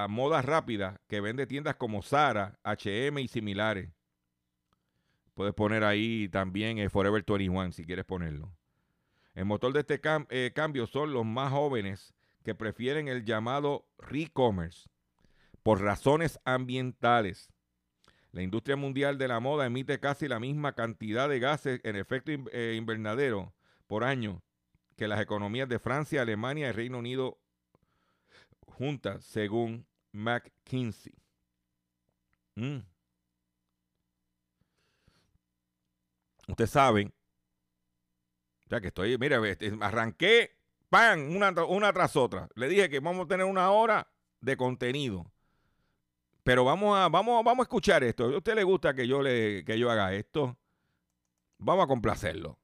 moda 0.08 0.42
rápida 0.42 1.02
que 1.08 1.22
vende 1.22 1.48
tiendas 1.48 1.76
como 1.76 2.04
Zara, 2.04 2.60
HM 2.64 3.18
y 3.18 3.28
similares. 3.28 3.90
Puedes 5.34 5.56
poner 5.56 5.84
ahí 5.84 6.30
también 6.30 6.78
el 6.78 6.92
Forever 6.92 7.24
21 7.28 7.72
si 7.72 7.84
quieres 7.84 8.06
ponerlo. 8.06 8.56
El 9.34 9.46
motor 9.46 9.74
de 9.74 9.80
este 9.80 10.00
eh, 10.30 10.52
cambio 10.54 10.86
son 10.86 11.12
los 11.12 11.26
más 11.26 11.52
jóvenes 11.52 12.14
que 12.44 12.54
prefieren 12.54 13.08
el 13.08 13.26
llamado 13.26 13.88
re-commerce 13.98 14.88
por 15.64 15.82
razones 15.82 16.40
ambientales. 16.46 17.52
La 18.32 18.44
industria 18.44 18.76
mundial 18.76 19.18
de 19.18 19.28
la 19.28 19.40
moda 19.40 19.66
emite 19.66 20.00
casi 20.00 20.28
la 20.28 20.40
misma 20.40 20.74
cantidad 20.74 21.28
de 21.28 21.40
gases 21.40 21.82
en 21.84 21.96
efecto 21.96 22.32
eh, 22.52 22.76
invernadero 22.78 23.56
por 23.88 24.04
año 24.04 24.44
que 24.96 25.08
las 25.08 25.20
economías 25.20 25.68
de 25.68 25.80
Francia, 25.80 26.22
Alemania 26.22 26.70
y 26.70 26.72
Reino 26.72 27.00
Unido 27.00 27.40
juntas, 28.74 29.24
según 29.24 29.86
McKinsey. 30.12 31.14
Mm. 32.56 32.80
Ustedes 36.48 36.70
saben, 36.72 37.14
ya 38.70 38.82
que 38.82 38.88
estoy, 38.88 39.18
mira, 39.18 39.46
este, 39.48 39.74
arranqué, 39.82 40.58
pan, 40.90 41.36
una, 41.36 41.94
tras 41.94 42.16
otra. 42.16 42.50
Le 42.56 42.68
dije 42.68 42.90
que 42.90 43.00
vamos 43.00 43.26
a 43.26 43.28
tener 43.28 43.46
una 43.46 43.72
hora 43.72 44.12
de 44.42 44.58
contenido. 44.58 45.32
Pero 46.44 46.66
vamos 46.66 46.98
a, 46.98 47.08
vamos, 47.08 47.44
vamos 47.44 47.60
a 47.60 47.68
escuchar 47.68 48.04
esto. 48.04 48.26
¿A 48.26 48.38
usted 48.38 48.56
le 48.56 48.64
gusta 48.64 48.94
que 48.94 49.08
yo, 49.08 49.22
le, 49.22 49.64
que 49.64 49.80
yo 49.80 49.90
haga 49.90 50.14
esto? 50.14 50.58
Vamos 51.58 51.86
a 51.86 51.88
complacerlo. 51.88 52.60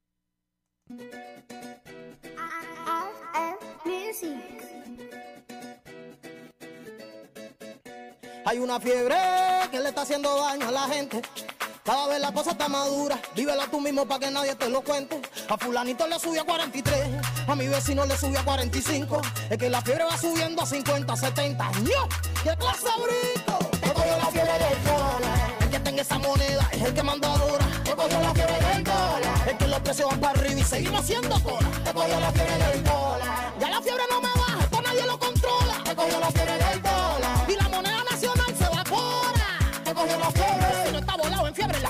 Hay 8.50 8.58
una 8.58 8.80
fiebre 8.80 9.16
que 9.70 9.80
le 9.80 9.90
está 9.90 10.02
haciendo 10.02 10.36
daño 10.42 10.70
a 10.70 10.72
la 10.72 10.88
gente. 10.88 11.22
Cada 11.86 12.08
vez 12.08 12.20
la 12.20 12.32
cosa 12.32 12.50
está 12.50 12.68
madura, 12.68 13.22
vívela 13.36 13.68
tú 13.68 13.80
mismo 13.80 14.08
para 14.08 14.22
que 14.22 14.32
nadie 14.32 14.56
te 14.56 14.68
lo 14.70 14.82
cuente. 14.82 15.22
A 15.48 15.56
fulanito 15.56 16.08
le 16.08 16.18
subió 16.18 16.42
a 16.42 16.46
43, 16.46 16.98
a 17.48 17.56
mi 17.56 17.68
vecino 17.68 18.08
le 18.08 18.18
subió 18.18 18.40
a 18.40 18.44
45. 18.44 19.22
Es 19.52 19.56
que 19.56 19.70
la 19.70 19.84
fiebre 19.84 20.04
va 20.04 20.18
subiendo 20.18 20.64
a 20.64 20.66
50, 20.66 21.16
70. 21.16 21.72
¡Ño! 21.82 22.10
¡Qué 22.44 22.56
clase 22.58 22.88
brinco! 22.98 23.70
Te 23.70 23.94
cogió 23.94 24.18
la 24.18 24.32
fiebre 24.32 24.54
del 24.54 24.84
dólar. 24.84 25.58
El 25.62 25.70
que 25.70 25.80
tenga 25.82 26.02
esa 26.02 26.18
moneda 26.18 26.70
es 26.72 26.82
el 26.82 26.94
que 26.96 27.04
manda 27.04 27.28
ahora. 27.28 27.68
Te 27.84 27.92
cogió 27.92 28.20
la 28.20 28.34
fiebre 28.34 28.60
del 28.74 28.84
dólar. 28.84 29.48
Es 29.48 29.58
que 29.58 29.68
los 29.68 29.80
precios 29.82 30.10
van 30.10 30.20
para 30.22 30.40
arriba 30.40 30.60
y 30.60 30.64
seguimos 30.64 31.02
haciendo 31.02 31.40
cola. 31.44 31.70
Te 31.84 31.94
cogió 31.94 32.20
la 32.20 32.32
fiebre 32.32 32.58
del 32.58 32.84
dólar. 32.84 33.59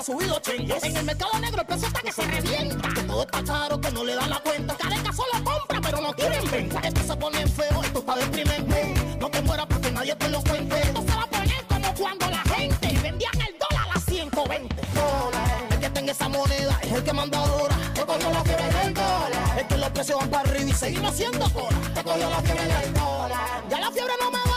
Subido 0.09 0.35
80. 0.37 0.87
En 0.87 0.97
el 0.97 1.05
mercado 1.05 1.39
negro 1.39 1.61
el 1.61 1.67
precio 1.67 1.87
está 1.87 2.01
que 2.01 2.11
se 2.11 2.23
revienta. 2.23 2.89
Que 2.95 3.01
todo 3.03 3.21
está 3.21 3.43
caro, 3.43 3.79
que 3.79 3.91
no 3.91 4.03
le 4.03 4.15
dan 4.15 4.29
la 4.29 4.39
cuenta. 4.39 4.75
Cada 4.75 5.13
solo 5.13 5.43
compra, 5.43 5.81
pero 5.81 6.01
no 6.01 6.13
quieren 6.13 6.49
venta. 6.49 6.79
Esto 6.79 7.01
se 7.03 7.15
pone 7.15 7.47
feo, 7.47 7.83
esto 7.83 7.99
está 7.99 8.15
deprimente. 8.15 9.17
No 9.19 9.29
te 9.29 9.41
mueras 9.43 9.67
porque 9.67 9.91
nadie 9.91 10.15
te 10.15 10.29
lo 10.29 10.41
cuente. 10.41 10.81
Esto 10.81 11.01
se 11.01 11.15
va 11.15 11.23
a 11.23 11.27
poner 11.27 11.63
como 11.67 11.93
cuando 11.93 12.29
la 12.29 12.41
gente 12.55 12.87
vendían 13.03 13.41
el 13.41 13.55
dólar 13.59 13.87
a 13.93 13.99
120. 13.99 14.75
Dólar. 14.95 15.67
El 15.69 15.79
que 15.79 15.89
tenga 15.91 16.11
esa 16.11 16.27
moneda 16.27 16.79
es 16.81 16.91
el 16.91 17.03
que 17.03 17.13
manda 17.13 17.37
ahora. 17.37 17.75
Te 17.93 18.01
cogió 18.01 18.31
la 18.31 18.43
fiebre 18.43 18.79
del 18.79 18.93
dólar. 18.95 19.59
Es 19.59 19.65
que 19.67 19.77
los 19.77 19.89
precios 19.91 20.19
van 20.19 20.29
para 20.29 20.49
arriba 20.49 20.69
y 20.69 20.73
seguimos 20.73 21.11
haciendo 21.11 21.49
cola. 21.53 21.77
Te 21.93 22.03
cogió 22.03 22.29
la 22.29 22.41
fiebre 22.41 22.63
del 22.63 22.93
dólar. 22.95 23.63
Ya 23.69 23.79
la 23.79 23.91
fiebre 23.91 24.13
no 24.19 24.31
me 24.31 24.48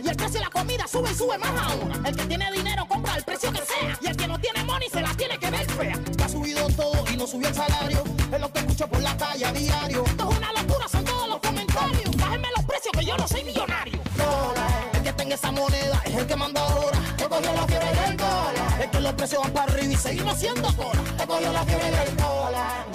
Y 0.00 0.08
el 0.08 0.16
precio 0.16 0.38
de 0.38 0.44
la 0.44 0.50
comida 0.50 0.86
sube 0.88 1.10
y 1.10 1.14
sube 1.14 1.38
más 1.38 1.50
ahora. 1.50 1.94
El 2.04 2.16
que 2.16 2.24
tiene 2.24 2.50
dinero 2.52 2.86
compra 2.88 3.16
el 3.16 3.24
precio 3.24 3.52
que 3.52 3.58
sea. 3.58 3.98
Y 4.00 4.06
el 4.06 4.16
que 4.16 4.26
no 4.26 4.38
tiene 4.38 4.64
money 4.64 4.88
se 4.88 5.00
la 5.00 5.14
tiene 5.14 5.38
que 5.38 5.50
ver 5.50 5.70
fea. 5.72 5.98
Que 6.16 6.24
ha 6.24 6.28
subido 6.28 6.66
todo 6.70 7.04
y 7.12 7.16
no 7.16 7.26
subió 7.26 7.48
el 7.48 7.54
salario. 7.54 8.02
Es 8.32 8.40
lo 8.40 8.52
que 8.52 8.58
escucho 8.60 8.88
por 8.88 9.00
la 9.00 9.16
calle 9.16 9.44
a 9.44 9.52
diario. 9.52 10.04
Esto 10.04 10.30
es 10.30 10.38
una 10.38 10.52
locura, 10.52 10.88
son 10.88 11.04
todos 11.04 11.28
los 11.28 11.38
comentarios. 11.40 12.16
Bájenme 12.16 12.48
los 12.56 12.64
precios 12.64 12.92
que 12.98 13.04
yo 13.04 13.16
no 13.16 13.28
soy 13.28 13.44
millonario. 13.44 14.00
Dólar. 14.16 14.90
El 14.94 15.02
que 15.02 15.12
tenga 15.12 15.34
esa 15.34 15.52
moneda 15.52 16.02
es 16.04 16.14
el 16.14 16.26
que 16.26 16.36
manda 16.36 16.60
ahora. 16.60 16.98
Te 17.16 17.24
cogió 17.28 17.52
la 17.52 17.66
fiebre 17.66 17.92
del 18.00 18.16
dólar. 18.16 18.80
Es 18.80 18.86
que 18.88 19.00
los 19.00 19.12
precios 19.12 19.42
van 19.42 19.52
para 19.52 19.72
arriba 19.72 19.92
y 19.92 19.96
seguimos 19.96 20.34
haciendo 20.34 20.76
cola. 20.76 21.02
Te 21.18 21.26
cogió 21.26 21.52
la 21.52 21.64
fiebre 21.64 21.90
del 21.90 22.16
dólar. 22.16 22.86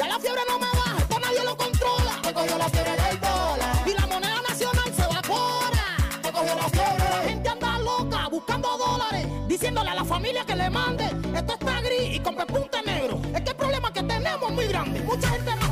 Muy 15.07 15.17
grande. 15.17 15.51
Mucha 15.51 15.66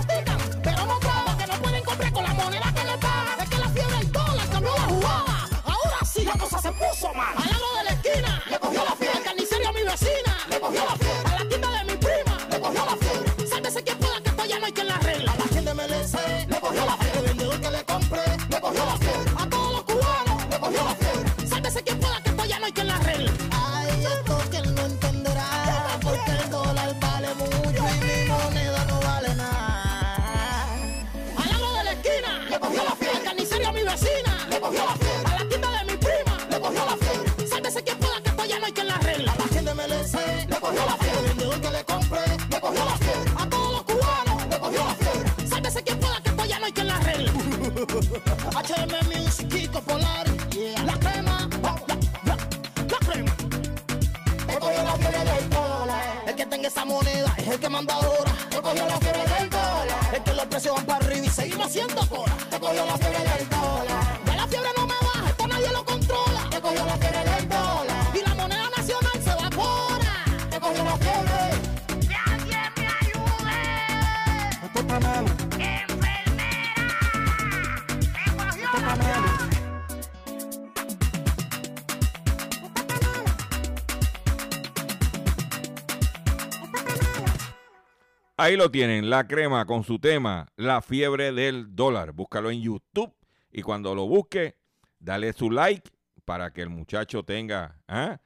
Ahí 88.37 88.57
lo 88.57 88.69
tienen, 88.69 89.09
la 89.09 89.25
crema 89.27 89.65
con 89.65 89.83
su 89.83 89.97
tema, 89.97 90.49
la 90.55 90.81
fiebre 90.81 91.31
del 91.31 91.73
dólar. 91.73 92.11
Búscalo 92.11 92.51
en 92.51 92.61
YouTube 92.61 93.11
y 93.51 93.63
cuando 93.63 93.95
lo 93.95 94.07
busque, 94.07 94.57
dale 94.99 95.33
su 95.33 95.49
like 95.49 95.89
para 96.25 96.51
que 96.51 96.61
el 96.61 96.69
muchacho 96.69 97.23
tenga, 97.23 97.81
¿ah? 97.87 98.19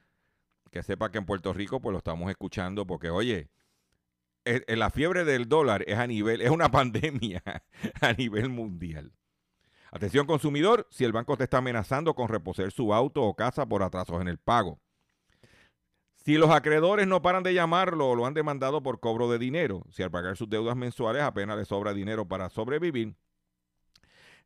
que 0.70 0.82
sepa 0.82 1.10
que 1.10 1.16
en 1.16 1.24
Puerto 1.24 1.52
Rico 1.52 1.80
pues 1.80 1.92
lo 1.92 1.98
estamos 1.98 2.28
escuchando 2.28 2.86
porque 2.86 3.08
oye, 3.08 3.48
eh, 4.44 4.62
eh, 4.66 4.76
la 4.76 4.90
fiebre 4.90 5.24
del 5.24 5.48
dólar 5.48 5.84
es 5.86 5.98
a 5.98 6.06
nivel, 6.06 6.40
es 6.40 6.50
una 6.50 6.68
pandemia 6.70 7.42
a 8.00 8.12
nivel 8.12 8.48
mundial. 8.48 9.12
Atención 9.92 10.26
consumidor, 10.26 10.86
si 10.90 11.04
el 11.04 11.12
banco 11.12 11.36
te 11.36 11.44
está 11.44 11.58
amenazando 11.58 12.14
con 12.14 12.28
reposer 12.28 12.70
su 12.70 12.94
auto 12.94 13.22
o 13.22 13.34
casa 13.34 13.66
por 13.66 13.82
atrasos 13.82 14.20
en 14.20 14.28
el 14.28 14.38
pago. 14.38 14.80
Si 16.24 16.34
los 16.34 16.50
acreedores 16.50 17.06
no 17.06 17.22
paran 17.22 17.42
de 17.42 17.54
llamarlo 17.54 18.10
o 18.10 18.14
lo 18.14 18.26
han 18.26 18.34
demandado 18.34 18.82
por 18.82 19.00
cobro 19.00 19.30
de 19.30 19.38
dinero, 19.38 19.84
si 19.90 20.02
al 20.02 20.10
pagar 20.10 20.36
sus 20.36 20.48
deudas 20.48 20.76
mensuales 20.76 21.22
apenas 21.22 21.56
le 21.56 21.64
sobra 21.64 21.94
dinero 21.94 22.28
para 22.28 22.50
sobrevivir, 22.50 23.16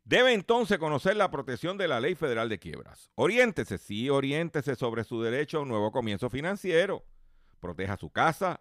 debe 0.04 0.32
entonces 0.32 0.78
conocer 0.78 1.16
la 1.16 1.30
protección 1.30 1.76
de 1.76 1.88
la 1.88 2.00
Ley 2.00 2.14
Federal 2.14 2.48
de 2.48 2.58
Quiebras. 2.58 3.10
Oriéntese, 3.16 3.76
sí, 3.76 4.08
oriéntese 4.08 4.76
sobre 4.76 5.04
su 5.04 5.20
derecho 5.20 5.58
a 5.58 5.62
un 5.62 5.68
nuevo 5.68 5.90
comienzo 5.90 6.30
financiero. 6.30 7.04
Proteja 7.58 7.96
su 7.96 8.10
casa, 8.10 8.60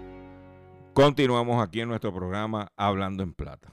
Continuamos 0.93 1.63
aquí 1.63 1.81
en 1.81 1.89
nuestro 1.89 2.13
programa 2.13 2.71
Hablando 2.75 3.23
en 3.23 3.33
Plata. 3.33 3.71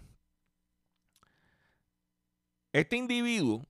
Este 2.73 2.97
individuo 2.97 3.66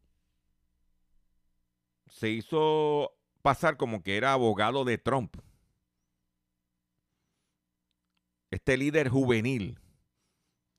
se 2.09 2.29
hizo 2.29 3.13
pasar 3.43 3.77
como 3.77 4.03
que 4.03 4.17
era 4.17 4.33
abogado 4.33 4.85
de 4.85 4.99
Trump. 4.99 5.37
Este 8.51 8.77
líder 8.77 9.09
juvenil 9.09 9.79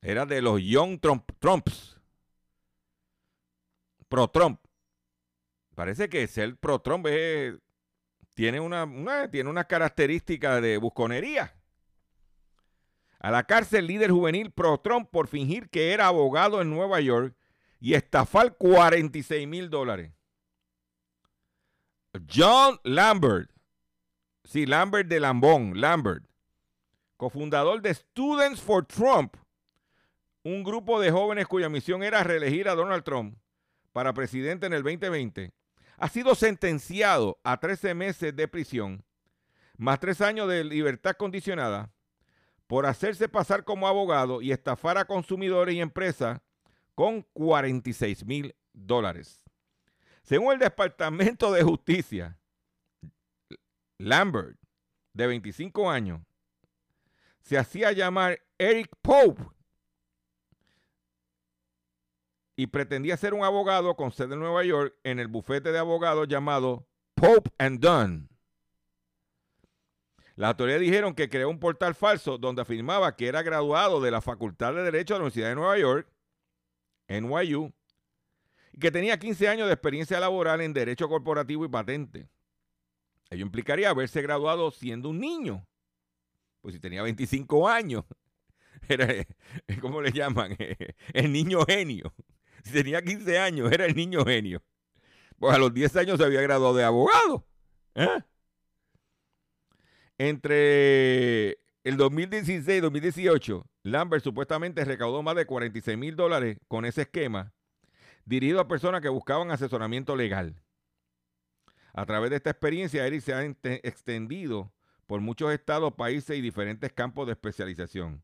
era 0.01 0.25
de 0.25 0.41
los 0.41 0.61
Young 0.61 0.99
Trump, 0.99 1.29
Trumps. 1.39 1.97
Pro 4.07 4.27
Trump. 4.27 4.59
Parece 5.75 6.09
que 6.09 6.27
ser 6.27 6.57
pro 6.57 6.79
Trump 6.81 7.05
es- 7.07 7.55
tiene 8.33 8.59
una, 8.59 8.83
una- 8.85 9.29
tiene 9.29 9.49
una 9.49 9.65
característica 9.65 10.59
de 10.61 10.77
busconería. 10.77 11.55
A 13.19 13.31
la 13.31 13.43
cárcel 13.43 13.87
líder 13.87 14.11
juvenil 14.11 14.51
pro 14.51 14.79
Trump 14.79 15.09
por 15.11 15.27
fingir 15.27 15.69
que 15.69 15.91
era 15.93 16.07
abogado 16.07 16.61
en 16.61 16.69
Nueva 16.69 17.01
York 17.01 17.35
y 17.79 17.93
estafar 17.93 18.55
46 18.55 19.47
mil 19.47 19.69
dólares. 19.69 20.11
John 22.33 22.79
Lambert. 22.83 23.51
Sí, 24.43 24.65
Lambert 24.65 25.07
de 25.07 25.19
Lambón, 25.19 25.79
Lambert. 25.79 26.25
Cofundador 27.17 27.81
de 27.81 27.93
Students 27.93 28.61
for 28.61 28.85
Trump. 28.85 29.35
Un 30.43 30.63
grupo 30.63 30.99
de 31.01 31.11
jóvenes 31.11 31.47
cuya 31.47 31.69
misión 31.69 32.01
era 32.01 32.23
reelegir 32.23 32.69
a 32.69 32.75
Donald 32.75 33.03
Trump 33.03 33.37
para 33.91 34.13
presidente 34.13 34.65
en 34.65 34.73
el 34.73 34.83
2020. 34.83 35.51
Ha 35.97 36.07
sido 36.07 36.33
sentenciado 36.35 37.39
a 37.43 37.59
13 37.59 37.93
meses 37.93 38.33
de 38.33 38.47
prisión, 38.47 39.03
más 39.77 39.99
tres 39.99 40.21
años 40.21 40.47
de 40.47 40.63
libertad 40.63 41.17
condicionada, 41.17 41.91
por 42.69 42.85
hacerse 42.85 43.27
pasar 43.27 43.63
como 43.63 43.87
abogado 43.87 44.43
y 44.43 44.51
estafar 44.51 44.99
a 44.99 45.05
consumidores 45.05 45.73
y 45.73 45.81
empresas 45.81 46.39
con 46.93 47.23
46 47.33 48.27
mil 48.27 48.55
dólares. 48.73 49.43
Según 50.21 50.53
el 50.53 50.59
Departamento 50.59 51.51
de 51.51 51.63
Justicia, 51.63 52.37
Lambert, 53.97 54.55
de 55.13 55.25
25 55.25 55.89
años, 55.89 56.21
se 57.39 57.57
hacía 57.57 57.91
llamar 57.91 58.39
Eric 58.59 58.95
Pope 59.01 59.43
y 62.55 62.67
pretendía 62.67 63.17
ser 63.17 63.33
un 63.33 63.43
abogado 63.43 63.95
con 63.95 64.11
sede 64.11 64.35
en 64.35 64.41
Nueva 64.41 64.63
York 64.63 64.93
en 65.03 65.17
el 65.17 65.27
bufete 65.27 65.71
de 65.71 65.79
abogados 65.79 66.27
llamado 66.27 66.87
Pope 67.15 67.49
and 67.57 67.79
Dunn. 67.79 68.28
Las 70.39 70.51
autoridades 70.51 70.83
dijeron 70.83 71.13
que 71.13 71.27
creó 71.27 71.49
un 71.49 71.59
portal 71.59 71.95
falso 71.95 72.37
donde 72.37 72.61
afirmaba 72.61 73.13
que 73.17 73.27
era 73.27 73.41
graduado 73.41 73.99
de 73.99 74.09
la 74.09 74.21
Facultad 74.21 74.73
de 74.73 74.83
Derecho 74.83 75.13
de 75.13 75.17
la 75.17 75.23
Universidad 75.23 75.49
de 75.49 75.55
Nueva 75.55 75.77
York, 75.77 76.09
NYU, 77.09 77.73
y 78.71 78.79
que 78.79 78.89
tenía 78.89 79.19
15 79.19 79.49
años 79.49 79.67
de 79.67 79.73
experiencia 79.73 80.17
laboral 80.17 80.61
en 80.61 80.71
Derecho 80.71 81.09
Corporativo 81.09 81.65
y 81.65 81.67
Patente. 81.67 82.29
Ello 83.29 83.41
implicaría 83.41 83.89
haberse 83.89 84.21
graduado 84.21 84.71
siendo 84.71 85.09
un 85.09 85.19
niño. 85.19 85.67
Pues 86.61 86.73
si 86.73 86.79
tenía 86.79 87.03
25 87.03 87.67
años, 87.67 88.05
era, 88.87 89.09
¿cómo 89.81 90.01
le 90.01 90.13
llaman? 90.13 90.55
El 91.13 91.33
niño 91.33 91.65
genio. 91.65 92.13
Si 92.63 92.71
tenía 92.71 93.01
15 93.01 93.39
años, 93.39 93.69
era 93.73 93.85
el 93.85 93.93
niño 93.93 94.23
genio. 94.23 94.63
Pues 95.37 95.53
a 95.53 95.57
los 95.57 95.73
10 95.73 95.97
años 95.97 96.17
se 96.17 96.23
había 96.23 96.39
graduado 96.39 96.77
de 96.77 96.85
abogado. 96.85 97.45
¿eh? 97.95 98.23
Entre 100.21 101.59
el 101.85 101.95
2016 101.95 102.77
y 102.77 102.81
2018, 102.81 103.65
Lambert 103.83 104.21
supuestamente 104.21 104.83
recaudó 104.83 105.23
más 105.23 105.37
de 105.37 105.45
46 105.45 105.97
mil 105.97 106.17
dólares 106.17 106.57
con 106.67 106.83
ese 106.83 107.03
esquema, 107.03 107.53
dirigido 108.25 108.59
a 108.59 108.67
personas 108.67 108.99
que 108.99 109.07
buscaban 109.07 109.49
asesoramiento 109.49 110.17
legal. 110.17 110.61
A 111.93 112.05
través 112.05 112.31
de 112.31 112.35
esta 112.35 112.49
experiencia, 112.49 113.07
Eric 113.07 113.21
se 113.21 113.33
ha 113.33 113.45
extendido 113.45 114.73
por 115.07 115.21
muchos 115.21 115.53
estados, 115.53 115.93
países 115.93 116.37
y 116.37 116.41
diferentes 116.41 116.91
campos 116.91 117.25
de 117.25 117.31
especialización. 117.31 118.21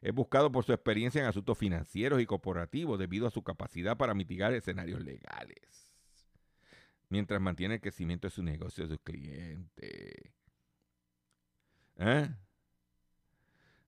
Es 0.00 0.14
buscado 0.14 0.52
por 0.52 0.62
su 0.62 0.72
experiencia 0.72 1.22
en 1.22 1.26
asuntos 1.26 1.58
financieros 1.58 2.20
y 2.20 2.26
corporativos 2.26 3.00
debido 3.00 3.26
a 3.26 3.32
su 3.32 3.42
capacidad 3.42 3.96
para 3.96 4.14
mitigar 4.14 4.54
escenarios 4.54 5.00
legales, 5.00 5.92
mientras 7.08 7.40
mantiene 7.40 7.74
el 7.74 7.80
crecimiento 7.80 8.28
de 8.28 8.30
su 8.30 8.44
negocio 8.44 8.84
de 8.84 8.90
sus 8.90 9.00
clientes. 9.02 10.41
¿Eh? 11.96 12.28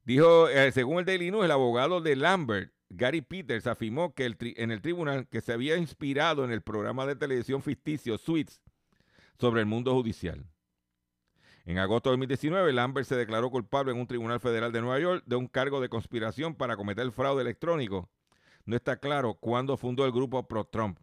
Dijo, 0.04 0.48
eh, 0.48 0.70
según 0.72 0.98
el 0.98 1.04
Daily 1.04 1.30
News, 1.30 1.44
el 1.44 1.50
abogado 1.50 2.00
de 2.00 2.16
Lambert, 2.16 2.72
Gary 2.90 3.22
Peters, 3.22 3.66
afirmó 3.66 4.14
que 4.14 4.26
el 4.26 4.36
en 4.56 4.70
el 4.70 4.82
tribunal 4.82 5.26
que 5.28 5.40
se 5.40 5.52
había 5.52 5.76
inspirado 5.76 6.44
en 6.44 6.52
el 6.52 6.62
programa 6.62 7.06
de 7.06 7.16
televisión 7.16 7.62
ficticio 7.62 8.18
Suits 8.18 8.60
sobre 9.38 9.60
el 9.60 9.66
mundo 9.66 9.92
judicial. 9.94 10.46
En 11.64 11.78
agosto 11.78 12.10
de 12.10 12.14
2019, 12.14 12.72
Lambert 12.74 13.08
se 13.08 13.16
declaró 13.16 13.50
culpable 13.50 13.92
en 13.92 13.98
un 13.98 14.06
tribunal 14.06 14.38
federal 14.38 14.70
de 14.70 14.82
Nueva 14.82 15.00
York 15.00 15.24
de 15.26 15.36
un 15.36 15.48
cargo 15.48 15.80
de 15.80 15.88
conspiración 15.88 16.54
para 16.54 16.76
cometer 16.76 17.10
fraude 17.10 17.40
electrónico. 17.40 18.10
No 18.66 18.76
está 18.76 18.98
claro 18.98 19.34
cuándo 19.34 19.76
fundó 19.78 20.04
el 20.04 20.12
grupo 20.12 20.46
pro-Trump. 20.46 20.98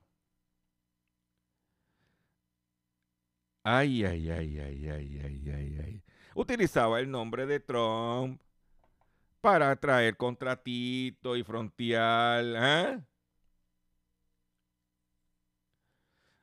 Ay, 3.63 4.03
ay, 4.05 4.29
ay, 4.29 4.59
ay, 4.59 4.89
ay, 4.89 5.19
ay, 5.23 5.51
ay, 5.51 5.79
ay. 5.83 6.03
Utilizaba 6.33 6.99
el 6.99 7.11
nombre 7.11 7.45
de 7.45 7.59
Trump 7.59 8.41
para 9.41 9.71
atraer 9.71 10.15
contratito 10.15 11.35
y 11.35 11.43
frontear. 11.43 12.43
¿eh? 12.45 13.01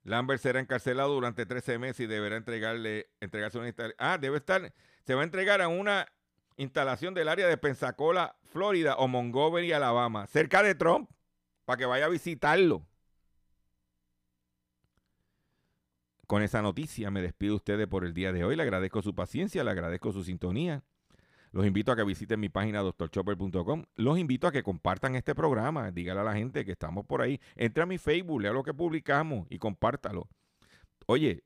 Lambert 0.05 0.41
será 0.41 0.61
encarcelado 0.61 1.15
durante 1.15 1.47
13 1.47 1.79
meses 1.79 2.01
y 2.01 2.07
deberá 2.07 2.37
entregarle, 2.37 3.09
entregarse 3.21 3.59
una 3.59 3.69
instalación. 3.69 3.97
Ah, 3.99 4.19
debe 4.19 4.39
estar, 4.39 4.73
se 5.05 5.15
va 5.15 5.23
a 5.23 5.25
entregar 5.25 5.63
a 5.63 5.69
una 5.69 6.07
instalación 6.57 7.15
del 7.15 7.29
área 7.29 7.47
de 7.47 7.57
Pensacola, 7.57 8.37
Florida 8.53 8.97
o 8.97 9.07
Montgomery, 9.09 9.73
Alabama, 9.73 10.27
cerca 10.27 10.63
de 10.63 10.75
Trump, 10.75 11.11
para 11.65 11.79
que 11.79 11.87
vaya 11.87 12.07
a 12.07 12.09
visitarlo. 12.09 12.85
Con 16.29 16.43
esa 16.43 16.61
noticia 16.61 17.11
me 17.11 17.23
despido 17.23 17.53
de 17.53 17.57
ustedes 17.57 17.89
por 17.89 18.05
el 18.05 18.13
día 18.13 18.35
de 18.35 18.45
hoy. 18.45 18.55
Le 18.55 18.63
agradezco 18.63 19.01
su 19.01 19.15
paciencia, 19.15 19.65
le 19.65 19.71
agradezco 19.71 20.13
su 20.13 20.23
sintonía. 20.23 20.85
Los 21.53 21.67
invito 21.67 21.91
a 21.91 21.97
que 21.97 22.05
visiten 22.05 22.39
mi 22.39 22.51
página 22.51 22.83
doctorchopper.com. 22.83 23.87
Los 23.97 24.19
invito 24.19 24.47
a 24.47 24.53
que 24.53 24.63
compartan 24.63 25.15
este 25.15 25.35
programa. 25.35 25.91
Dígale 25.91 26.21
a 26.21 26.25
la 26.25 26.35
gente 26.35 26.67
que 26.67 26.73
estamos 26.73 27.07
por 27.07 27.23
ahí. 27.23 27.41
Entre 27.57 27.83
a 27.83 27.87
mi 27.87 27.97
Facebook, 27.97 28.43
lea 28.43 28.53
lo 28.53 28.63
que 28.63 28.75
publicamos 28.75 29.47
y 29.49 29.59
compártalo. 29.59 30.29
Oye, 31.07 31.45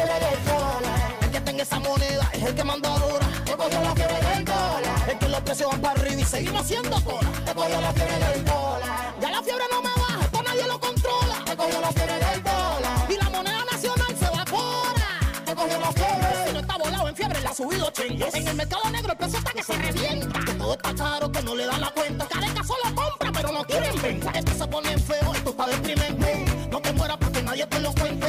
el 0.00 1.30
que 1.32 1.40
tenga 1.40 1.64
esa 1.64 1.80
moneda 1.80 2.30
es 2.32 2.42
el 2.44 2.54
que 2.54 2.62
manda 2.62 2.88
dura. 2.98 3.26
He 3.46 3.56
cogido 3.56 3.82
la 3.82 3.94
fiebre 3.96 4.20
del 4.28 4.44
dólar. 4.44 5.08
Es 5.08 5.14
que 5.16 5.28
los 5.28 5.40
precios 5.40 5.70
van 5.72 5.80
para 5.80 6.00
arriba 6.00 6.20
y 6.20 6.24
seguimos 6.24 6.62
haciendo 6.62 7.02
cola. 7.02 7.28
He 7.44 7.52
cogido 7.52 7.80
la 7.80 7.92
fiebre 7.92 8.18
del 8.18 8.44
dólar. 8.44 9.14
Ya 9.20 9.30
la 9.30 9.42
fiebre 9.42 9.64
no 9.72 9.82
me 9.82 9.90
baja, 9.90 10.20
esto 10.24 10.42
nadie 10.44 10.66
lo 10.68 10.78
controla. 10.78 11.42
He 11.50 11.56
cogido 11.56 11.80
la 11.80 11.92
fiebre 11.92 12.14
del 12.14 12.42
dólar. 12.44 13.10
Y 13.10 13.16
la 13.16 13.30
moneda 13.30 13.64
nacional 13.72 14.16
se 14.16 14.24
evapora. 14.26 15.08
He 15.48 15.54
cogido 15.56 15.80
la 15.80 15.92
fiebre. 15.92 16.46
Si 16.46 16.52
no 16.52 16.60
está 16.60 16.76
volado 16.76 17.08
en 17.08 17.16
fiebre, 17.16 17.40
la 17.40 17.50
ha 17.50 17.54
subido 17.54 17.90
chingues. 17.90 18.34
En 18.34 18.48
el 18.48 18.54
mercado 18.54 18.90
negro 18.90 19.12
el 19.12 19.18
precio 19.18 19.38
está 19.40 19.52
que 19.52 19.62
se 19.64 19.72
revienta. 19.72 20.40
Todo 20.58 20.72
está 20.74 20.94
caro, 20.94 21.32
que 21.32 21.42
no 21.42 21.56
le 21.56 21.66
dan 21.66 21.80
la 21.80 21.90
cuenta. 21.90 22.24
Careca 22.28 22.62
solo 22.62 22.94
compra, 22.94 23.32
pero 23.32 23.50
no 23.50 23.64
quieren 23.64 24.00
venta. 24.00 24.30
Esto 24.30 24.52
se 24.52 24.66
pone 24.68 24.96
feo, 24.96 25.34
esto 25.34 25.50
está 25.50 25.66
deprimente. 25.66 26.44
No 26.70 26.80
te 26.80 26.92
mueras 26.92 27.16
para 27.16 27.32
que 27.32 27.42
nadie 27.42 27.66
te 27.66 27.80
lo 27.80 27.92
cuente. 27.94 28.28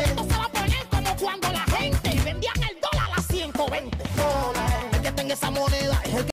Cuando 1.19 1.51
la 1.51 1.59
gente 1.77 2.09
vendían 2.23 2.55
el 2.63 2.77
dólar 2.79 3.09
a 3.17 3.21
120. 3.21 3.97
Dólar. 4.15 4.89
El 4.93 5.01
que 5.01 5.11
tenga 5.11 5.33
esa 5.33 5.51
moneda 5.51 6.01
es 6.05 6.13
el 6.13 6.25
que 6.25 6.27